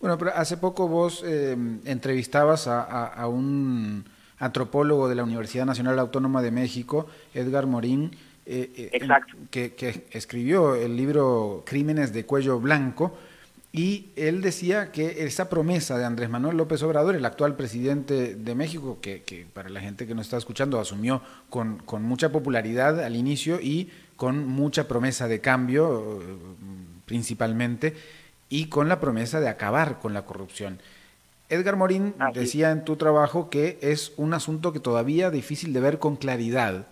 Bueno 0.00 0.16
pero 0.18 0.30
hace 0.34 0.56
poco 0.56 0.86
vos 0.86 1.24
eh, 1.26 1.56
entrevistabas 1.84 2.68
a, 2.68 2.82
a, 2.82 3.06
a 3.08 3.28
un 3.28 4.04
antropólogo 4.42 5.08
de 5.08 5.14
la 5.14 5.22
Universidad 5.22 5.64
Nacional 5.64 6.00
Autónoma 6.00 6.42
de 6.42 6.50
México, 6.50 7.06
Edgar 7.32 7.66
Morín, 7.66 8.10
eh, 8.44 8.90
eh, 8.92 9.08
que, 9.52 9.74
que, 9.74 10.04
escribió 10.10 10.74
el 10.74 10.96
libro 10.96 11.62
Crímenes 11.64 12.12
de 12.12 12.26
Cuello 12.26 12.58
Blanco, 12.58 13.16
y 13.70 14.08
él 14.16 14.42
decía 14.42 14.90
que 14.90 15.24
esa 15.24 15.48
promesa 15.48 15.96
de 15.96 16.04
Andrés 16.04 16.28
Manuel 16.28 16.56
López 16.56 16.82
Obrador, 16.82 17.14
el 17.14 17.24
actual 17.24 17.54
presidente 17.54 18.34
de 18.34 18.54
México, 18.56 18.98
que, 19.00 19.22
que 19.22 19.46
para 19.46 19.68
la 19.68 19.80
gente 19.80 20.08
que 20.08 20.14
nos 20.14 20.26
está 20.26 20.38
escuchando 20.38 20.80
asumió 20.80 21.22
con, 21.48 21.78
con, 21.78 22.02
mucha 22.02 22.32
popularidad 22.32 23.00
al 23.00 23.14
inicio 23.14 23.60
y 23.60 23.90
con 24.16 24.44
mucha 24.48 24.88
promesa 24.88 25.28
de 25.28 25.40
cambio, 25.40 26.20
eh, 26.20 26.36
principalmente, 27.06 27.94
y 28.48 28.66
con 28.66 28.88
la 28.88 28.98
promesa 28.98 29.40
de 29.40 29.48
acabar 29.48 30.00
con 30.00 30.12
la 30.12 30.22
corrupción. 30.26 30.80
Edgar 31.52 31.76
Morín 31.76 32.14
decía 32.32 32.70
en 32.70 32.82
tu 32.82 32.96
trabajo 32.96 33.50
que 33.50 33.76
es 33.82 34.14
un 34.16 34.32
asunto 34.32 34.72
que 34.72 34.80
todavía 34.80 35.30
difícil 35.30 35.74
de 35.74 35.80
ver 35.80 35.98
con 35.98 36.16
claridad. 36.16 36.86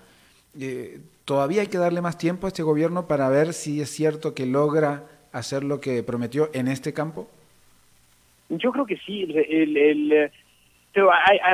Eh, 0.60 0.98
todavía 1.24 1.62
hay 1.62 1.68
que 1.68 1.78
darle 1.78 2.02
más 2.02 2.18
tiempo 2.18 2.46
a 2.46 2.48
este 2.48 2.62
gobierno 2.62 3.06
para 3.06 3.30
ver 3.30 3.54
si 3.54 3.80
es 3.80 3.88
cierto 3.88 4.34
que 4.34 4.44
logra 4.44 5.04
hacer 5.32 5.64
lo 5.64 5.80
que 5.80 6.02
prometió 6.02 6.50
en 6.52 6.68
este 6.68 6.92
campo. 6.92 7.26
Yo 8.50 8.70
creo 8.70 8.84
que 8.84 8.98
sí. 8.98 9.22
El, 9.22 9.78
el, 9.78 10.30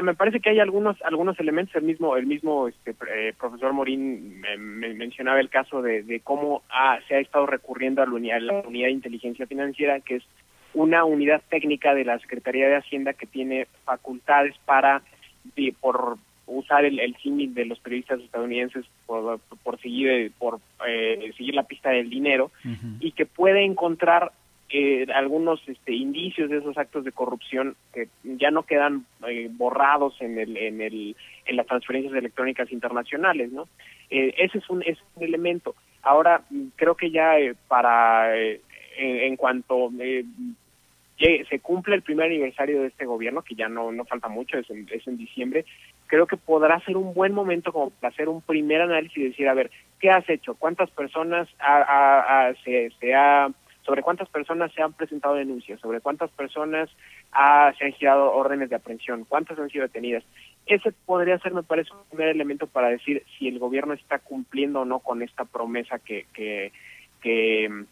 me 0.02 0.14
parece 0.14 0.40
que 0.40 0.50
hay 0.50 0.58
algunos 0.58 1.00
algunos 1.02 1.38
elementos. 1.38 1.76
El 1.76 1.84
mismo 1.84 2.16
el 2.16 2.26
mismo 2.26 2.66
este, 2.66 2.96
eh, 3.14 3.34
profesor 3.38 3.72
Morín 3.72 4.40
me, 4.40 4.56
mencionaba 4.94 5.38
el 5.38 5.48
caso 5.48 5.80
de, 5.80 6.20
cómo 6.24 6.62
se 7.06 7.14
ha 7.14 7.20
estado 7.20 7.46
recurriendo 7.46 8.02
a 8.02 8.06
la 8.06 8.12
unidad, 8.12 8.38
a 8.38 8.40
la 8.40 8.52
unidad 8.66 8.88
de 8.88 8.94
inteligencia 8.94 9.46
financiera, 9.46 10.00
que 10.00 10.16
es 10.16 10.24
una 10.76 11.06
unidad 11.06 11.40
técnica 11.48 11.94
de 11.94 12.04
la 12.04 12.18
Secretaría 12.18 12.68
de 12.68 12.76
Hacienda 12.76 13.14
que 13.14 13.26
tiene 13.26 13.66
facultades 13.84 14.54
para 14.66 15.02
por 15.80 16.18
usar 16.46 16.84
el, 16.84 17.00
el 17.00 17.16
símil 17.16 17.54
de 17.54 17.64
los 17.64 17.78
periodistas 17.80 18.20
estadounidenses 18.20 18.84
por, 19.06 19.40
por 19.62 19.80
seguir 19.80 20.32
por 20.38 20.60
eh, 20.86 21.32
seguir 21.36 21.54
la 21.54 21.62
pista 21.62 21.90
del 21.90 22.10
dinero 22.10 22.50
y 23.00 23.12
que 23.12 23.24
puede 23.24 23.64
encontrar 23.64 24.32
eh, 24.68 25.06
algunos 25.14 25.60
este, 25.66 25.92
indicios 25.94 26.50
de 26.50 26.58
esos 26.58 26.76
actos 26.76 27.04
de 27.04 27.12
corrupción 27.12 27.74
que 27.94 28.08
ya 28.24 28.50
no 28.50 28.64
quedan 28.64 29.06
eh, 29.26 29.48
borrados 29.50 30.20
en 30.20 30.38
el 30.38 30.56
en 30.56 30.82
el 30.82 31.16
en 31.46 31.56
las 31.56 31.66
transferencias 31.66 32.14
electrónicas 32.14 32.70
internacionales 32.70 33.50
no 33.50 33.66
eh, 34.10 34.34
ese 34.36 34.58
es 34.58 34.68
un 34.68 34.82
es 34.82 34.98
un 35.14 35.22
elemento. 35.22 35.74
Ahora 36.02 36.42
creo 36.76 36.96
que 36.96 37.10
ya 37.10 37.34
para 37.66 38.36
en, 38.36 38.60
en, 38.98 39.36
cuanto 39.36 39.90
se 41.18 41.60
cumple 41.60 41.94
el 41.94 42.02
primer 42.02 42.26
aniversario 42.26 42.82
de 42.82 42.88
este 42.88 43.06
gobierno, 43.06 43.42
que 43.42 43.54
ya 43.54 43.68
no, 43.68 43.90
no 43.92 44.04
falta 44.04 44.28
mucho, 44.28 44.58
es 44.58 44.68
en, 44.70 44.86
es 44.90 45.06
en 45.06 45.16
diciembre, 45.16 45.64
creo 46.06 46.26
que 46.26 46.36
podrá 46.36 46.78
ser 46.80 46.96
un 46.96 47.14
buen 47.14 47.32
momento 47.32 47.72
como 47.72 47.90
para 47.90 48.12
hacer 48.12 48.28
un 48.28 48.42
primer 48.42 48.82
análisis 48.82 49.16
y 49.16 49.28
decir, 49.28 49.48
a 49.48 49.54
ver, 49.54 49.70
¿qué 49.98 50.10
has 50.10 50.28
hecho? 50.28 50.54
¿Cuántas 50.54 50.90
personas 50.90 51.48
ha, 51.58 52.52
se, 52.64 53.14
ha, 53.14 53.48
sobre 53.82 54.02
cuántas 54.02 54.28
personas 54.28 54.72
se 54.72 54.82
han 54.82 54.92
presentado 54.92 55.34
denuncias? 55.34 55.80
¿Sobre 55.80 56.00
cuántas 56.00 56.30
personas 56.30 56.90
se 57.78 57.84
han 57.84 57.92
girado 57.92 58.32
órdenes 58.32 58.68
de 58.70 58.76
aprehensión? 58.76 59.24
¿Cuántas 59.24 59.58
han 59.58 59.70
sido 59.70 59.84
detenidas? 59.84 60.24
Ese 60.66 60.92
podría 61.06 61.38
ser, 61.38 61.54
me 61.54 61.62
parece, 61.62 61.92
un 61.92 62.08
primer 62.08 62.28
elemento 62.28 62.66
para 62.66 62.88
decir 62.88 63.24
si 63.38 63.48
el 63.48 63.58
gobierno 63.58 63.94
está 63.94 64.18
cumpliendo 64.18 64.80
o 64.80 64.84
no 64.84 64.98
con 64.98 65.22
esta 65.22 65.44
promesa 65.44 65.98
que, 65.98 66.26
que, 66.34 66.72
que 67.22 67.86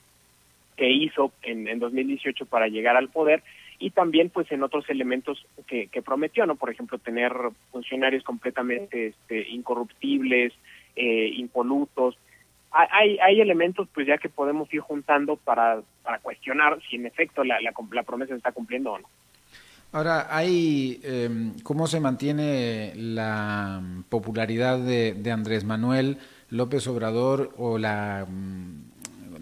que 0.76 0.90
hizo 0.90 1.32
en, 1.42 1.68
en 1.68 1.78
2018 1.78 2.46
para 2.46 2.68
llegar 2.68 2.96
al 2.96 3.08
poder 3.08 3.42
y 3.78 3.90
también 3.90 4.30
pues 4.30 4.50
en 4.52 4.62
otros 4.62 4.88
elementos 4.88 5.44
que, 5.66 5.88
que 5.88 6.02
prometió, 6.02 6.46
¿no? 6.46 6.56
Por 6.56 6.70
ejemplo, 6.70 6.98
tener 6.98 7.32
funcionarios 7.72 8.22
completamente 8.22 9.08
este, 9.08 9.48
incorruptibles, 9.48 10.52
eh, 10.96 11.30
impolutos. 11.36 12.16
Hay, 12.70 13.18
hay 13.18 13.40
elementos 13.40 13.88
pues 13.94 14.06
ya 14.06 14.18
que 14.18 14.28
podemos 14.28 14.72
ir 14.72 14.80
juntando 14.80 15.36
para, 15.36 15.80
para 16.02 16.18
cuestionar 16.18 16.80
si 16.88 16.96
en 16.96 17.06
efecto 17.06 17.44
la, 17.44 17.60
la, 17.60 17.72
la 17.92 18.02
promesa 18.02 18.30
se 18.30 18.38
está 18.38 18.52
cumpliendo 18.52 18.92
o 18.92 18.98
no. 18.98 19.08
Ahora, 19.92 20.26
hay 20.28 21.00
eh, 21.04 21.52
cómo 21.62 21.86
se 21.86 22.00
mantiene 22.00 22.92
la 22.96 23.80
popularidad 24.08 24.80
de, 24.80 25.14
de 25.14 25.30
Andrés 25.30 25.64
Manuel 25.64 26.18
López 26.50 26.88
Obrador 26.88 27.52
o 27.58 27.78
la 27.78 28.26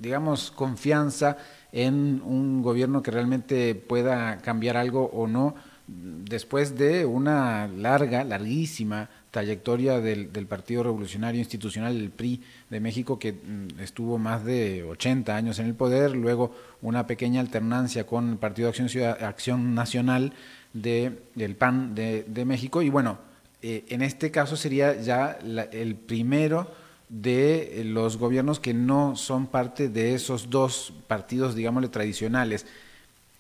digamos, 0.03 0.51
confianza 0.51 1.39
en 1.71 2.21
un 2.25 2.61
gobierno 2.61 3.03
que 3.03 3.13
realmente 3.13 3.75
pueda 3.75 4.39
cambiar 4.39 4.77
algo 4.77 5.05
o 5.15 5.27
no, 5.27 5.55
después 5.87 6.77
de 6.77 7.07
una 7.07 7.69
larga, 7.69 8.25
larguísima 8.25 9.09
trayectoria 9.31 10.01
del, 10.01 10.29
Partido 10.47 10.83
Revolucionario 10.83 11.39
Institucional, 11.39 11.97
el 11.97 12.11
PRI 12.11 12.43
de 12.69 12.81
México, 12.81 13.19
que 13.19 13.33
mm, 13.33 13.81
estuvo 13.81 14.19
más 14.19 14.45
de 14.45 14.83
80 14.83 15.35
años 15.35 15.59
en 15.59 15.67
el 15.67 15.75
poder, 15.75 16.11
luego 16.13 16.55
una 16.83 17.07
pequeña 17.07 17.41
alternancia 17.41 18.05
con 18.05 18.31
el 18.31 18.37
Partido 18.37 18.71
de 18.71 18.83
Acción, 18.83 19.05
Acción 19.23 19.75
Nacional 19.75 20.33
de, 20.73 21.23
del 21.35 21.57
PAN 21.57 21.95
de, 21.95 22.45
México, 22.45 22.83
y 22.83 22.91
bueno, 22.91 23.19
eh, 23.63 23.85
en 23.89 24.03
este 24.03 24.31
caso 24.31 24.57
sería 24.57 25.01
ya 25.01 25.39
el 25.73 25.95
primero 25.95 26.82
de 27.13 27.83
los 27.85 28.17
gobiernos 28.17 28.59
que 28.59 28.73
no 28.73 29.17
son 29.17 29.47
parte 29.47 29.91
de 29.91 30.15
esos 30.15 30.49
dos 30.49 30.95
partidos, 31.09 31.55
digámosle, 31.55 31.89
tradicionales. 31.89 32.67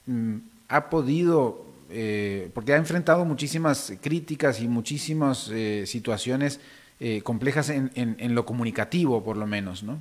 Mm, 0.07 0.37
ha 0.69 0.91
podido, 0.91 1.65
eh, 1.91 2.51
porque 2.53 2.75
ha 2.75 2.77
enfrentado 2.77 3.25
muchísimas 3.25 3.99
críticas 4.03 4.61
y 4.61 4.69
muchísimas 4.69 5.51
eh, 5.51 5.87
situaciones 5.87 6.61
eh, 7.01 7.23
complejas 7.23 7.71
en, 7.71 7.91
en, 7.95 8.35
lo 8.35 8.45
comunicativo, 8.45 9.25
por 9.25 9.39
lo 9.39 9.47
menos, 9.47 9.83
¿no? 9.83 9.99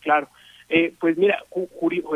Claro. 0.00 0.28
pues 0.98 1.16
mira, 1.16 1.44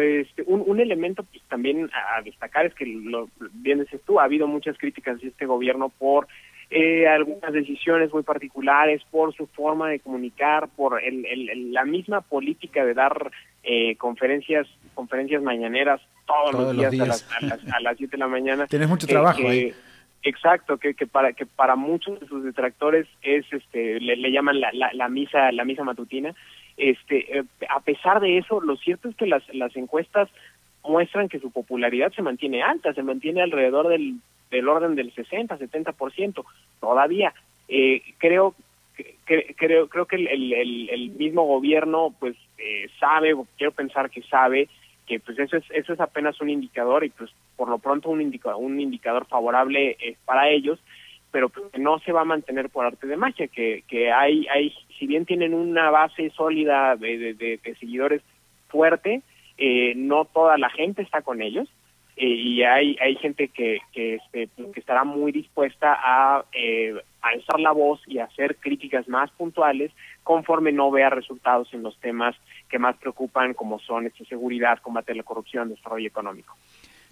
este, 0.02 0.42
un, 0.46 0.64
un, 0.66 0.80
elemento 0.80 1.22
pues, 1.22 1.40
también 1.48 1.88
a 1.92 2.20
destacar 2.22 2.66
es 2.66 2.74
que, 2.74 2.84
lo, 2.84 3.28
bien 3.52 3.78
dices 3.78 4.00
tú, 4.04 4.18
ha 4.18 4.24
habido 4.24 4.48
muchas 4.48 4.76
críticas 4.76 5.20
de 5.20 5.28
este 5.28 5.46
gobierno 5.46 5.88
por 5.88 6.26
eh, 6.70 7.08
algunas 7.08 7.52
decisiones 7.52 8.12
muy 8.12 8.22
particulares, 8.22 9.02
por 9.10 9.34
su 9.34 9.46
forma 9.48 9.88
de 9.88 9.98
comunicar, 9.98 10.68
por 10.76 11.02
el, 11.02 11.26
el, 11.26 11.72
la 11.72 11.84
misma 11.84 12.20
política 12.20 12.84
de 12.84 12.94
dar 12.94 13.32
eh, 13.64 13.96
conferencias 13.96 14.68
conferencias 14.94 15.42
mañaneras 15.42 16.00
todos, 16.26 16.76
los, 16.76 16.90
días 16.90 17.26
A, 17.40 17.44
las, 17.44 17.72
a, 17.72 17.80
las, 17.80 17.96
7 17.96 18.12
de 18.12 18.18
la 18.18 18.28
mañana. 18.28 18.66
Tienes 18.70 18.88
mucho 18.88 19.06
trabajo 19.06 19.48
ahí. 19.48 19.72
Exacto, 20.22 20.76
que, 20.76 20.94
que 20.94 21.06
para 21.06 21.32
que 21.32 21.46
para 21.46 21.76
muchos 21.76 22.20
de 22.20 22.26
sus 22.26 22.44
detractores 22.44 23.06
es 23.22 23.44
este 23.52 23.98
le, 23.98 24.16
le 24.16 24.30
llaman 24.30 24.60
la, 24.60 24.70
la, 24.72 24.92
la, 24.92 25.08
misa 25.08 25.50
la 25.50 25.64
misa 25.64 25.82
matutina. 25.82 26.34
Este, 26.76 27.38
eh, 27.38 27.44
a 27.68 27.80
pesar 27.80 28.20
de 28.20 28.38
eso, 28.38 28.60
lo 28.60 28.76
cierto 28.76 29.08
es 29.08 29.16
que 29.16 29.26
las 29.26 29.42
las 29.54 29.74
encuestas 29.76 30.28
muestran 30.84 31.28
que 31.28 31.40
su 31.40 31.50
popularidad 31.50 32.12
se 32.12 32.22
mantiene 32.22 32.62
alta, 32.62 32.92
se 32.92 33.02
mantiene 33.02 33.42
alrededor 33.42 33.88
del 33.88 34.16
del 34.50 34.68
orden 34.68 34.94
del 34.94 35.12
60, 35.12 35.58
70% 35.58 36.44
todavía. 36.80 37.32
Eh, 37.68 38.02
creo 38.18 38.54
que, 39.26 39.54
creo 39.56 39.88
creo 39.88 40.06
que 40.06 40.16
el, 40.16 40.26
el, 40.28 40.90
el, 40.90 41.10
mismo 41.10 41.44
gobierno 41.44 42.14
pues 42.18 42.36
eh, 42.58 42.88
sabe, 42.98 43.34
quiero 43.56 43.72
pensar 43.72 44.10
que 44.10 44.22
sabe 44.22 44.68
que 45.06 45.20
pues 45.20 45.38
eso 45.38 45.56
es 45.56 45.64
eso 45.70 45.92
es 45.92 46.00
apenas 46.00 46.40
un 46.40 46.50
indicador 46.50 47.04
y 47.04 47.10
pues 47.10 47.30
por 47.56 47.68
lo 47.68 47.78
pronto 47.78 48.10
un 48.10 48.20
indicador 48.20 48.60
un 48.60 48.80
indicador 48.80 49.26
favorable 49.26 49.96
para 50.24 50.48
ellos 50.48 50.78
pero 51.30 51.48
pues, 51.48 51.66
no 51.78 51.98
se 52.00 52.12
va 52.12 52.22
a 52.22 52.24
mantener 52.24 52.70
por 52.70 52.86
arte 52.86 53.06
de 53.06 53.16
magia 53.16 53.48
que 53.48 53.82
que 53.88 54.12
hay 54.12 54.46
hay 54.48 54.74
si 54.98 55.06
bien 55.06 55.26
tienen 55.26 55.54
una 55.54 55.90
base 55.90 56.30
sólida 56.30 56.96
de, 56.96 57.34
de, 57.34 57.58
de, 57.62 57.74
seguidores 57.76 58.22
fuerte 58.68 59.22
eh, 59.58 59.94
no 59.96 60.24
toda 60.24 60.58
la 60.58 60.70
gente 60.70 61.02
está 61.02 61.22
con 61.22 61.42
ellos 61.42 61.68
y 62.20 62.62
hay 62.62 62.96
hay 63.00 63.16
gente 63.16 63.48
que 63.48 63.78
que, 63.92 64.16
este, 64.16 64.48
que 64.72 64.80
estará 64.80 65.04
muy 65.04 65.32
dispuesta 65.32 65.96
a 65.98 66.44
eh, 66.52 66.94
alzar 67.22 67.60
la 67.60 67.72
voz 67.72 68.00
y 68.06 68.18
hacer 68.18 68.56
críticas 68.56 69.08
más 69.08 69.30
puntuales 69.32 69.90
conforme 70.22 70.72
no 70.72 70.90
vea 70.90 71.10
resultados 71.10 71.72
en 71.72 71.82
los 71.82 71.98
temas 72.00 72.36
que 72.68 72.78
más 72.78 72.96
preocupan 72.98 73.54
como 73.54 73.78
son 73.80 74.06
esta 74.06 74.24
seguridad, 74.26 74.78
combate 74.82 75.14
la 75.14 75.22
corrupción, 75.22 75.70
desarrollo 75.70 76.06
económico. 76.06 76.54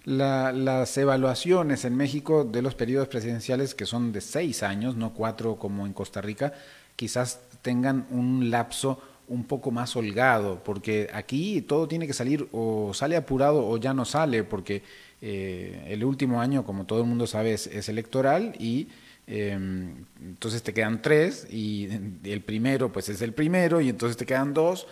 La, 0.05 0.51
las 0.53 0.97
evaluaciones 0.97 1.85
en 1.85 1.97
México 1.97 2.45
de 2.45 2.61
los 2.61 2.75
periodos 2.75 3.09
presidenciales, 3.09 3.75
que 3.75 3.85
son 3.85 4.13
de 4.13 4.21
seis 4.21 4.63
años, 4.63 4.95
no 4.95 5.13
cuatro 5.13 5.57
como 5.57 5.85
en 5.85 5.93
Costa 5.93 6.21
Rica, 6.21 6.53
quizás 6.95 7.47
tengan 7.61 8.07
un 8.09 8.49
lapso 8.49 9.01
un 9.29 9.45
poco 9.45 9.71
más 9.71 9.95
holgado, 9.95 10.61
porque 10.63 11.09
aquí 11.13 11.61
todo 11.61 11.87
tiene 11.87 12.07
que 12.07 12.13
salir 12.13 12.47
o 12.51 12.93
sale 12.93 13.15
apurado 13.15 13.65
o 13.65 13.77
ya 13.77 13.93
no 13.93 14.03
sale, 14.03 14.43
porque 14.43 14.83
eh, 15.21 15.85
el 15.87 16.03
último 16.03 16.41
año, 16.41 16.65
como 16.65 16.85
todo 16.85 17.01
el 17.01 17.07
mundo 17.07 17.27
sabe, 17.27 17.53
es, 17.53 17.89
electoral 17.89 18.55
y 18.59 18.87
em, 19.27 20.05
entonces 20.21 20.63
te 20.63 20.73
quedan 20.73 21.01
tres 21.01 21.47
y 21.49 21.87
el 22.23 22.41
primero 22.41 22.91
pues 22.91 23.09
es 23.09 23.21
el 23.21 23.33
primero 23.33 23.81
y 23.81 23.89
entonces 23.89 24.17
te 24.17 24.25
quedan 24.25 24.53
dos. 24.53 24.87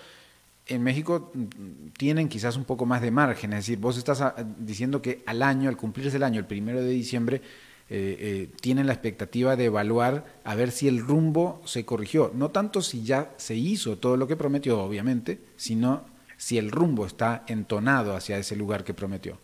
En 0.68 0.84
México 0.84 1.32
mm, 1.34 1.90
tienen 1.98 2.30
quizás 2.30 2.58
un 2.58 2.66
poco 2.66 2.86
más 2.86 3.02
de 3.02 3.12
margen, 3.12 3.54
es 3.54 3.60
decir, 3.60 3.80
vos 3.80 3.98
estás 3.98 4.22
ah, 4.22 4.36
diciendo 4.60 5.02
que 5.02 5.24
al 5.26 5.42
año, 5.42 5.70
al 5.70 5.78
cumplirse 5.78 6.18
el 6.18 6.24
año, 6.24 6.40
el 6.40 6.46
primero 6.46 6.82
de 6.82 6.90
diciembre, 6.90 7.42
eh, 7.90 8.18
eh, 8.20 8.50
tienen 8.62 8.88
la 8.88 8.94
expectativa 8.94 9.56
de 9.56 9.66
evaluar 9.66 10.26
a 10.44 10.56
ver 10.56 10.72
si 10.72 10.88
el 10.88 11.00
rumbo 11.00 11.62
se 11.66 11.86
corrigió. 11.86 12.32
No 12.34 12.50
tanto 12.50 12.82
si 12.82 13.04
ya 13.04 13.32
se 13.38 13.56
hizo 13.56 13.98
todo 13.98 14.18
lo 14.18 14.28
que 14.28 14.36
prometió, 14.36 14.82
obviamente, 14.82 15.40
sino 15.56 16.06
si 16.38 16.58
el 16.58 16.72
rumbo 16.72 17.06
está 17.06 17.44
entonado 17.48 18.16
hacia 18.16 18.38
ese 18.38 18.56
lugar 18.56 18.84
que 18.84 18.94
prometió. 18.94 19.38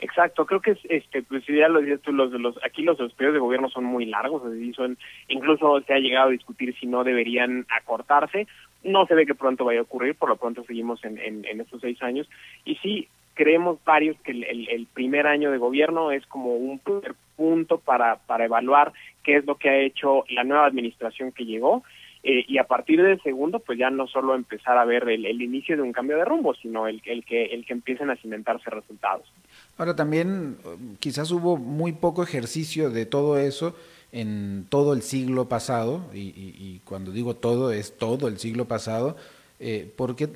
Exacto, 0.00 0.46
creo 0.46 0.60
que 0.60 0.72
es, 0.72 0.78
este, 0.84 1.22
pues 1.22 1.44
ya 1.46 1.68
lo 1.68 1.80
dices 1.80 2.00
tú, 2.02 2.12
los, 2.12 2.30
los, 2.32 2.56
aquí 2.64 2.82
los 2.82 2.96
periodos 3.14 3.34
de 3.34 3.40
gobierno 3.40 3.68
son 3.68 3.84
muy 3.84 4.06
largos, 4.06 4.42
son, 4.76 4.96
incluso 5.26 5.80
se 5.80 5.92
ha 5.92 5.98
llegado 5.98 6.28
a 6.28 6.32
discutir 6.32 6.72
si 6.78 6.86
no 6.86 7.02
deberían 7.02 7.66
acortarse, 7.68 8.46
no 8.84 9.06
se 9.06 9.14
ve 9.14 9.26
que 9.26 9.34
pronto 9.34 9.64
vaya 9.64 9.80
a 9.80 9.82
ocurrir, 9.82 10.14
por 10.14 10.28
lo 10.28 10.36
pronto 10.36 10.62
seguimos 10.64 11.04
en, 11.04 11.18
en, 11.18 11.44
en 11.44 11.60
estos 11.60 11.80
seis 11.80 12.00
años, 12.00 12.28
y 12.64 12.76
sí, 12.76 13.08
creemos 13.38 13.78
varios 13.84 14.16
que 14.22 14.32
el, 14.32 14.88
primer 14.92 15.28
año 15.28 15.52
de 15.52 15.58
gobierno 15.58 16.10
es 16.10 16.26
como 16.26 16.56
un 16.56 16.80
primer 16.80 17.14
punto 17.36 17.78
para, 17.78 18.16
para 18.16 18.46
evaluar 18.46 18.92
qué 19.22 19.36
es 19.36 19.46
lo 19.46 19.54
que 19.54 19.68
ha 19.68 19.78
hecho 19.78 20.24
la 20.28 20.42
nueva 20.42 20.66
administración 20.66 21.30
que 21.30 21.44
llegó 21.44 21.84
eh, 22.24 22.44
y 22.48 22.58
a 22.58 22.64
partir 22.64 23.00
del 23.00 23.22
segundo 23.22 23.60
pues 23.60 23.78
ya 23.78 23.90
no 23.90 24.08
solo 24.08 24.34
empezar 24.34 24.76
a 24.76 24.84
ver 24.84 25.08
el, 25.08 25.40
inicio 25.40 25.76
de 25.76 25.82
un 25.82 25.92
cambio 25.92 26.16
de 26.16 26.24
rumbo 26.24 26.52
sino 26.54 26.88
el, 26.88 27.00
que 27.00 27.12
el 27.12 27.64
que 27.64 27.72
empiecen 27.72 28.10
a 28.10 28.16
cimentarse 28.16 28.70
resultados. 28.70 29.32
Ahora 29.76 29.94
también 29.94 30.56
quizás 30.98 31.30
hubo 31.30 31.56
muy 31.56 31.92
poco 31.92 32.24
ejercicio 32.24 32.90
de 32.90 33.06
todo 33.06 33.38
eso 33.38 33.76
en 34.10 34.66
todo 34.68 34.94
el 34.94 35.02
siglo 35.02 35.48
pasado 35.48 36.10
y 36.12 36.80
cuando 36.80 37.12
digo 37.12 37.36
todo 37.36 37.70
es 37.70 37.96
todo 37.96 38.26
el 38.26 38.38
siglo 38.38 38.64
pasado 38.64 39.16
eh, 39.60 39.92
porque 39.96 40.28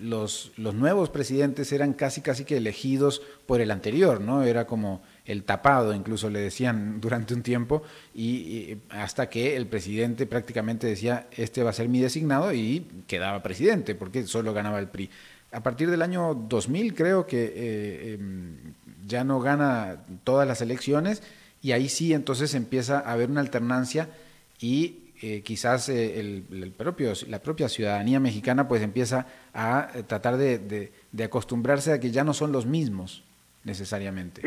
los, 0.00 0.52
nuevos 0.56 1.10
presidentes 1.10 1.70
eran 1.70 1.92
casi 1.92 2.22
casi 2.22 2.44
que 2.46 2.56
elegidos 2.56 3.20
por 3.46 3.60
el 3.60 3.70
anterior, 3.70 4.22
¿no? 4.22 4.42
Era 4.42 4.66
como 4.66 5.02
el 5.26 5.44
tapado, 5.44 5.92
incluso 5.92 6.30
le 6.30 6.40
decían 6.40 6.98
durante 7.00 7.34
un 7.34 7.42
tiempo, 7.42 7.82
y, 8.14 8.78
hasta 8.88 9.28
que 9.28 9.56
el 9.56 9.66
presidente 9.66 10.24
prácticamente 10.24 10.86
decía, 10.86 11.26
este 11.36 11.62
va 11.62 11.70
a 11.70 11.74
ser 11.74 11.90
mi 11.90 12.00
designado, 12.00 12.54
y 12.54 12.86
quedaba 13.06 13.42
presidente, 13.42 13.94
porque 13.94 14.26
solo 14.26 14.54
ganaba 14.54 14.78
el 14.78 14.88
PRI. 14.88 15.10
A 15.52 15.62
partir 15.62 15.90
del 15.90 16.00
año 16.00 16.34
2000 16.34 16.94
creo 16.94 17.26
que 17.26 17.52
eh, 17.54 18.14
em, 18.14 18.56
ya 19.06 19.24
no 19.24 19.40
gana 19.40 20.04
todas 20.24 20.48
las 20.48 20.62
elecciones, 20.62 21.22
y 21.60 21.72
ahí 21.72 21.90
sí 21.90 22.14
entonces 22.14 22.54
empieza 22.54 23.00
a 23.00 23.12
haber 23.12 23.30
una 23.30 23.40
alternancia 23.40 24.08
y 24.58 24.99
eh, 25.22 25.42
quizás 25.42 25.88
eh, 25.88 26.18
el, 26.18 26.72
propio, 26.76 27.12
la 27.28 27.40
propia 27.40 27.68
ciudadanía 27.68 28.20
mexicana 28.20 28.66
pues 28.68 28.82
empieza 28.82 29.26
a 29.52 29.88
tratar 30.06 30.36
de, 30.36 30.92
acostumbrarse 31.22 31.92
a 31.92 32.00
que 32.00 32.10
ya 32.10 32.24
no 32.24 32.32
son 32.32 32.52
los 32.52 32.66
mismos 32.66 33.24
necesariamente. 33.64 34.42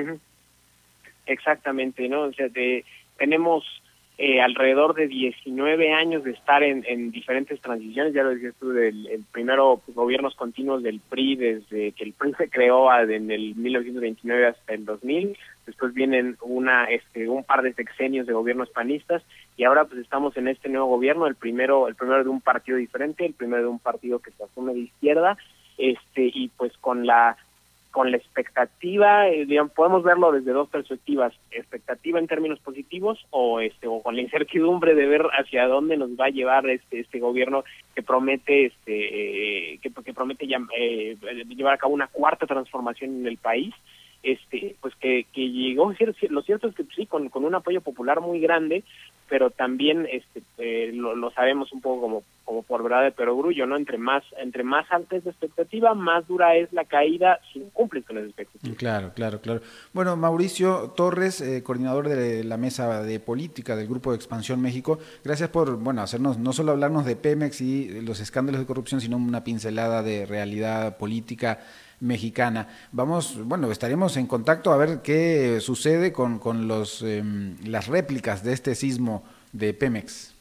Exactamente, 1.26 2.09
¿no? 2.09 2.24
O 2.24 2.34
sea, 2.34 2.47
tenemos 3.17 3.63
eh, 4.17 4.41
alrededor 4.41 4.93
de 4.93 5.07
19 5.07 5.91
años 5.91 6.24
de 6.24 6.32
estar 6.32 6.61
en, 6.61 6.86
en 6.88 7.09
diferentes 7.11 7.59
transiciones, 7.59 8.13
ya 8.13 8.24
lo 8.24 8.30
decías 8.30 8.53
tú, 8.59 8.69
del 8.69 9.07
el 9.07 9.24
primero 9.32 9.82
pues, 9.84 9.95
gobiernos 9.95 10.36
continuos 10.36 10.84
del 10.84 10.99
PRI 10.99 11.36
desde 11.36 11.91
que 11.93 12.03
el 12.03 12.13
PRI 12.13 12.34
se 12.36 12.49
creó 12.49 12.93
en 12.99 13.32
el 13.32 13.55
1929 13.55 14.47
hasta 14.47 14.74
el 14.74 14.86
2000, 14.86 15.36
después 15.66 15.93
vienen 15.93 16.38
una 16.41 16.86
este 16.86 17.30
un 17.30 17.43
par 17.43 17.61
de 17.61 17.74
sexenios 17.74 18.28
de 18.28 18.34
gobiernos 18.34 18.70
panistas 18.70 19.24
y 19.57 19.64
ahora 19.64 19.86
pues 19.86 19.99
estamos 20.01 20.36
en 20.38 20.47
este 20.47 20.70
nuevo 20.70 20.88
gobierno, 20.88 21.28
el 21.28 21.36
primero 21.36 21.88
el 21.88 21.95
primero 21.95 22.24
de 22.24 22.30
un 22.30 22.41
partido 22.41 22.78
diferente, 22.78 23.26
el 23.26 23.34
primero 23.34 23.64
de 23.64 23.70
un 23.70 23.80
partido 23.80 24.20
que 24.20 24.32
se 24.32 24.43
asume 24.43 24.74
de 24.74 24.80
izquierda, 24.82 25.38
este 25.78 26.32
y 26.34 26.49
pues 26.57 26.76
con 26.78 27.05
la 27.05 27.38
con 27.93 28.09
la 28.09 28.18
expectativa, 28.18 29.28
eh, 29.28 29.45
digamos, 29.45 29.72
podemos 29.72 30.01
verlo 30.01 30.32
desde 30.32 30.51
dos 30.51 30.68
perspectivas, 30.68 31.32
expectativa 31.51 32.18
en 32.18 32.26
términos 32.26 32.59
positivos 32.59 33.24
o 33.30 33.59
este 33.59 33.88
o 33.88 34.01
con 34.01 34.16
la 34.16 34.24
incertidumbre 34.24 34.95
de 34.95 35.05
ver 35.05 35.22
hacia 35.38 35.68
dónde 35.68 35.95
nos 35.95 36.09
va 36.20 36.26
a 36.26 36.32
llevar 36.32 36.68
este 36.68 37.01
este 37.01 37.20
gobierno 37.20 37.64
que 37.93 38.01
promete 38.01 38.66
este 38.66 39.74
eh, 39.74 39.80
que, 39.80 39.91
que, 39.91 40.14
promete 40.14 40.47
eh, 40.76 41.16
llevar 41.49 41.76
a 41.76 41.78
cabo 41.78 41.93
una 41.93 42.07
cuarta 42.07 42.47
transformación 42.47 43.11
en 43.11 43.28
el 43.28 43.38
país 43.38 43.76
este 44.24 44.78
pues 44.82 44.95
que, 44.95 45.26
que 45.34 45.49
llegó 45.49 45.93
lo 46.30 46.41
cierto 46.43 46.67
es 46.67 46.76
que 46.76 46.86
sí 46.95 47.05
con, 47.05 47.28
con 47.28 47.43
un 47.43 47.55
apoyo 47.55 47.82
popular 47.82 48.21
muy 48.21 48.39
grande 48.39 48.84
pero 49.30 49.51
también 49.51 50.07
este 50.11 50.41
eh, 50.57 50.91
lo, 50.93 51.30
sabemos 51.32 51.74
un 51.74 51.82
poco 51.82 52.01
como 52.01 52.24
como 52.45 52.63
por 52.63 52.84
verdad 52.84 53.03
de 53.03 53.11
perogrullo 53.11 53.65
no 53.67 53.76
entre 53.76 53.97
más 53.97 54.24
entre 54.41 54.63
más 54.63 54.89
alta 54.91 55.17
es 55.17 55.26
la 55.26 55.32
expectativa 55.32 55.93
más 55.93 56.26
dura 56.28 56.55
es 56.55 56.71
la 56.71 56.86
caída 56.86 57.39
si 57.51 57.61
cumples 57.74 58.05
con 58.05 58.15
las 58.15 58.26
expectativas. 58.26 58.78
Claro 58.78 59.11
claro 59.13 59.41
claro. 59.41 59.61
Bueno 59.91 60.15
Mauricio 60.15 60.93
Torres 60.95 61.41
eh, 61.41 61.61
coordinador 61.61 62.07
de 62.07 62.45
la 62.45 62.57
mesa 62.57 63.03
de 63.03 63.19
política 63.19 63.76
del 63.76 63.88
grupo 63.88 64.11
de 64.11 64.17
expansión 64.17 64.61
México 64.61 64.99
gracias 65.24 65.49
por 65.49 65.78
bueno 65.78 66.01
hacernos 66.01 66.38
no 66.38 66.53
solo 66.53 66.71
hablarnos 66.71 67.05
de 67.05 67.17
Pemex 67.17 67.59
y 67.59 68.01
los 68.01 68.21
escándalos 68.21 68.61
de 68.61 68.67
corrupción 68.67 69.01
sino 69.01 69.17
una 69.17 69.43
pincelada 69.43 70.01
de 70.01 70.26
realidad 70.26 70.97
política 70.97 71.59
mexicana. 72.04 72.68
Vamos, 72.91 73.43
bueno, 73.45 73.72
estaremos 73.72 74.18
en 74.18 74.28
contacto 74.28 74.72
a 74.72 74.78
ver 74.78 75.01
qué 75.01 75.60
sucede 75.62 76.12
con, 76.12 76.38
con 76.38 76.68
los, 76.68 77.01
em, 77.01 77.56
las 77.66 77.88
réplicas 77.88 78.43
de 78.43 78.54
este 78.54 78.76
sismo 78.76 79.24
de 79.54 79.74
Pemex. 79.74 80.36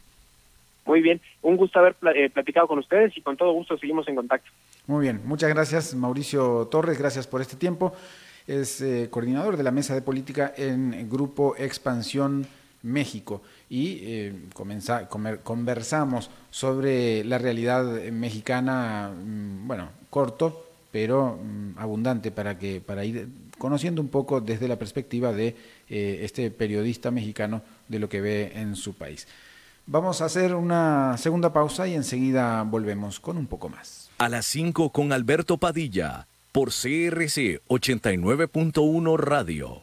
Muy 0.85 1.01
bien, 1.01 1.21
un 1.43 1.57
gusto 1.57 1.79
haber 1.79 1.95
eh, 2.17 2.29
platicado 2.29 2.67
con 2.67 2.81
ustedes 2.81 3.17
y 3.17 3.21
con 3.21 3.37
todo 3.37 3.53
gusto 3.53 3.79
seguimos 3.79 4.09
en 4.09 4.17
contacto. 4.17 4.51
Muy 4.89 5.03
bien, 5.03 5.21
muchas 5.25 5.51
gracias 5.51 5.95
Mauricio 5.95 6.67
Torres, 6.67 6.99
gracias 6.99 7.29
por 7.29 7.41
este 7.41 7.57
tiempo. 7.57 7.95
Es 8.49 8.81
eh, 8.81 9.07
coordinador 9.09 9.57
de 9.57 9.63
la 9.63 9.71
Mesa 9.71 9.95
de 9.95 10.03
Política 10.03 10.53
en 10.57 11.09
Grupo 11.09 11.55
Expansión 11.57 12.47
México 12.83 13.43
y 13.71 14.01
eh, 14.03 14.35
conversamos 15.45 16.31
sobre 16.51 17.23
la 17.23 17.39
realidad 17.39 17.85
mexicana, 18.11 19.13
mm, 19.15 19.69
bueno, 19.69 19.91
corto, 20.11 20.72
pero 20.93 21.41
mm, 21.43 21.79
abundante 21.79 22.31
para 22.31 22.59
que 22.59 22.81
para 22.81 23.05
ir 23.05 23.29
conociendo 23.59 24.01
un 24.01 24.09
poco 24.09 24.41
desde 24.41 24.69
la 24.69 24.79
perspectiva 24.79 25.33
de 25.33 25.57
eh, 25.89 26.21
este 26.23 26.51
periodista 26.51 27.11
mexicano 27.11 27.63
de 27.89 27.99
lo 27.99 28.09
que 28.09 28.21
ve 28.21 28.53
en 28.55 28.77
su 28.77 28.95
país. 28.95 29.27
Vamos 29.87 30.21
a 30.21 30.27
hacer 30.27 30.55
una 30.55 31.17
segunda 31.19 31.53
pausa 31.53 31.89
y 31.89 31.95
enseguida 31.95 32.63
volvemos 32.63 33.19
con 33.19 33.37
un 33.37 33.47
poco 33.47 33.69
más. 33.69 34.11
A 34.19 34.29
las 34.29 34.47
5 34.47 34.91
con 34.91 35.13
Alberto 35.13 35.57
Padilla 35.57 36.29
por 36.53 36.69
CRC 36.69 37.61
89.1 37.69 39.17
Radio. 39.19 39.83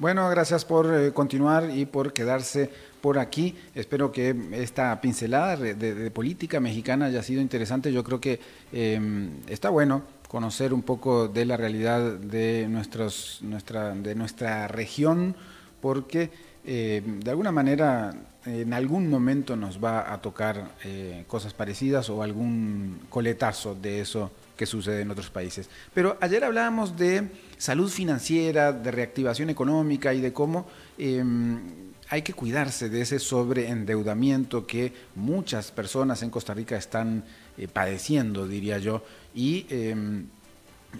Bueno, 0.00 0.30
gracias 0.30 0.64
por 0.64 0.90
eh, 0.94 1.12
continuar 1.12 1.68
y 1.76 1.84
por 1.84 2.14
quedarse 2.14 2.70
por 3.02 3.18
aquí. 3.18 3.54
Espero 3.74 4.10
que 4.10 4.34
esta 4.52 4.98
pincelada 4.98 5.56
de, 5.58 6.10
política 6.10 6.58
mexicana 6.58 7.04
haya 7.04 7.22
sido 7.22 7.42
interesante. 7.42 7.92
Yo 7.92 8.02
creo 8.02 8.18
que 8.18 8.40
em, 8.72 9.28
está 9.46 9.68
bueno 9.68 10.02
conocer 10.26 10.72
un 10.72 10.80
poco 10.80 11.28
de 11.28 11.44
la 11.44 11.58
realidad 11.58 12.14
de, 12.14 12.66
nuestros, 12.66 13.40
nuestra, 13.42 13.94
de 13.94 14.14
nuestra 14.14 14.68
región, 14.68 15.36
porque 15.82 16.30
em, 16.64 17.20
de 17.20 17.30
alguna 17.30 17.52
manera 17.52 18.14
en 18.46 18.72
algún 18.72 19.10
momento 19.10 19.54
nos 19.54 19.84
va 19.84 20.10
a 20.14 20.22
tocar 20.22 20.76
eh, 20.82 21.24
cosas 21.28 21.52
parecidas 21.52 22.08
o 22.08 22.22
algún 22.22 23.00
coletazo 23.10 23.74
de 23.74 24.00
eso 24.00 24.30
que 24.56 24.64
sucede 24.64 25.02
en 25.02 25.10
otros 25.10 25.28
países. 25.28 25.68
Pero 25.92 26.16
ayer 26.22 26.42
hablábamos 26.42 26.96
de 26.96 27.28
salud 27.60 27.90
financiera, 27.90 28.72
de 28.72 28.90
reactivación 28.90 29.50
económica 29.50 30.14
y 30.14 30.22
de 30.22 30.32
cómo 30.32 30.66
em, 30.96 31.60
hay 32.08 32.22
que 32.22 32.32
cuidarse 32.32 32.88
de 32.88 33.02
ese 33.02 33.18
sobreendeudamiento 33.18 34.66
que 34.66 34.94
muchas 35.14 35.70
personas 35.70 36.22
en 36.22 36.30
Costa 36.30 36.54
Rica 36.54 36.78
están 36.78 37.22
eh, 37.58 37.68
padeciendo, 37.68 38.48
diría 38.48 38.78
yo, 38.78 39.04
y 39.34 39.66
em, 39.68 40.24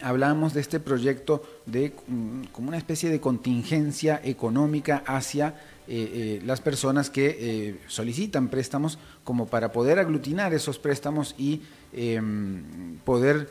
hablamos 0.03 0.53
de 0.53 0.61
este 0.61 0.81
proyecto 0.81 1.43
de 1.65 1.95
mm, 2.07 2.49
como 2.53 2.69
una 2.69 2.77
especie 2.77 3.09
de 3.09 3.21
contingencia 3.21 4.21
económica 4.23 5.03
hacia 5.07 5.55
eh, 5.89 6.11
eh, 6.13 6.43
las 6.45 6.61
personas 6.61 7.09
que 7.09 7.81
solicitan 7.87 8.49
préstamos 8.49 8.99
como 9.25 9.47
para 9.47 9.73
poder 9.73 9.99
aglutinar 9.99 10.53
esos 10.53 10.79
préstamos 10.79 11.35
y 11.39 11.63
em, 11.95 12.99
poder 12.99 13.49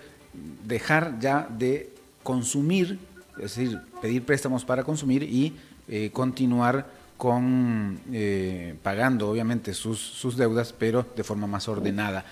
dejar 0.64 1.18
ya 1.20 1.49
de 1.49 1.99
consumir, 2.30 3.00
es 3.38 3.56
decir, 3.56 3.80
pedir 4.04 4.24
préstamos 4.24 4.64
para 4.64 4.84
consumir 4.84 5.24
y 5.24 5.58
eh, 5.88 6.12
continuar 6.14 6.86
con 7.18 8.00
eh, 8.14 8.76
pagando 8.84 9.32
obviamente 9.32 9.74
sus, 9.74 10.00
sus, 10.00 10.38
deudas, 10.38 10.72
pero 10.72 11.08
de 11.16 11.24
forma 11.24 11.48
más 11.48 11.68
ordenada. 11.68 12.24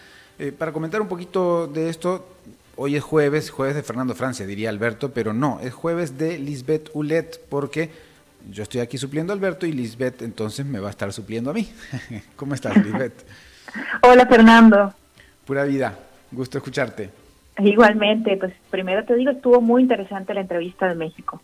para 0.60 0.72
comentar 0.72 1.02
un 1.02 1.08
poquito 1.08 1.66
de 1.66 1.90
esto, 1.90 2.28
hoy 2.76 2.96
es 2.96 3.04
jueves, 3.04 3.50
jueves 3.50 3.76
de 3.76 3.82
Fernando 3.82 4.14
Francia, 4.14 4.46
diría 4.46 4.70
Alberto, 4.70 5.12
pero 5.12 5.34
no, 5.34 5.60
es 5.62 5.74
jueves 5.74 6.20
de 6.20 6.38
Lisbeth 6.38 6.92
Ulet, 6.94 7.42
porque 7.50 7.90
yo 8.52 8.62
estoy 8.62 8.82
aquí 8.82 9.00
supliendo 9.00 9.34
a 9.34 9.36
Alberto 9.36 9.66
y 9.66 9.72
Lisbeth 9.72 10.22
entonces 10.22 10.64
me 10.64 10.80
va 10.80 10.90
a 10.90 10.92
estar 10.92 11.12
supliendo 11.12 11.50
a 11.50 11.54
mí. 11.56 11.68
¿Cómo 12.36 12.54
estás, 12.54 12.78
Lisbeth? 12.78 13.26
Hola, 14.04 14.28
Fernando. 14.28 14.94
Pura 15.44 15.64
vida, 15.64 15.98
gusto 16.32 16.60
escucharte. 16.60 17.27
Igualmente, 17.60 18.38
pues 18.38 18.54
primero 18.70 19.04
te 19.04 19.16
digo, 19.16 19.32
estuvo 19.32 19.62
muy 19.62 19.82
interesante 19.82 20.34
la 20.34 20.42
entrevista 20.42 20.88
de 20.88 20.96
México. 20.96 21.42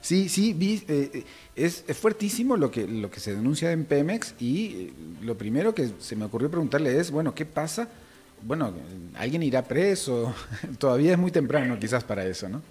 Sí, 0.00 0.28
sí, 0.28 0.52
vi, 0.52 0.82
eh, 0.86 1.10
eh, 1.14 1.24
es, 1.56 1.84
fuertísimo 1.98 2.56
lo 2.56 2.70
que, 2.70 2.86
lo 2.86 3.10
que 3.10 3.20
se 3.20 3.34
denuncia 3.34 3.72
en 3.72 3.84
Pemex 3.86 4.36
y 4.38 4.66
eh, 4.66 4.92
lo 5.22 5.36
primero 5.36 5.74
que 5.74 5.88
se 5.98 6.14
me 6.14 6.26
ocurrió 6.26 6.50
preguntarle 6.50 6.98
es, 7.00 7.10
bueno, 7.10 7.34
¿qué 7.34 7.44
pasa? 7.44 7.88
Bueno, 8.42 8.72
¿alguien 9.16 9.42
irá 9.42 9.62
preso? 9.62 10.34
Todavía 10.78 11.12
es 11.12 11.18
muy 11.18 11.30
temprano 11.30 11.78
quizás 11.80 12.04
para 12.04 12.24
eso, 12.24 12.48
¿no? 12.48 12.62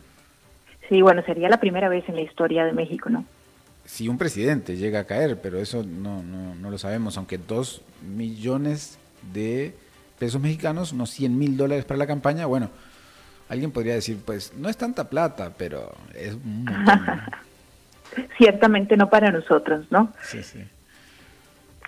Sí, 0.88 1.02
bueno, 1.02 1.24
sería 1.26 1.50
la 1.50 1.60
primera 1.60 1.90
vez 1.90 2.08
en 2.08 2.16
la 2.16 2.22
historia 2.22 2.64
de 2.66 2.72
México, 2.72 3.10
¿no? 3.10 3.26
Si 3.86 4.08
un 4.08 4.18
presidente 4.18 4.78
llega 4.78 5.02
a 5.02 5.06
caer, 5.06 5.42
pero 5.42 5.60
eso 5.60 5.84
no, 5.84 6.24
no, 6.24 6.56
no 6.56 6.70
lo 6.70 6.78
sabemos, 6.78 7.18
aunque 7.18 7.38
dos 7.38 7.82
millones 8.16 8.98
de 9.34 9.74
pesos 10.20 10.42
mexicanos, 10.42 10.94
unos 10.94 11.10
100 11.12 11.38
mil 11.38 11.58
dólares 11.58 11.86
para 11.86 11.98
la 11.98 12.08
campaña, 12.08 12.46
bueno, 12.46 12.70
alguien 13.50 13.72
podría 13.72 13.94
decir, 13.94 14.20
pues 14.26 14.54
no 14.56 14.70
es 14.70 14.78
tanta 14.78 15.10
plata, 15.10 15.54
pero 15.58 15.94
es 16.14 16.34
un 16.34 16.66
Ciertamente 18.38 18.96
no 18.96 19.10
para 19.10 19.32
nosotros, 19.32 19.88
¿no? 19.90 20.14
Sí, 20.24 20.42
sí. 20.42 20.60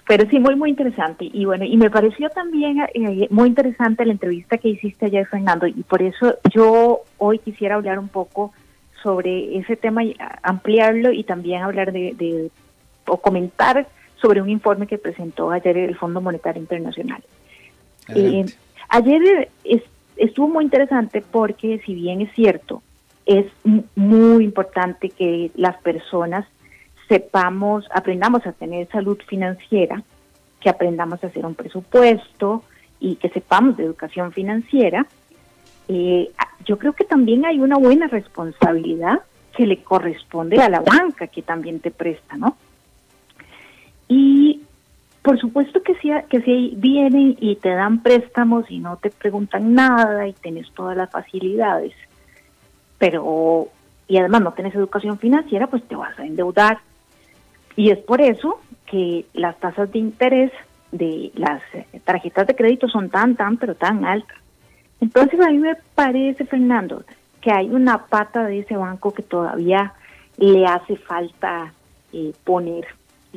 Pero 0.08 0.30
sí, 0.30 0.40
muy, 0.40 0.56
muy 0.56 0.70
interesante. 0.70 1.30
Y 1.32 1.46
bueno, 1.46 1.64
y 1.66 1.78
me 1.78 1.90
pareció 1.90 2.30
también 2.30 2.80
eh, 2.94 3.28
muy 3.30 3.50
interesante 3.50 4.06
la 4.06 4.14
entrevista 4.14 4.58
que 4.58 4.70
hiciste 4.70 5.06
ayer, 5.06 5.26
Fernando, 5.28 5.68
y 5.68 5.84
por 5.84 6.02
eso 6.02 6.36
yo 6.54 7.02
hoy 7.18 7.40
quisiera 7.40 7.76
hablar 7.76 8.00
un 8.00 8.10
poco 8.10 8.54
sobre 9.04 9.58
ese 9.58 9.76
tema 9.76 10.04
y 10.04 10.18
ampliarlo 10.44 11.12
y 11.12 11.24
también 11.24 11.62
hablar 11.62 11.92
de 11.92 12.52
o 13.06 13.18
comentar 13.18 13.88
sobre 14.22 14.42
un 14.42 14.50
informe 14.50 14.88
que 14.88 14.98
presentó 14.98 15.52
ayer 15.52 15.78
el 15.78 15.96
Fondo 15.96 16.22
Monetario 16.22 16.62
Internacional. 16.62 17.24
Eh, 18.16 18.45
ayer 18.89 19.49
estuvo 20.16 20.47
muy 20.47 20.64
interesante 20.64 21.22
porque 21.22 21.82
si 21.86 21.93
bien 21.93 22.22
es 22.22 22.34
cierto, 22.34 22.82
es 23.26 23.45
muy 23.95 24.43
importante 24.43 25.10
que 25.10 25.51
las 25.55 25.78
personas 25.82 26.45
sepamos, 27.08 27.86
aprendamos 27.93 28.45
a 28.45 28.53
tener 28.53 28.88
salud 28.89 29.18
financiera, 29.28 30.03
que 30.62 30.70
aprendamos 30.70 31.24
a 31.24 31.28
hacer 31.28 31.45
un 31.45 31.55
presupuesto 31.55 32.64
y 32.99 33.16
que 33.16 33.30
sepamos 33.30 33.78
de 33.78 33.84
educación 33.84 34.32
financiera, 34.32 35.05
eh, 35.88 36.32
yo 36.66 36.78
creo 36.78 36.93
que 36.93 37.05
también 37.05 37.45
hay 37.45 37.60
una 37.60 37.78
buena 37.78 38.08
responsabilidad 38.08 39.22
que 39.55 39.66
le 39.66 39.84
corresponde 39.84 40.62
a 40.62 40.70
la 40.70 40.82
banca 40.82 41.28
que 41.28 41.41
también 41.41 41.80
te 41.80 41.91
presta, 41.91 42.36
¿no? 42.38 42.58
Y 44.08 44.62
por 45.28 45.38
supuesto 45.38 45.84
que 45.84 45.94
si, 45.96 46.10
que 46.30 46.40
vienen 46.78 47.36
y 47.42 47.58
te 47.58 47.68
dan 47.68 48.02
préstamos 48.02 48.64
y 48.72 48.80
no 48.80 48.96
te 48.96 49.10
preguntan 49.10 49.74
nada 49.74 50.26
y 50.26 50.32
tienes 50.32 50.72
todas 50.72 50.96
las 50.96 51.12
facilidades, 51.12 51.92
pero 52.98 53.68
y 54.08 54.20
además 54.20 54.42
no 54.42 54.54
tienes 54.54 54.74
educación 54.74 55.20
financiera, 55.20 55.68
pues 55.68 55.84
te 55.84 55.98
vas 55.98 56.18
a 56.18 56.26
endeudar. 56.26 56.78
Y 57.76 57.90
es 57.90 57.98
por 57.98 58.22
eso 58.22 58.62
que 58.86 59.26
las 59.34 59.60
tasas 59.60 59.92
de 59.92 60.00
interés 60.00 60.54
de 60.94 61.34
las 61.36 61.62
tarjetas 62.06 62.48
de 62.48 62.56
crédito 62.56 62.88
son 62.88 63.10
tan, 63.10 63.36
tan, 63.36 63.58
pero 63.58 63.76
tan 63.76 64.06
altas. 64.06 64.38
Entonces 65.02 65.42
a 65.42 65.50
mí 65.50 65.58
me 65.58 65.76
parece, 65.94 66.46
Fernando, 66.46 67.04
que 67.42 67.52
hay 67.52 67.70
una 67.70 68.06
pata 68.06 68.46
de 68.46 68.60
ese 68.60 68.78
banco 68.78 69.14
que 69.14 69.24
todavía 69.24 69.92
le 70.38 70.66
hace 70.66 70.96
falta 70.96 71.74
eh, 72.14 72.32
poner 72.46 72.88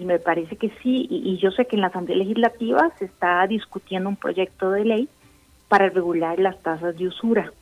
y 0.01 0.07
me 0.07 0.19
parece 0.19 0.57
que 0.57 0.71
sí, 0.83 1.07
y, 1.11 1.37
yo 1.37 1.51
sé 1.51 1.67
que 1.67 1.77
en 1.77 1.83
la 1.83 1.89
Asamblea 1.89 2.17
Legislativa 2.17 2.91
se 2.99 3.05
está 3.05 3.47
discutiendo 3.47 4.09
un 4.09 4.17
proyecto 4.17 4.71
de 4.71 4.87
ley 4.87 5.09
para 5.69 5.91
regular 5.91 6.39
las 6.39 6.59
tasas 6.63 6.97
de 6.97 7.07
usura. 7.07 7.53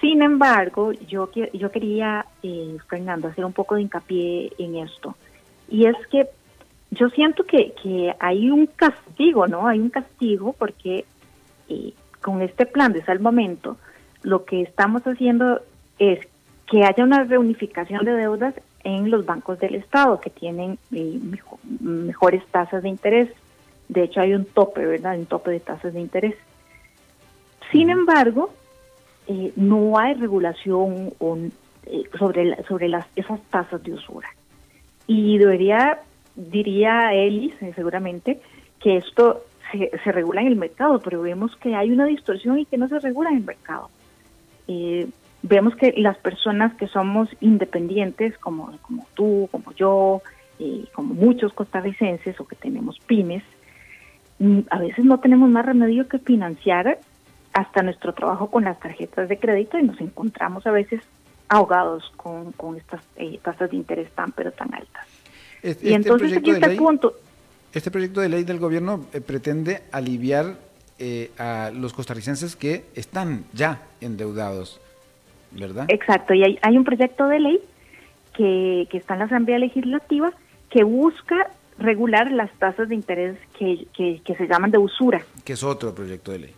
Sin 0.00 0.22
embargo, 0.22 0.92
yo, 0.92 1.28
yo 1.32 1.70
quería, 1.72 2.26
eh, 2.42 2.76
Fernando, 2.88 3.28
hacer 3.28 3.44
un 3.44 3.54
poco 3.54 3.74
de 3.74 3.82
hincapié 3.82 4.52
en 4.58 4.76
esto. 4.76 5.16
Y 5.68 5.86
es 5.86 5.96
que 6.08 6.28
yo 6.90 7.08
siento 7.08 7.44
que, 7.44 7.72
que 7.82 8.14
hay 8.20 8.50
un 8.50 8.66
castigo, 8.66 9.48
¿no? 9.48 9.66
Hay 9.66 9.80
un 9.80 9.90
castigo 9.90 10.52
porque 10.52 11.04
eh, 11.68 11.94
con 12.20 12.42
este 12.42 12.66
plan 12.66 12.92
de 12.92 13.02
salvamento, 13.02 13.78
lo 14.22 14.44
que 14.44 14.60
estamos 14.60 15.02
haciendo 15.02 15.62
es 15.98 16.20
que 16.70 16.84
haya 16.84 17.02
una 17.02 17.24
reunificación 17.24 18.04
de 18.04 18.12
deudas 18.12 18.54
en 18.84 19.10
los 19.10 19.24
bancos 19.24 19.58
del 19.58 19.74
Estado 19.74 20.20
que 20.20 20.30
tienen 20.30 20.78
eh, 20.92 21.18
mejores 21.80 22.46
tasas 22.46 22.82
de 22.82 22.90
interés. 22.90 23.30
De 23.88 24.04
hecho, 24.04 24.20
hay 24.20 24.34
un 24.34 24.44
tope, 24.44 24.84
¿verdad? 24.84 25.18
Un 25.18 25.26
tope 25.26 25.50
de 25.50 25.60
tasas 25.60 25.94
de 25.94 26.00
interés. 26.00 26.34
Sin 27.72 27.90
embargo, 27.90 28.50
eh, 29.26 29.52
no 29.56 29.98
hay 29.98 30.14
regulación 30.14 31.12
eh, 31.86 32.02
sobre, 32.18 32.62
sobre 32.64 32.88
las, 32.88 33.06
esas 33.16 33.40
tasas 33.50 33.82
de 33.82 33.94
usura. 33.94 34.28
Y 35.06 35.38
debería, 35.38 36.00
diría 36.34 37.12
Elis, 37.14 37.54
seguramente, 37.74 38.40
que 38.80 38.98
esto 38.98 39.44
se, 39.72 39.90
se, 40.02 40.12
regula 40.12 40.42
en 40.42 40.48
el 40.48 40.56
mercado, 40.56 41.00
pero 41.00 41.22
vemos 41.22 41.56
que 41.56 41.74
hay 41.74 41.90
una 41.90 42.06
distorsión 42.06 42.58
y 42.58 42.66
que 42.66 42.78
no 42.78 42.88
se 42.88 42.98
regula 43.00 43.30
en 43.30 43.36
el 43.38 43.44
mercado. 43.44 43.88
Eh, 44.68 45.08
vemos 45.44 45.76
que 45.76 45.92
las 45.98 46.16
personas 46.16 46.74
que 46.74 46.88
somos 46.88 47.28
independientes, 47.40 48.36
como, 48.38 48.76
como 48.80 49.06
tú, 49.14 49.48
como 49.52 49.72
yo, 49.74 50.22
y 50.58 50.88
como 50.94 51.12
muchos 51.12 51.52
costarricenses 51.52 52.40
o 52.40 52.46
que 52.46 52.56
tenemos 52.56 52.98
pymes, 53.06 53.42
mm, 54.38 54.60
a 54.70 54.78
veces 54.78 55.04
no 55.04 55.20
tenemos 55.20 55.50
más 55.50 55.66
remedio 55.66 56.08
que 56.08 56.18
financiar 56.18 56.98
hasta 57.52 57.82
nuestro 57.82 58.14
trabajo 58.14 58.50
con 58.50 58.64
las 58.64 58.80
tarjetas 58.80 59.28
de 59.28 59.38
crédito 59.38 59.78
y 59.78 59.82
nos 59.82 60.00
encontramos 60.00 60.66
a 60.66 60.70
veces 60.70 61.02
ahogados 61.48 62.10
con, 62.16 62.52
con 62.52 62.76
estas 62.76 63.02
eh, 63.16 63.38
tasas 63.42 63.70
de 63.70 63.76
interés 63.76 64.10
tan 64.12 64.32
pero 64.32 64.50
tan 64.50 64.72
altas. 64.74 65.06
Este, 65.62 65.90
y 65.90 65.92
entonces 65.92 66.36
aquí 66.36 66.50
está 66.50 66.70
el 66.70 66.78
punto. 66.78 67.14
Este 67.72 67.90
proyecto 67.90 68.20
de 68.20 68.30
ley 68.30 68.44
del 68.44 68.58
gobierno 68.58 69.06
eh, 69.12 69.20
pretende 69.20 69.82
aliviar 69.92 70.56
eh, 70.98 71.32
a 71.36 71.70
los 71.74 71.92
costarricenses 71.92 72.56
que 72.56 72.86
están 72.94 73.44
ya 73.52 73.82
endeudados 74.00 74.80
¿verdad? 75.54 75.86
Exacto, 75.88 76.34
y 76.34 76.58
hay, 76.60 76.76
un 76.76 76.84
proyecto 76.84 77.26
de 77.28 77.40
ley 77.40 77.60
que, 78.34 78.88
está 78.92 79.14
en 79.14 79.20
la 79.20 79.26
Asamblea 79.26 79.58
Legislativa 79.58 80.32
que 80.70 80.84
busca 80.84 81.50
regular 81.78 82.30
las 82.30 82.52
tasas 82.58 82.88
de 82.88 82.94
interés 82.94 83.36
que, 83.58 83.86
que, 83.94 84.34
se 84.34 84.46
llaman 84.46 84.70
de 84.70 84.78
usura. 84.78 85.24
Que 85.44 85.54
es 85.54 85.62
otro 85.62 85.94
proyecto 85.94 86.32
de 86.32 86.38
ley. 86.40 86.54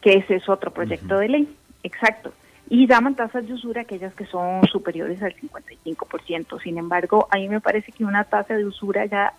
Que 0.00 0.14
ese 0.14 0.36
es 0.36 0.48
otro 0.48 0.70
proyecto 0.70 1.18
de 1.18 1.28
ley, 1.28 1.48
exacto. 1.82 2.32
Y 2.68 2.86
llaman 2.86 3.14
tasas 3.14 3.46
de 3.46 3.52
usura 3.52 3.82
aquellas 3.82 4.14
que 4.14 4.24
son 4.26 4.66
superiores 4.68 5.22
al 5.22 5.34
55%. 5.36 6.62
Sin 6.62 6.78
embargo, 6.78 7.28
a 7.30 7.36
mí 7.36 7.48
me 7.48 7.60
parece 7.60 7.92
que 7.92 8.04
una 8.04 8.24
tasa 8.24 8.54
de 8.54 8.64
usura 8.64 9.04
ya 9.06 9.34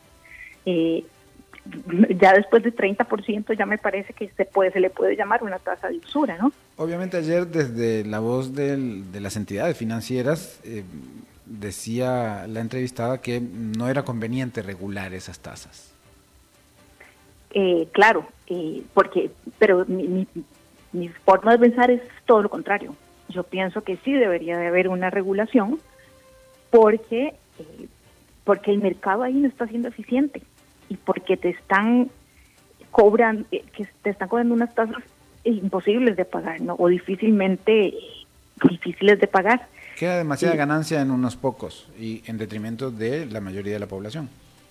eh, 0.66 1.04
ya 2.20 2.34
después 2.34 2.64
de 2.64 2.74
30% 2.74 3.58
ya 3.58 3.66
me 3.66 3.78
parece 3.78 4.14
que 4.14 4.30
se 4.30 4.46
puede 4.46 4.72
se 4.72 4.80
le 4.80 4.90
puede 4.90 5.16
llamar 5.16 5.44
una 5.44 5.58
tasa 5.60 5.90
de 5.90 5.98
usura, 5.98 6.38
¿no? 6.38 6.52
Obviamente 6.78 7.18
ayer 7.18 7.48
desde 7.48 8.06
la 8.06 8.20
voz 8.20 8.54
de 8.54 9.04
las 9.20 9.36
entidades 9.36 9.76
financieras 9.76 10.60
eh, 10.64 10.84
decía 11.46 12.46
la 12.48 12.60
entrevistada 12.60 13.22
que 13.22 13.42
no 13.42 13.88
era 13.90 14.04
conveniente 14.04 14.62
regular 14.62 15.14
esas 15.14 15.40
tasas. 15.40 15.92
Eh, 17.52 17.88
claro, 17.94 18.28
eh, 18.48 18.84
porque, 18.94 19.32
pero 19.58 19.86
mi, 19.86 20.28
mi, 20.92 21.10
forma 21.24 21.54
de 21.54 21.60
pensar 21.60 21.90
es 21.90 22.02
todo 22.26 22.44
lo 22.44 22.50
contrario. 22.50 22.96
Yo 23.30 23.44
pienso 23.44 23.82
que 23.82 23.98
sí 23.98 24.14
debería 24.14 24.58
de 24.58 24.68
haber 24.68 24.88
una 24.88 25.10
regulación 25.10 25.80
porque, 26.70 27.34
porque 28.44 28.72
el 28.72 28.80
mercado 28.80 29.24
ahí 29.24 29.34
no 29.34 29.48
está 29.48 29.68
siendo 29.68 29.88
eficiente 29.88 30.42
y 30.90 30.98
porque 30.98 31.38
te 31.38 31.50
están 31.50 32.10
cobran 32.92 33.46
eh, 33.52 33.64
que 33.76 33.88
te 34.04 34.12
están 34.12 34.30
cobrando 34.30 34.54
unas 34.54 34.74
tasas 34.74 35.04
imposibles 35.44 36.16
de 36.16 36.26
pagar, 36.26 36.62
¿no? 36.62 36.76
O 36.80 36.88
difícilmente 36.88 37.94
difíciles 38.70 39.20
de 39.20 39.28
pagar. 39.28 39.68
Queda 39.98 40.18
demasiada 40.18 40.56
ganancia 40.56 41.02
en 41.02 41.12
unos 41.12 41.36
pocos 41.36 41.90
y 42.00 42.24
en 42.26 42.38
detrimento 42.38 42.92
de 42.92 43.26
la 43.26 43.42
mayoría 43.42 43.74
de 43.74 43.80
la 43.80 43.88
población. 43.88 44.30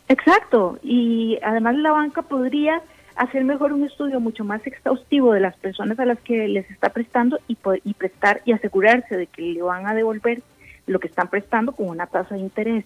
Exacto, 0.09 0.79
y 0.83 1.39
además 1.43 1.77
la 1.77 1.93
banca 1.93 2.23
podría 2.23 2.83
hacer 3.17 3.45
mejor 3.45 3.73
un 3.73 3.85
estudio 3.85 4.21
mucho 4.21 4.45
más 4.45 4.67
exhaustivo 4.67 5.33
de 5.33 5.41
las 5.41 5.57
personas 5.57 5.99
a 5.99 6.05
las 6.05 6.19
que 6.21 6.49
les 6.49 6.69
está 6.71 6.91
prestando 6.91 7.39
y, 7.47 7.57
y 7.85 7.95
prestar 7.95 8.43
y 8.45 8.53
asegurarse 8.53 9.17
de 9.17 9.27
que 9.27 9.43
le 9.43 9.62
van 9.62 9.87
a 9.87 9.95
devolver 9.95 10.43
lo 10.87 10.99
que 10.99 11.09
están 11.09 11.29
prestando 11.29 11.73
con 11.73 11.89
una 11.89 12.07
tasa 12.07 12.35
de 12.35 12.41
interés 12.41 12.85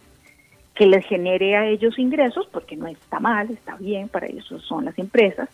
que 0.78 0.86
les 0.86 1.04
genere 1.06 1.56
a 1.56 1.66
ellos 1.66 1.98
ingresos, 1.98 2.48
porque 2.52 2.76
no 2.76 2.86
está 2.86 3.18
mal, 3.18 3.50
está 3.50 3.74
bien, 3.76 4.08
para 4.08 4.26
eso 4.26 4.60
son 4.60 4.84
las 4.84 4.96
empresas, 4.96 5.48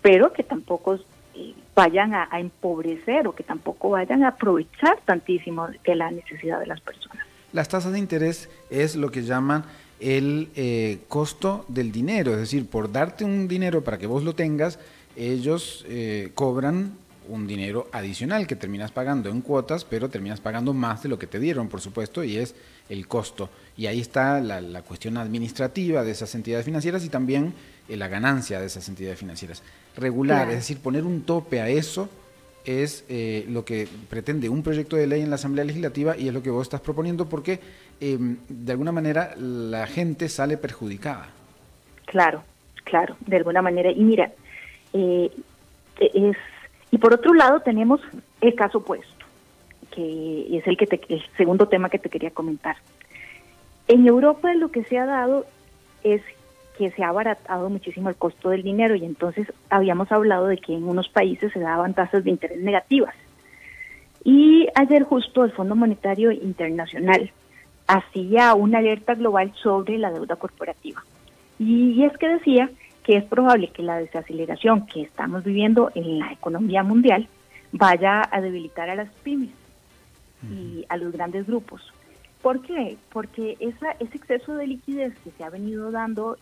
pero 0.00 0.32
que 0.32 0.42
tampoco 0.42 0.94
eh, 1.34 1.52
vayan 1.74 2.14
a, 2.14 2.30
empobrecer 2.38 3.28
o 3.28 3.34
que 3.34 3.42
tampoco 3.42 3.90
vayan 3.90 4.24
a 4.24 4.28
aprovechar 4.28 4.98
tantísimo 5.04 5.68
de 5.68 5.94
la 5.94 6.10
necesidad 6.10 6.58
de 6.60 6.66
las 6.66 6.80
personas. 6.80 7.26
Las 7.52 7.68
tasas 7.68 7.92
de 7.92 7.98
interés 7.98 8.48
es 8.70 8.96
lo 8.96 9.10
que 9.10 9.22
llaman 9.22 9.64
el 10.00 10.48
eh, 10.56 11.00
costo 11.08 11.66
del 11.68 11.92
dinero, 11.92 12.32
es 12.32 12.38
decir, 12.38 12.66
por 12.66 12.90
darte 12.90 13.22
un 13.22 13.46
dinero 13.46 13.84
para 13.84 13.98
que 13.98 14.06
vos 14.06 14.24
lo 14.24 14.34
tengas, 14.34 14.78
ellos 15.14 15.84
eh, 15.90 16.30
cobran 16.34 16.92
un 17.28 17.46
dinero 17.46 17.86
adicional 17.92 18.46
que 18.46 18.56
terminas 18.56 18.92
pagando 18.92 19.28
en 19.28 19.42
cuotas, 19.42 19.84
pero 19.84 20.08
terminas 20.08 20.40
pagando 20.40 20.72
más 20.72 21.02
de 21.02 21.10
lo 21.10 21.18
que 21.18 21.26
te 21.26 21.38
dieron, 21.38 21.68
por 21.68 21.82
supuesto, 21.82 22.24
y 22.24 22.38
es 22.38 22.54
el 22.88 23.06
costo. 23.08 23.50
Y 23.76 23.86
ahí 23.86 24.00
está 24.00 24.40
la, 24.40 24.82
cuestión 24.82 25.16
administrativa 25.16 26.04
de 26.04 26.12
esas 26.12 26.34
entidades 26.34 26.64
financieras 26.64 27.04
y 27.04 27.08
también 27.08 27.54
eh, 27.88 27.96
la 27.96 28.08
ganancia 28.08 28.60
de 28.60 28.66
esas 28.66 28.88
entidades 28.88 29.18
financieras. 29.18 29.62
Regular, 29.96 30.48
es 30.48 30.56
decir, 30.56 30.78
poner 30.78 31.04
un 31.04 31.22
tope 31.22 31.60
a 31.60 31.68
eso 31.68 32.08
es 32.64 33.04
eh, 33.08 33.44
lo 33.48 33.64
que 33.64 33.86
pretende 34.08 34.48
un 34.48 34.62
proyecto 34.62 34.96
de 34.96 35.06
ley 35.06 35.20
en 35.20 35.28
la 35.28 35.36
Asamblea 35.36 35.64
Legislativa 35.64 36.16
y 36.16 36.28
es 36.28 36.34
lo 36.34 36.42
que 36.42 36.50
vos 36.50 36.62
estás 36.62 36.80
proponiendo 36.80 37.28
porque 37.28 37.60
em, 38.00 38.38
de 38.48 38.72
alguna 38.72 38.90
manera 38.90 39.34
la 39.36 39.86
gente 39.86 40.28
sale 40.28 40.56
perjudicada. 40.56 41.28
Claro, 42.06 42.42
claro, 42.84 43.16
de 43.26 43.36
alguna 43.36 43.60
manera. 43.60 43.90
Y 43.90 44.02
mira, 44.02 44.32
eh, 44.94 45.30
es 45.98 46.36
y 46.94 46.98
por 46.98 47.12
otro 47.12 47.34
lado 47.34 47.58
tenemos 47.58 48.00
el 48.40 48.54
caso 48.54 48.78
opuesto, 48.78 49.12
que 49.94 50.56
es 50.56 50.66
el, 50.66 50.76
que 50.76 51.00
el 51.08 51.22
segundo 51.36 51.68
tema 51.68 51.88
que 51.88 51.98
te 51.98 52.08
quería 52.08 52.30
comentar. 52.30 52.76
En 53.86 54.06
Europa 54.06 54.52
lo 54.54 54.70
que 54.70 54.84
se 54.84 54.98
ha 54.98 55.06
dado 55.06 55.46
es 56.02 56.22
que 56.76 56.90
se 56.90 57.04
ha 57.04 57.08
abaratado 57.08 57.70
muchísimo 57.70 58.08
el 58.08 58.16
costo 58.16 58.50
del 58.50 58.62
dinero 58.62 58.96
y 58.96 59.04
entonces 59.04 59.52
habíamos 59.70 60.10
hablado 60.10 60.46
de 60.46 60.58
que 60.58 60.74
en 60.74 60.84
unos 60.84 61.08
países 61.08 61.52
se 61.52 61.60
daban 61.60 61.94
tasas 61.94 62.24
de 62.24 62.30
interés 62.30 62.60
negativas. 62.60 63.14
Y 64.24 64.66
ayer 64.74 65.04
justo 65.04 65.44
el 65.44 65.52
Fondo 65.52 65.76
Monetario 65.76 66.32
Internacional 66.32 67.30
hacía 67.86 68.54
una 68.54 68.78
alerta 68.78 69.14
global 69.14 69.52
sobre 69.62 69.98
la 69.98 70.10
deuda 70.10 70.36
corporativa. 70.36 71.04
Y 71.58 72.02
es 72.02 72.16
que 72.18 72.28
decía 72.28 72.70
que 73.04 73.18
es 73.18 73.24
probable 73.24 73.68
que 73.68 73.82
la 73.82 73.98
desaceleración 73.98 74.86
que 74.86 75.02
estamos 75.02 75.44
viviendo 75.44 75.92
en 75.94 76.18
la 76.18 76.32
economía 76.32 76.82
mundial 76.82 77.28
vaya 77.70 78.22
a 78.30 78.40
debilitar 78.40 78.88
a 78.88 78.96
las 78.96 79.10
pymes 79.22 79.50
y 80.50 80.84
a 80.88 80.96
los 80.96 81.12
grandes 81.12 81.46
grupos. 81.46 81.82
¿Por 82.42 82.62
qué? 82.62 82.96
Porque 83.12 83.56
esa, 83.60 83.92
ese 83.92 84.16
exceso 84.16 84.54
de 84.54 84.66
liquidez 84.66 85.14
que 85.20 85.30
se 85.30 85.44
ha 85.44 85.50
venido 85.50 85.90
dando, 85.90 86.36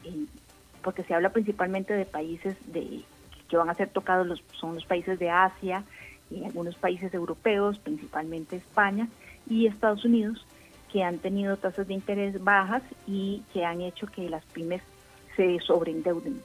porque 0.83 1.05
se 1.05 1.15
habla 1.15 1.31
principalmente 1.31 1.95
de 1.95 2.05
países 2.05 2.57
de, 2.73 3.03
que 3.49 3.57
van 3.57 3.71
a 3.71 3.75
ser 3.75 3.91
tocados, 3.91 4.27
los, 4.27 4.43
son 4.59 4.75
los 4.75 4.85
países 4.85 5.19
de 5.19 5.31
Asia 5.31 5.85
y 6.31 6.45
algunos 6.45 6.75
países 6.77 7.13
europeos, 7.15 7.79
principalmente 7.79 8.57
España 8.57 9.09
y 9.49 9.67
Estados 9.67 10.05
Unidos, 10.05 10.45
que 10.91 11.05
han 11.05 11.19
tenido 11.19 11.57
tasas 11.57 11.87
de 11.87 11.95
interés 11.95 12.43
bajas 12.43 12.83
y 13.07 13.43
que 13.53 13.65
han 13.65 13.81
hecho 13.81 14.07
que 14.07 14.29
las 14.29 14.45
pymes 14.47 14.83
se 15.37 15.59
sobreendeuden 15.61 16.43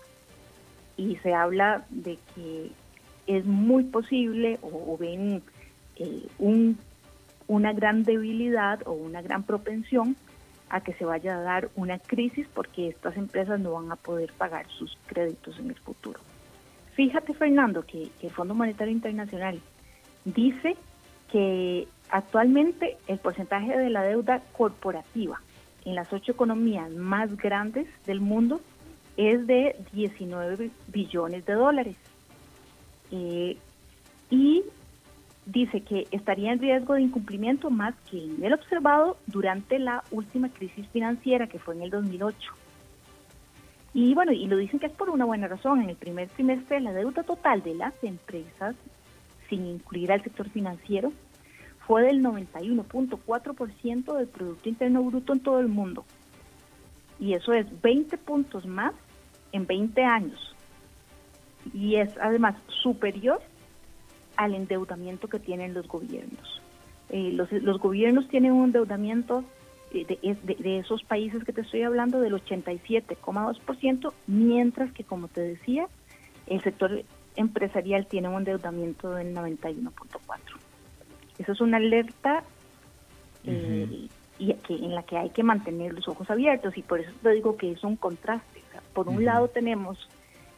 y 0.98 1.16
se 1.18 1.34
habla 1.34 1.86
de 1.90 2.18
que 2.34 2.72
es 3.28 3.46
muy 3.46 3.84
posible 3.84 4.58
o, 4.62 4.98
ven 4.98 5.44
eh, 5.98 6.28
un, 6.40 6.78
una 7.48 7.74
gran 7.74 8.04
debilidad 8.04 8.82
o 8.86 8.92
una 8.92 9.22
gran 9.22 9.44
propensión 9.44 10.16
a 10.70 10.82
que 10.82 10.94
se 10.94 11.06
vaya 11.06 11.38
a 11.38 11.42
dar 11.42 11.70
una 11.76 11.98
crisis 11.98 12.48
porque 12.54 12.90
estas 12.90 13.16
empresas 13.16 13.60
no 13.60 13.72
van 13.72 13.92
a 13.92 13.96
poder 13.96 14.34
pagar 14.34 14.68
sus 14.68 14.98
créditos 15.08 15.58
en 15.60 15.70
el 15.70 15.76
futuro. 15.76 16.20
Fíjate, 16.94 17.34
Fernando, 17.34 17.84
que 17.84 18.10
el 18.22 18.32
Fondo 18.32 18.54
Monetario 18.54 18.92
Internacional 18.92 19.62
dice 20.26 20.76
que 21.32 21.88
actualmente 22.10 22.98
el 23.08 23.20
porcentaje 23.20 23.78
de 23.78 23.90
la 23.90 24.04
deuda 24.04 24.42
corporativa 24.58 25.40
en 25.86 25.96
las 25.96 26.12
ocho 26.12 26.34
economías 26.34 26.92
más 26.92 27.38
grandes 27.38 27.88
del 28.06 28.20
mundo 28.20 28.60
es 29.16 29.48
de 29.48 29.76
19 29.94 30.70
billones 30.88 31.46
de 31.46 31.54
dólares. 31.54 31.96
Eh, 33.12 33.58
y 34.30 34.64
dice 35.48 35.82
que 35.82 36.08
estaría 36.12 36.52
en 36.52 36.60
riesgo 36.60 36.94
de 36.94 37.02
incumplimiento 37.02 37.70
más 37.70 37.96
que 38.10 38.18
el 38.18 38.54
observado 38.54 39.18
durante 39.26 39.80
la 39.80 40.04
última 40.12 40.50
crisis 40.50 40.88
financiera 40.90 41.48
que 41.48 41.60
fue 41.60 41.76
en 41.76 41.84
el 41.84 41.90
2008. 41.90 42.38
Y 43.94 44.14
bueno, 44.14 44.32
y 44.34 44.46
lo 44.48 44.58
dicen 44.58 44.80
que 44.80 44.86
es 44.88 44.92
por 44.92 45.10
una 45.10 45.26
buena 45.26 45.48
razón. 45.48 45.82
En 45.82 45.90
el 45.90 45.96
primer 45.96 46.30
trimestre 46.30 46.82
la 46.82 46.94
deuda 46.94 47.24
total 47.24 47.64
de 47.64 47.74
las 47.76 47.94
empresas, 48.04 48.76
sin 49.50 49.66
incluir 49.66 50.12
al 50.12 50.22
sector 50.22 50.50
financiero, 50.50 51.14
fue 51.88 52.04
del 52.04 52.22
91.4% 52.22 54.14
del 54.14 54.28
Producto 54.28 54.70
Interno 54.70 55.02
Bruto 55.04 55.34
en 55.34 55.40
todo 55.40 55.60
el 55.60 55.70
mundo. 55.70 56.06
Y 57.20 57.34
eso 57.34 57.54
es 57.54 57.66
20 57.82 58.18
puntos 58.18 58.66
más 58.66 58.94
en 59.54 59.66
20 59.66 60.04
años 60.04 60.54
y 61.74 61.96
es 61.96 62.10
además 62.22 62.56
superior 62.68 63.42
al 64.38 64.56
endeudamiento 64.56 65.28
que 65.28 65.40
tienen 65.40 65.74
los 65.74 65.88
gobiernos. 65.88 66.62
Eh, 67.10 67.32
los, 67.34 67.52
los, 67.52 67.80
gobiernos 67.80 68.28
tienen 68.28 68.52
un 68.52 68.66
endeudamiento 68.66 69.44
de, 69.92 70.06
de, 70.06 70.56
de, 70.56 70.80
esos 70.80 71.04
países 71.04 71.44
que 71.44 71.54
te 71.54 71.62
estoy 71.62 71.84
hablando 71.84 72.20
del 72.20 72.34
87,2%, 72.34 74.14
mientras 74.28 74.92
que, 74.92 75.04
como 75.04 75.28
te 75.28 75.42
decía, 75.42 75.88
el 76.48 76.62
sector 76.62 77.04
empresarial 77.36 78.08
tiene 78.08 78.28
un 78.28 78.40
endeudamiento 78.40 79.12
del 79.12 79.34
91.4%. 79.36 79.80
Eso 81.38 81.52
es 81.52 81.62
una 81.62 81.78
alerta 81.78 82.44
eh, 83.46 84.08
y 84.40 84.54
que, 84.54 84.76
en 84.76 84.96
la 84.96 85.04
que 85.04 85.18
hay 85.18 85.30
que 85.30 85.44
mantener 85.44 85.94
los 85.94 86.08
ojos 86.08 86.30
abiertos 86.30 86.78
y 86.78 86.82
por 86.82 87.00
eso 87.00 87.12
te 87.22 87.32
digo 87.32 87.58
que 87.58 87.72
es 87.72 87.84
un 87.84 87.96
contraste 87.96 88.58
por 88.98 89.10
un 89.10 89.26
lado 89.26 89.48
tenemos 89.48 90.10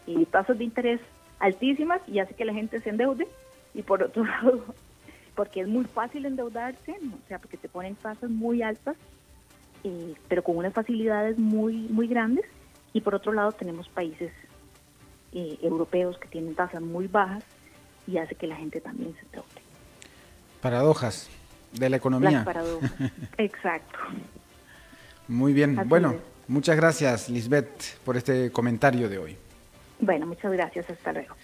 eh, 0.07 0.25
tasas 0.31 0.57
de 0.57 0.63
interés 0.63 1.01
altísimas 1.39 1.99
y 2.07 2.19
hace 2.19 2.33
que 2.35 2.45
la 2.45 2.53
gente 2.53 2.79
se 2.79 2.89
endeude, 2.89 3.27
y 3.73 3.81
por 3.81 4.03
otro 4.03 4.23
lado, 4.25 4.63
porque 5.35 5.61
es 5.61 5.67
muy 5.67 5.85
fácil 5.85 6.25
endeudarse, 6.25 6.91
o 6.91 7.27
sea, 7.27 7.39
porque 7.39 7.57
te 7.57 7.69
ponen 7.69 7.95
tasas 7.95 8.29
muy 8.29 8.61
altas, 8.61 8.95
eh, 9.83 10.13
pero 10.27 10.43
con 10.43 10.57
unas 10.57 10.73
facilidades 10.73 11.37
muy, 11.37 11.73
muy 11.89 12.07
grandes, 12.07 12.45
y 12.93 13.01
por 13.01 13.15
otro 13.15 13.31
lado 13.33 13.51
tenemos 13.51 13.87
países 13.89 14.31
eh, 15.31 15.57
europeos 15.61 16.17
que 16.17 16.27
tienen 16.27 16.55
tasas 16.55 16.81
muy 16.81 17.07
bajas 17.07 17.43
y 18.07 18.17
hace 18.17 18.35
que 18.35 18.47
la 18.47 18.55
gente 18.55 18.81
también 18.81 19.13
se 19.13 19.21
endeude. 19.25 19.61
Paradojas 20.61 21.29
de 21.71 21.89
la 21.89 21.97
economía. 21.97 22.31
Las 22.31 22.45
paradojas, 22.45 22.91
exacto. 23.37 23.99
Muy 25.27 25.53
bien, 25.53 25.79
bueno. 25.87 26.15
Muchas 26.49 26.75
gracias, 26.77 27.29
Lisbeth, 27.29 27.99
por 28.03 28.17
este 28.17 28.51
comentario 28.51 29.07
de 29.07 29.19
hoy. 29.19 29.37
Bueno, 29.99 30.25
muchas 30.25 30.51
gracias. 30.51 30.89
Hasta 30.89 31.13
luego. 31.13 31.35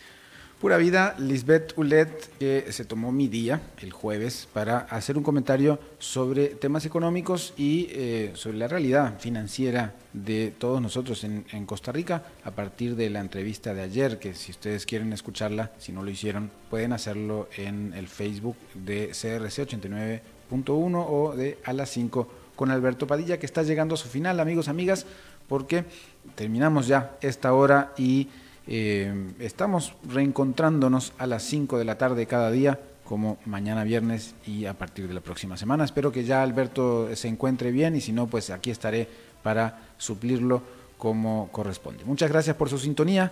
Pura 0.65 0.77
vida, 0.77 1.13
Lisbeth 1.19 1.77
Ulet, 1.77 2.37
que 2.39 2.65
se 2.71 2.85
tomó 2.85 3.11
mi 3.11 3.27
día 3.27 3.61
el 3.83 3.91
jueves 3.91 4.47
para 4.51 4.79
hacer 4.79 5.15
un 5.15 5.23
comentario 5.23 5.77
sobre 5.99 6.47
temas 6.47 6.87
económicos 6.87 7.53
y 7.55 7.85
eh, 7.91 8.31
sobre 8.33 8.57
la 8.57 8.67
realidad 8.67 9.19
financiera 9.19 9.93
de 10.13 10.51
todos 10.57 10.81
nosotros 10.81 11.23
en, 11.23 11.45
en, 11.51 11.67
Costa 11.67 11.91
Rica 11.91 12.23
a 12.43 12.49
partir 12.49 12.95
de 12.95 13.11
la 13.11 13.19
entrevista 13.19 13.75
de 13.75 13.83
ayer, 13.83 14.17
que 14.17 14.33
si 14.33 14.49
ustedes 14.49 14.87
quieren 14.87 15.13
escucharla, 15.13 15.71
si 15.77 15.91
no 15.91 16.01
lo 16.01 16.09
hicieron, 16.09 16.49
pueden 16.71 16.93
hacerlo 16.93 17.47
en 17.57 17.93
el 17.93 18.07
Facebook 18.07 18.57
de 18.73 19.09
CRC 19.09 19.67
89.1 19.67 21.05
o 21.07 21.35
de 21.35 21.59
a 21.63 21.73
las 21.73 21.91
5 21.91 22.27
con 22.55 22.71
Alberto 22.71 23.05
Padilla, 23.05 23.37
que 23.37 23.45
está 23.45 23.61
llegando 23.61 23.93
a 23.93 23.99
su 23.99 24.07
final, 24.07 24.39
amigos, 24.39 24.67
amigas, 24.67 25.05
porque 25.47 25.85
terminamos 26.33 26.87
ya 26.87 27.17
esta 27.21 27.53
hora 27.53 27.93
y 27.99 28.29
eh, 28.67 29.33
estamos 29.39 29.93
reencontrándonos 30.07 31.13
a 31.17 31.27
las 31.27 31.43
5 31.43 31.77
de 31.77 31.85
la 31.85 31.97
tarde 31.97 32.25
cada 32.25 32.51
día, 32.51 32.79
como 33.03 33.37
mañana 33.45 33.83
viernes 33.83 34.35
y 34.47 34.65
a 34.65 34.73
partir 34.73 35.07
de 35.07 35.13
la 35.13 35.21
próxima 35.21 35.57
semana. 35.57 35.83
Espero 35.83 36.11
que 36.11 36.23
ya 36.23 36.41
Alberto 36.41 37.15
se 37.15 37.27
encuentre 37.27 37.71
bien 37.71 37.95
y 37.95 38.01
si 38.01 38.11
no, 38.11 38.27
pues 38.27 38.49
aquí 38.49 38.71
estaré 38.71 39.07
para 39.43 39.89
suplirlo 39.97 40.61
como 40.97 41.49
corresponde. 41.51 42.03
Muchas 42.05 42.31
gracias 42.31 42.55
por 42.55 42.69
su 42.69 42.79
sintonía. 42.79 43.31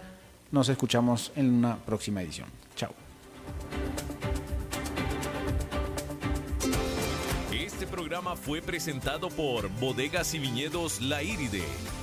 Nos 0.52 0.70
escuchamos 0.70 1.32
en 1.36 1.52
una 1.52 1.78
próxima 1.78 2.22
edición. 2.22 2.48
Chao. 2.76 2.94
programa 8.14 8.36
fue 8.36 8.62
presentado 8.62 9.30
por 9.30 9.70
Bodegas 9.80 10.34
y 10.34 10.40
Viñedos 10.40 11.00
La 11.02 11.22
Iride, 11.22 11.64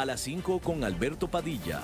a 0.00 0.04
las 0.04 0.20
5 0.20 0.60
con 0.60 0.84
Alberto 0.84 1.28
Padilla. 1.28 1.82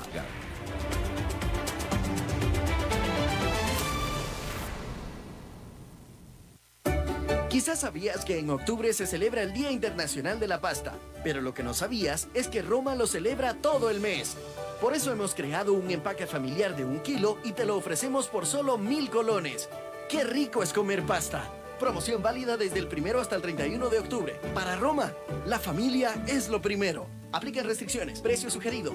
Quizás 7.49 7.81
sabías 7.81 8.25
que 8.25 8.39
en 8.39 8.51
octubre 8.51 8.93
se 8.93 9.07
celebra 9.07 9.43
el 9.43 9.53
Día 9.53 9.71
Internacional 9.71 10.39
de 10.39 10.49
la 10.49 10.61
Pasta, 10.61 10.95
pero 11.25 11.41
lo 11.41 11.55
que 11.55 11.63
no 11.63 11.75
sabías 11.75 12.29
es 12.35 12.49
que 12.49 12.63
Roma 12.63 12.95
lo 12.95 13.07
celebra 13.07 13.55
todo 13.55 13.91
el 13.91 14.01
mes. 14.01 14.37
Por 14.81 14.95
eso 14.95 15.11
hemos 15.13 15.35
creado 15.35 15.73
un 15.73 15.91
empaque 15.91 16.27
familiar 16.27 16.77
de 16.77 16.85
un 16.85 17.01
kilo 17.01 17.39
y 17.43 17.53
te 17.53 17.65
lo 17.65 17.77
ofrecemos 17.77 18.29
por 18.29 18.47
solo 18.47 18.79
mil 18.79 19.11
colones. 19.11 19.69
¡Qué 20.09 20.23
rico 20.25 20.63
es 20.63 20.73
comer 20.73 21.05
pasta! 21.05 21.51
Promoción 21.81 22.23
válida 22.23 22.57
desde 22.57 22.79
el 22.79 22.87
primero 22.87 23.21
hasta 23.21 23.35
el 23.35 23.43
31 23.43 23.89
de 23.89 23.99
octubre. 23.99 24.41
Para 24.55 24.77
Roma, 24.77 25.13
la 25.47 25.59
familia 25.59 26.15
es 26.29 26.49
lo 26.49 26.63
primero. 26.63 27.09
Apliquen 27.35 27.67
restricciones. 27.67 28.21
Precio 28.21 28.49
sugerido. 28.49 28.95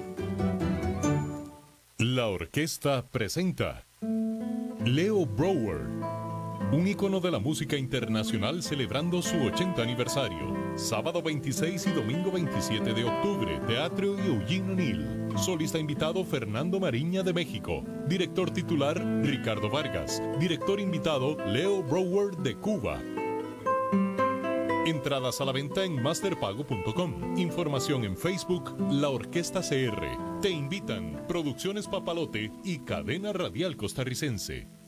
La 1.98 2.26
orquesta 2.28 3.06
presenta 3.10 3.84
Leo 4.84 5.26
Brower 5.26 6.00
un 6.72 6.86
icono 6.86 7.18
de 7.18 7.32
la 7.32 7.40
música 7.40 7.76
internacional 7.76 8.62
celebrando 8.62 9.22
su 9.22 9.36
80 9.42 9.82
aniversario. 9.82 10.56
Sábado 10.76 11.20
26 11.20 11.84
y 11.88 11.90
domingo 11.90 12.30
27 12.30 12.94
de 12.94 13.04
octubre, 13.04 13.60
Teatro 13.66 14.16
Eugene 14.16 14.72
O'Neill. 14.72 15.36
Solista 15.36 15.78
invitado 15.78 16.24
Fernando 16.24 16.78
Mariña 16.78 17.24
de 17.24 17.32
México. 17.32 17.82
Director 18.06 18.52
titular 18.52 19.04
Ricardo 19.24 19.68
Vargas. 19.68 20.22
Director 20.38 20.78
invitado 20.78 21.36
Leo 21.44 21.82
Brower 21.82 22.36
de 22.36 22.54
Cuba. 22.54 23.00
Entradas 24.86 25.42
a 25.42 25.44
la 25.44 25.52
venta 25.52 25.84
en 25.84 26.02
masterpago.com. 26.02 27.36
Información 27.36 28.04
en 28.04 28.16
Facebook 28.16 28.74
La 28.90 29.10
Orquesta 29.10 29.60
CR. 29.60 30.40
Te 30.40 30.48
invitan 30.48 31.26
Producciones 31.28 31.86
Papalote 31.86 32.50
y 32.64 32.78
Cadena 32.78 33.34
Radial 33.34 33.76
Costarricense. 33.76 34.79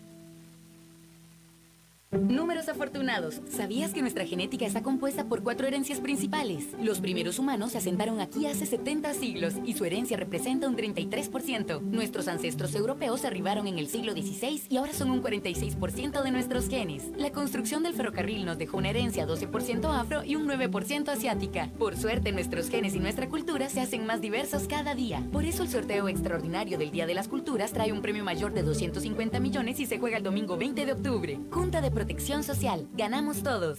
Números 2.13 2.69
afortunados. 2.69 3.41
¿Sabías 3.49 3.95
que 3.95 4.03
nuestra 4.03 4.27
genética 4.27 4.67
está 4.67 4.83
compuesta 4.83 5.25
por 5.25 5.43
cuatro 5.43 5.67
herencias 5.67 5.99
principales? 5.99 6.67
Los 6.79 7.01
primeros 7.01 7.39
humanos 7.39 7.73
se 7.73 7.79
asentaron 7.79 8.21
aquí 8.21 8.47
hace 8.47 8.67
70 8.67 9.15
siglos 9.15 9.55
y 9.65 9.73
su 9.73 9.87
herencia 9.87 10.19
representa 10.19 10.69
un 10.69 10.77
33%. 10.77 11.81
Nuestros 11.81 12.29
ancestros 12.29 12.75
europeos 12.75 13.25
arribaron 13.25 13.67
en 13.67 13.79
el 13.79 13.89
siglo 13.89 14.13
XVI 14.13 14.61
y 14.69 14.77
ahora 14.77 14.93
son 14.93 15.11
un 15.11 15.23
46% 15.23 16.23
de 16.23 16.31
nuestros 16.31 16.69
genes. 16.69 17.11
La 17.17 17.33
construcción 17.33 17.83
del 17.83 17.95
ferrocarril 17.95 18.45
nos 18.45 18.59
dejó 18.59 18.77
una 18.77 18.91
herencia 18.91 19.27
12% 19.27 19.99
afro 19.99 20.23
y 20.23 20.37
un 20.37 20.47
9% 20.47 21.09
asiática. 21.09 21.71
Por 21.79 21.97
suerte, 21.97 22.31
nuestros 22.31 22.69
genes 22.69 22.95
y 22.95 23.01
nuestra 23.01 23.31
cultura 23.31 23.71
se 23.71 23.81
hacen 23.81 24.05
más 24.05 24.21
diversos 24.21 24.69
cada 24.69 24.95
día. 24.95 25.27
Por 25.33 25.47
eso 25.47 25.63
el 25.63 25.71
sorteo 25.71 26.11
extraordinario 26.11 26.77
del 26.77 26.91
Día 26.91 27.07
de 27.07 27.15
las 27.15 27.29
Culturas 27.29 27.73
trae 27.73 27.91
un 27.91 28.03
premio 28.03 28.23
mayor 28.23 28.53
de 28.53 28.63
250 28.63 29.41
millones 29.41 29.81
y 29.81 29.87
se 29.87 29.99
juega 29.99 30.19
el 30.19 30.23
domingo 30.23 30.59
20 30.59 30.85
de 30.85 30.93
octubre. 30.93 31.41
Junta 31.51 31.81
de 31.81 32.01
protección 32.03 32.42
social. 32.42 32.88
Ganamos 32.94 33.44
todos. 33.44 33.78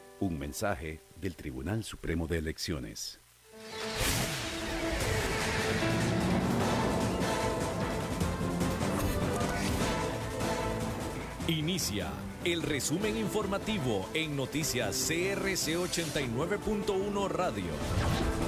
Un 0.21 0.37
mensaje 0.37 0.99
del 1.19 1.35
Tribunal 1.35 1.83
Supremo 1.83 2.27
de 2.27 2.37
Elecciones. 2.37 3.19
Inicia 11.47 12.09
el 12.45 12.61
resumen 12.61 13.17
informativo 13.17 14.07
en 14.13 14.35
noticias 14.35 14.95
CRC 15.07 15.75
89.1 15.75 17.27
Radio. 17.27 18.40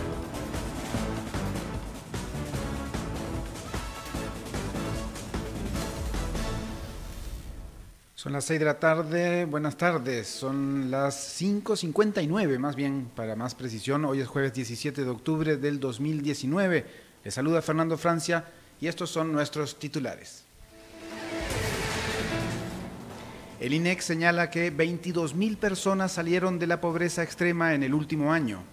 Son 8.24 8.32
las 8.32 8.46
6 8.46 8.58
de 8.58 8.66
la 8.66 8.80
tarde, 8.80 9.44
buenas 9.44 9.76
tardes, 9.76 10.30
son 10.30 10.90
las 10.90 11.42
5.59 11.42 12.58
más 12.58 12.78
bien, 12.78 13.10
para 13.14 13.36
más 13.36 13.54
precisión, 13.54 14.06
hoy 14.06 14.22
es 14.22 14.30
jueves 14.30 14.54
17 14.54 15.04
de 15.04 15.10
octubre 15.10 15.58
del 15.58 15.82
2019. 15.82 16.86
Les 17.22 17.34
saluda 17.34 17.62
Fernando 17.62 17.98
Francia 17.98 18.46
y 18.80 18.88
estos 18.88 19.10
son 19.10 19.34
nuestros 19.34 19.78
titulares. 19.78 20.46
El 23.60 23.74
INEC 23.74 24.00
señala 24.00 24.50
que 24.50 24.74
22.000 24.74 25.58
personas 25.58 26.14
salieron 26.14 26.60
de 26.60 26.68
la 26.68 26.80
pobreza 26.80 27.24
extrema 27.24 27.74
en 27.74 27.84
el 27.84 27.94
último 27.94 28.32
año. 28.32 28.64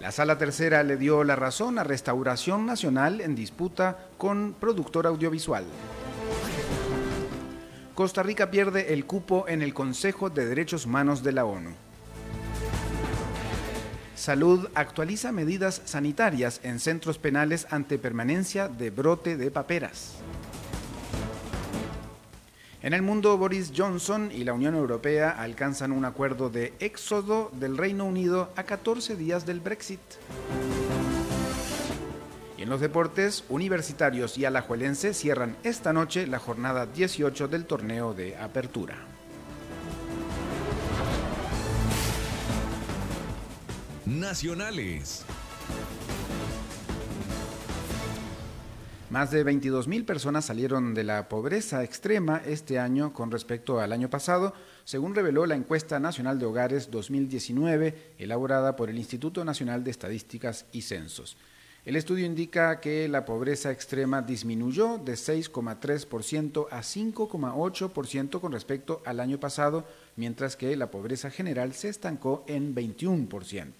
La 0.00 0.12
Sala 0.12 0.38
Tercera 0.38 0.82
le 0.82 0.96
dio 0.96 1.24
la 1.24 1.36
razón 1.36 1.78
a 1.78 1.84
Restauración 1.84 2.64
Nacional 2.64 3.20
en 3.20 3.34
disputa 3.34 4.08
con 4.16 4.54
productor 4.58 5.06
audiovisual. 5.06 5.64
Costa 7.94 8.24
Rica 8.24 8.50
pierde 8.50 8.92
el 8.92 9.06
cupo 9.06 9.46
en 9.46 9.62
el 9.62 9.72
Consejo 9.72 10.28
de 10.28 10.46
Derechos 10.46 10.84
Humanos 10.84 11.22
de 11.22 11.30
la 11.30 11.44
ONU. 11.44 11.70
Salud 14.16 14.68
actualiza 14.74 15.30
medidas 15.30 15.80
sanitarias 15.84 16.60
en 16.64 16.80
centros 16.80 17.18
penales 17.18 17.68
ante 17.70 17.98
permanencia 17.98 18.66
de 18.66 18.90
brote 18.90 19.36
de 19.36 19.50
paperas. 19.52 20.16
En 22.82 22.94
el 22.94 23.02
mundo, 23.02 23.38
Boris 23.38 23.72
Johnson 23.74 24.30
y 24.32 24.42
la 24.42 24.54
Unión 24.54 24.74
Europea 24.74 25.30
alcanzan 25.30 25.92
un 25.92 26.04
acuerdo 26.04 26.50
de 26.50 26.74
éxodo 26.80 27.50
del 27.52 27.78
Reino 27.78 28.04
Unido 28.06 28.50
a 28.56 28.64
14 28.64 29.14
días 29.14 29.46
del 29.46 29.60
Brexit. 29.60 30.00
En 32.64 32.70
los 32.70 32.80
deportes, 32.80 33.44
universitarios 33.50 34.38
y 34.38 34.46
alajuelense 34.46 35.12
cierran 35.12 35.54
esta 35.64 35.92
noche 35.92 36.26
la 36.26 36.38
jornada 36.38 36.86
18 36.86 37.46
del 37.46 37.66
torneo 37.66 38.14
de 38.14 38.38
apertura. 38.38 38.96
Nacionales. 44.06 45.26
Más 49.10 49.30
de 49.30 49.44
22.000 49.44 50.06
personas 50.06 50.46
salieron 50.46 50.94
de 50.94 51.04
la 51.04 51.28
pobreza 51.28 51.84
extrema 51.84 52.40
este 52.46 52.78
año 52.78 53.12
con 53.12 53.30
respecto 53.30 53.78
al 53.78 53.92
año 53.92 54.08
pasado, 54.08 54.54
según 54.84 55.14
reveló 55.14 55.44
la 55.44 55.54
encuesta 55.54 56.00
nacional 56.00 56.38
de 56.38 56.46
hogares 56.46 56.90
2019 56.90 58.14
elaborada 58.16 58.74
por 58.74 58.88
el 58.88 58.96
Instituto 58.96 59.44
Nacional 59.44 59.84
de 59.84 59.90
Estadísticas 59.90 60.64
y 60.72 60.80
Censos. 60.80 61.36
El 61.84 61.96
estudio 61.96 62.24
indica 62.24 62.80
que 62.80 63.08
la 63.08 63.26
pobreza 63.26 63.70
extrema 63.70 64.22
disminuyó 64.22 64.96
de 64.96 65.12
6,3% 65.14 66.68
a 66.70 66.80
5,8% 66.80 68.40
con 68.40 68.52
respecto 68.52 69.02
al 69.04 69.20
año 69.20 69.38
pasado, 69.38 69.84
mientras 70.16 70.56
que 70.56 70.74
la 70.76 70.90
pobreza 70.90 71.30
general 71.30 71.74
se 71.74 71.90
estancó 71.90 72.42
en 72.48 72.74
21%. 72.74 73.72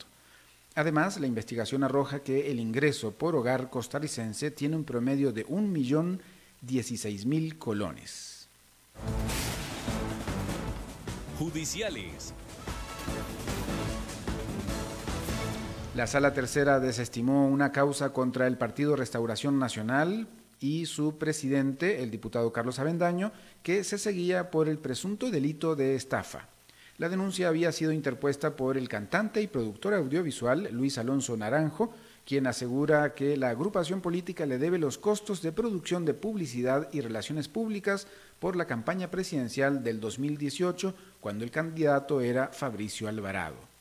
Además, 0.75 1.19
la 1.19 1.27
investigación 1.27 1.83
arroja 1.83 2.19
que 2.19 2.51
el 2.51 2.61
ingreso 2.61 3.13
por 3.13 3.35
hogar 3.37 3.71
costarricense 3.71 4.51
tiene 4.51 4.77
un 4.77 4.85
promedio 4.85 5.33
de 5.33 5.47
1.016.000 5.47 7.57
colones. 7.57 8.49
Judiciales. 11.39 12.35
La 15.95 16.09
Sala 16.09 16.35
Tercera 16.35 16.81
desestimó 16.81 17.47
una 17.47 17.71
causa 17.71 18.13
contra 18.13 18.49
el 18.49 18.59
Partido 18.59 18.97
Restauración 18.97 19.61
Nacional 19.61 20.27
y 20.59 20.87
su 20.87 21.19
presidente, 21.19 22.03
el 22.03 22.11
diputado 22.11 22.53
Carlos 22.53 22.81
Avendaño, 22.81 23.31
que 23.63 23.85
se 23.85 23.97
seguía 23.97 24.51
por 24.51 24.69
el 24.69 24.79
presunto 24.79 25.31
delito 25.31 25.77
de 25.77 25.95
estafa. 25.95 26.49
La 26.99 27.09
denuncia 27.09 27.47
había 27.47 27.71
sido 27.71 27.93
interpuesta 27.93 28.57
por 28.57 28.77
el 28.77 28.89
cantante 28.89 29.41
y 29.41 29.47
productor 29.47 29.95
audiovisual 29.95 30.69
Luis 30.73 30.99
Alonso 30.99 31.37
Naranjo, 31.37 31.95
quien 32.27 32.49
asegura 32.49 33.15
que 33.15 33.37
la 33.37 33.51
agrupación 33.51 34.01
política 34.01 34.47
le 34.47 34.59
debe 34.59 34.79
los 34.79 34.99
costos 34.99 35.43
de 35.43 35.53
producción 35.53 36.05
de 36.05 36.15
publicidad 36.15 36.89
y 36.93 37.03
relaciones 37.03 37.47
públicas 37.47 38.09
por 38.41 38.57
la 38.57 38.65
campaña 38.65 39.13
presidencial 39.13 39.85
del 39.85 40.01
2018, 40.01 40.93
cuando 41.21 41.45
el 41.45 41.53
candidato 41.53 42.21
era 42.21 42.49
Fabricio 42.49 43.07
Alvarado. 43.07 43.74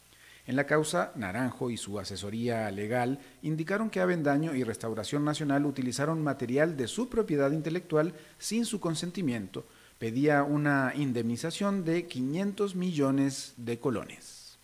En 0.46 0.58
la 0.58 0.66
causa, 0.66 1.14
Naranjo 1.16 1.70
y 1.70 1.78
su 1.78 2.00
asesoría 2.00 2.70
legal 2.70 3.20
indicaron 3.42 3.90
que 3.90 4.02
Avendaño 4.02 4.54
y 4.54 4.64
Restauración 4.64 5.24
Nacional 5.24 5.66
utilizaron 5.66 6.22
material 6.22 6.76
de 6.76 6.88
su 6.88 7.08
propiedad 7.08 7.52
intelectual 7.52 8.14
sin 8.38 8.66
su 8.66 8.82
consentimiento, 8.82 9.66
pedía 10.00 10.44
una 10.44 10.92
indemnización 10.96 11.86
de 11.86 12.08
500 12.08 12.76
millones 12.76 13.54
de 13.56 13.80
colones. 13.80 14.58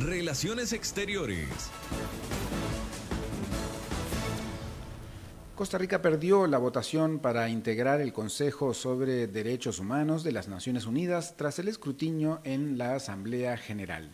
Relaciones 0.00 0.72
Exteriores. 0.72 1.70
Costa 5.62 5.78
Rica 5.78 6.02
perdió 6.02 6.48
la 6.48 6.58
votación 6.58 7.20
para 7.20 7.48
integrar 7.48 8.00
el 8.00 8.12
Consejo 8.12 8.74
sobre 8.74 9.28
Derechos 9.28 9.78
Humanos 9.78 10.24
de 10.24 10.32
las 10.32 10.48
Naciones 10.48 10.86
Unidas 10.86 11.36
tras 11.36 11.60
el 11.60 11.68
escrutinio 11.68 12.40
en 12.42 12.78
la 12.78 12.96
Asamblea 12.96 13.56
General. 13.56 14.10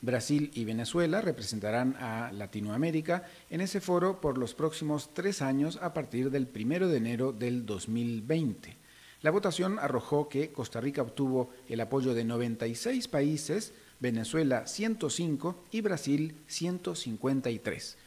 Brasil 0.00 0.50
y 0.54 0.64
Venezuela 0.64 1.20
representarán 1.20 1.94
a 2.00 2.32
Latinoamérica 2.32 3.22
en 3.48 3.60
ese 3.60 3.80
foro 3.80 4.20
por 4.20 4.38
los 4.38 4.54
próximos 4.54 5.10
tres 5.14 5.40
años 5.40 5.78
a 5.80 5.94
partir 5.94 6.32
del 6.32 6.48
1 6.52 6.88
de 6.88 6.96
enero 6.96 7.30
del 7.30 7.64
2020. 7.64 8.76
La 9.22 9.30
votación 9.30 9.78
arrojó 9.78 10.28
que 10.28 10.50
Costa 10.50 10.80
Rica 10.80 11.02
obtuvo 11.02 11.50
el 11.68 11.80
apoyo 11.80 12.12
de 12.12 12.24
96 12.24 13.06
países, 13.06 13.72
Venezuela 14.00 14.66
105 14.66 15.62
y 15.70 15.80
Brasil 15.80 16.34
153. 16.48 17.98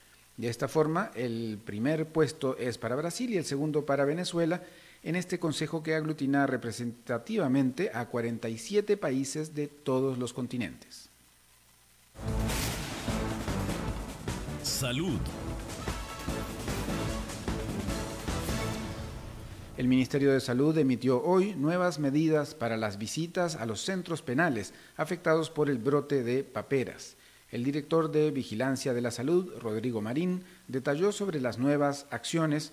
De 0.42 0.50
esta 0.50 0.68
forma, 0.68 1.12
el 1.14 1.60
primer 1.64 2.08
puesto 2.08 2.58
es 2.58 2.80
para 2.80 2.96
Brasil 2.96 3.30
y 3.30 3.38
el 3.38 3.46
segundo 3.46 3.86
para 3.86 4.06
Venezuela 4.06 4.64
en 5.04 5.16
este 5.16 5.38
consejo 5.38 5.84
que 5.84 5.94
aglutina 5.94 6.48
representativamente 6.48 7.92
a 7.94 8.08
47 8.08 8.98
países 8.98 9.54
de 9.54 9.68
todos 9.68 10.18
los 10.18 10.34
continentes. 10.34 11.10
Salud. 14.64 15.20
El 19.78 19.88
Ministerio 19.88 20.34
de 20.34 20.40
Salud 20.40 20.76
emitió 20.76 21.22
hoy 21.22 21.54
nuevas 21.54 22.00
medidas 22.00 22.56
para 22.56 22.78
las 22.78 22.98
visitas 22.98 23.58
a 23.58 23.68
los 23.68 23.82
centros 23.82 24.24
penales 24.24 24.74
afectados 24.98 25.52
por 25.52 25.70
el 25.70 25.78
brote 25.78 26.24
de 26.24 26.44
paperas. 26.44 27.16
El 27.52 27.66
director 27.66 28.12
de 28.12 28.32
Vigilancia 28.32 28.94
de 28.94 29.02
la 29.02 29.12
Salud, 29.12 29.54
Rodrigo 29.60 30.00
Marín, 30.00 30.46
detalló 30.70 31.12
sobre 31.12 31.42
las 31.42 31.60
nuevas 31.60 32.08
acciones. 32.10 32.72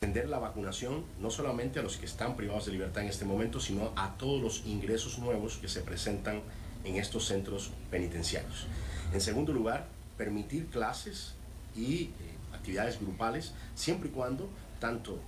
Extender 0.00 0.30
la 0.30 0.38
vacunación 0.38 1.04
no 1.20 1.30
solamente 1.30 1.78
a 1.78 1.82
los 1.82 1.98
que 1.98 2.06
están 2.06 2.34
privados 2.34 2.64
de 2.64 2.72
libertad 2.72 3.02
en 3.02 3.10
este 3.10 3.26
momento, 3.26 3.60
sino 3.60 3.92
a 3.96 4.16
todos 4.16 4.40
los 4.40 4.66
ingresos 4.66 5.18
nuevos 5.18 5.58
que 5.58 5.68
se 5.68 5.82
presentan 5.82 6.40
en 6.84 6.96
estos 6.96 7.26
centros 7.26 7.70
penitenciarios. 7.90 8.66
En 9.12 9.20
segundo 9.20 9.52
lugar, 9.52 9.86
permitir 10.16 10.68
clases 10.68 11.34
y 11.76 12.04
eh, 12.04 12.10
actividades 12.54 12.98
grupales 12.98 13.52
siempre 13.74 14.08
y 14.08 14.12
cuando 14.12 14.48
tanto 14.80 15.18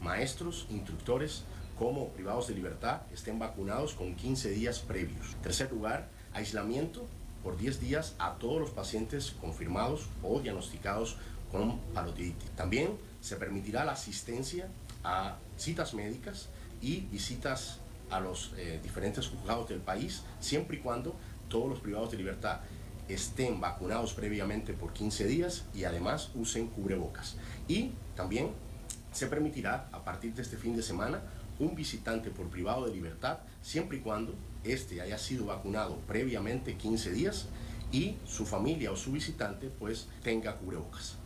maestros, 0.00 0.68
instructores 0.70 1.42
como 1.76 2.10
privados 2.10 2.46
de 2.46 2.54
libertad 2.54 3.02
estén 3.12 3.40
vacunados 3.40 3.94
con 3.94 4.14
15 4.14 4.50
días 4.50 4.78
previos. 4.78 5.34
En 5.34 5.42
tercer 5.42 5.72
lugar, 5.72 6.08
aislamiento 6.32 7.04
por 7.42 7.56
10 7.56 7.80
días 7.80 8.14
a 8.18 8.34
todos 8.34 8.60
los 8.60 8.70
pacientes 8.70 9.34
confirmados 9.40 10.06
o 10.22 10.40
diagnosticados 10.40 11.16
con 11.50 11.78
parotiditis. 11.94 12.50
También 12.50 12.96
se 13.20 13.36
permitirá 13.36 13.84
la 13.84 13.92
asistencia 13.92 14.68
a 15.04 15.36
citas 15.56 15.94
médicas 15.94 16.48
y 16.80 17.00
visitas 17.12 17.78
a 18.10 18.20
los 18.20 18.52
eh, 18.56 18.80
diferentes 18.82 19.28
juzgados 19.28 19.68
del 19.68 19.80
país, 19.80 20.22
siempre 20.40 20.76
y 20.76 20.80
cuando 20.80 21.14
todos 21.48 21.68
los 21.68 21.80
privados 21.80 22.10
de 22.10 22.16
libertad 22.18 22.60
estén 23.08 23.60
vacunados 23.60 24.14
previamente 24.14 24.72
por 24.72 24.92
15 24.92 25.26
días 25.26 25.64
y 25.74 25.84
además 25.84 26.30
usen 26.34 26.68
cubrebocas. 26.68 27.36
Y 27.68 27.92
también 28.16 28.50
se 29.12 29.26
permitirá 29.26 29.88
a 29.92 30.04
partir 30.04 30.34
de 30.34 30.42
este 30.42 30.56
fin 30.56 30.76
de 30.76 30.82
semana 30.82 31.20
un 31.58 31.74
visitante 31.74 32.30
por 32.30 32.48
privado 32.48 32.86
de 32.86 32.92
libertad 32.92 33.38
siempre 33.60 33.98
y 33.98 34.00
cuando 34.00 34.34
éste 34.64 35.00
haya 35.00 35.18
sido 35.18 35.46
vacunado 35.46 35.96
previamente 36.06 36.76
15 36.76 37.12
días 37.12 37.46
y 37.90 38.16
su 38.26 38.46
familia 38.46 38.90
o 38.92 38.96
su 38.96 39.12
visitante 39.12 39.68
pues 39.68 40.08
tenga 40.22 40.56
cubrebocas. 40.56 41.16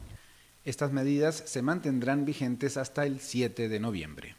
Estas 0.64 0.92
medidas 0.92 1.44
se 1.46 1.62
mantendrán 1.62 2.24
vigentes 2.24 2.76
hasta 2.76 3.06
el 3.06 3.20
7 3.20 3.68
de 3.68 3.80
noviembre. 3.80 4.34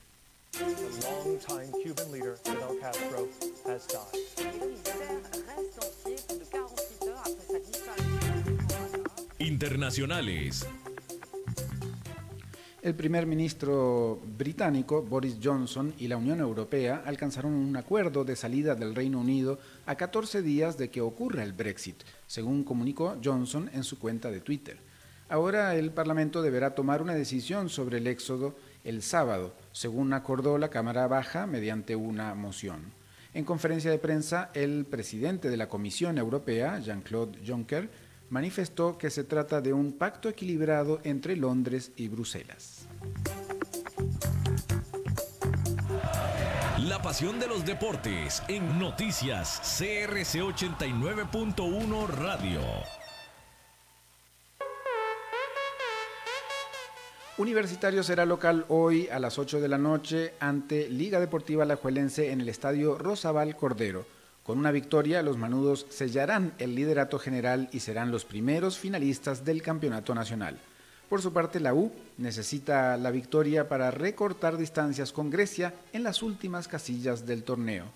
Internacionales. 9.39 10.65
El 12.88 12.95
primer 12.95 13.25
ministro 13.25 14.17
británico, 14.38 15.01
Boris 15.01 15.39
Johnson, 15.43 15.93
y 15.99 16.07
la 16.07 16.15
Unión 16.15 16.39
Europea 16.39 17.03
alcanzaron 17.05 17.51
un 17.51 17.75
acuerdo 17.75 18.23
de 18.23 18.38
salida 18.38 18.75
del 18.75 18.95
Reino 18.95 19.19
Unido 19.19 19.59
a 19.85 19.95
14 19.95 20.41
días 20.41 20.77
de 20.77 20.89
que 20.89 21.01
ocurra 21.01 21.43
el 21.43 21.51
Brexit, 21.51 21.97
según 22.27 22.63
comunicó 22.63 23.17
Johnson 23.21 23.69
en 23.73 23.83
su 23.83 23.99
cuenta 23.99 24.31
de 24.31 24.39
Twitter. 24.39 24.77
Ahora 25.27 25.75
el 25.75 25.91
Parlamento 25.91 26.41
deberá 26.41 26.75
tomar 26.75 27.01
una 27.01 27.13
decisión 27.13 27.67
sobre 27.67 27.97
el 27.97 28.07
éxodo 28.07 28.55
el 28.85 29.01
sábado, 29.01 29.53
según 29.73 30.13
acordó 30.13 30.57
la 30.57 30.69
Cámara 30.69 31.07
Baja 31.07 31.45
mediante 31.45 31.97
una 31.97 32.35
moción. 32.35 32.93
En 33.33 33.43
conferencia 33.43 33.91
de 33.91 33.99
prensa, 33.99 34.49
el 34.53 34.85
presidente 34.85 35.49
de 35.49 35.57
la 35.57 35.67
Comisión 35.67 36.17
Europea, 36.17 36.79
Jean-Claude 36.79 37.39
Juncker, 37.45 37.89
manifestó 38.30 38.97
que 38.97 39.09
se 39.09 39.23
trata 39.23 39.61
de 39.61 39.73
un 39.73 39.93
pacto 39.93 40.30
equilibrado 40.30 40.99
entre 41.03 41.36
Londres 41.36 41.91
y 41.95 42.07
Bruselas. 42.07 42.88
La 46.80 47.01
pasión 47.01 47.39
de 47.39 47.47
los 47.47 47.65
deportes 47.65 48.43
en 48.47 48.80
noticias 48.80 49.59
CRC 49.80 50.41
89.1 50.41 52.07
Radio. 52.07 52.61
Universitario 57.38 58.01
será 58.01 58.25
local 58.25 58.65
hoy 58.67 59.07
a 59.09 59.19
las 59.19 59.38
8 59.38 59.61
de 59.61 59.67
la 59.67 59.78
noche 59.78 60.34
ante 60.39 60.89
Liga 60.89 61.19
Deportiva 61.19 61.65
Lajuelense 61.65 62.32
en 62.32 62.41
el 62.41 62.49
estadio 62.49 62.97
Rosabal 62.97 63.55
Cordero. 63.55 64.16
Con 64.47 64.59
una 64.59 64.71
victoria, 64.71 65.21
los 65.23 65.37
manudos 65.37 65.85
sellarán 65.89 66.53
el 66.57 66.73
liderato 66.73 67.19
general 67.19 67.67
y 67.73 67.81
serán 67.81 68.11
los 68.11 68.23
primeros 68.23 68.77
finalistas 68.77 69.43
del 69.43 69.61
campeonato 69.61 70.15
nacional. 70.15 70.57
Por 71.09 71.21
su 71.21 71.33
parte, 71.33 71.59
la 71.59 71.73
U 71.73 71.91
necesita 72.17 72.95
la 72.95 73.11
victoria 73.11 73.67
para 73.67 73.91
recortar 73.91 74.55
distancias 74.55 75.11
con 75.11 75.29
Grecia 75.29 75.73
en 75.91 76.03
las 76.03 76.23
últimas 76.23 76.69
casillas 76.69 77.25
del 77.25 77.43
torneo. 77.43 77.87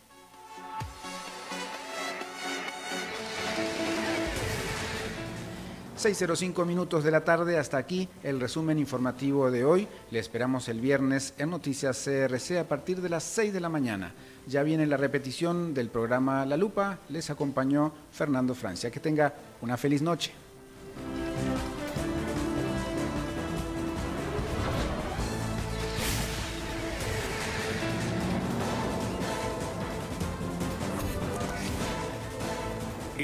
6.05 6.04 6.66
minutos 6.66 7.04
de 7.04 7.12
la 7.12 7.24
tarde, 7.24 7.60
hasta 7.60 7.78
aquí 7.78 8.10
el 8.24 8.40
resumen 8.40 8.80
informativo 8.80 9.52
de 9.52 9.64
hoy. 9.64 9.88
Le 10.10 10.18
esperamos 10.18 10.68
el 10.68 10.82
viernes 10.82 11.36
en 11.38 11.52
Noticias 11.52 12.04
CRC 12.04 12.58
a 12.58 12.68
partir 12.68 13.02
de 13.02 13.10
las 13.10 13.24
6 13.24 13.54
de 13.54 13.60
la 13.60 13.70
mañana. 13.70 14.12
Ya 14.48 14.64
viene 14.64 14.88
la 14.88 14.98
repetición 14.98 15.76
del 15.76 15.90
programa 15.90 16.44
La 16.48 16.58
Lupa. 16.58 16.98
Les 17.10 17.30
acompañó 17.30 17.94
Fernando 18.12 18.56
Francia. 18.56 18.90
Que 18.90 19.00
tenga 19.00 19.32
una 19.62 19.78
feliz 19.78 20.02
noche. 20.02 20.32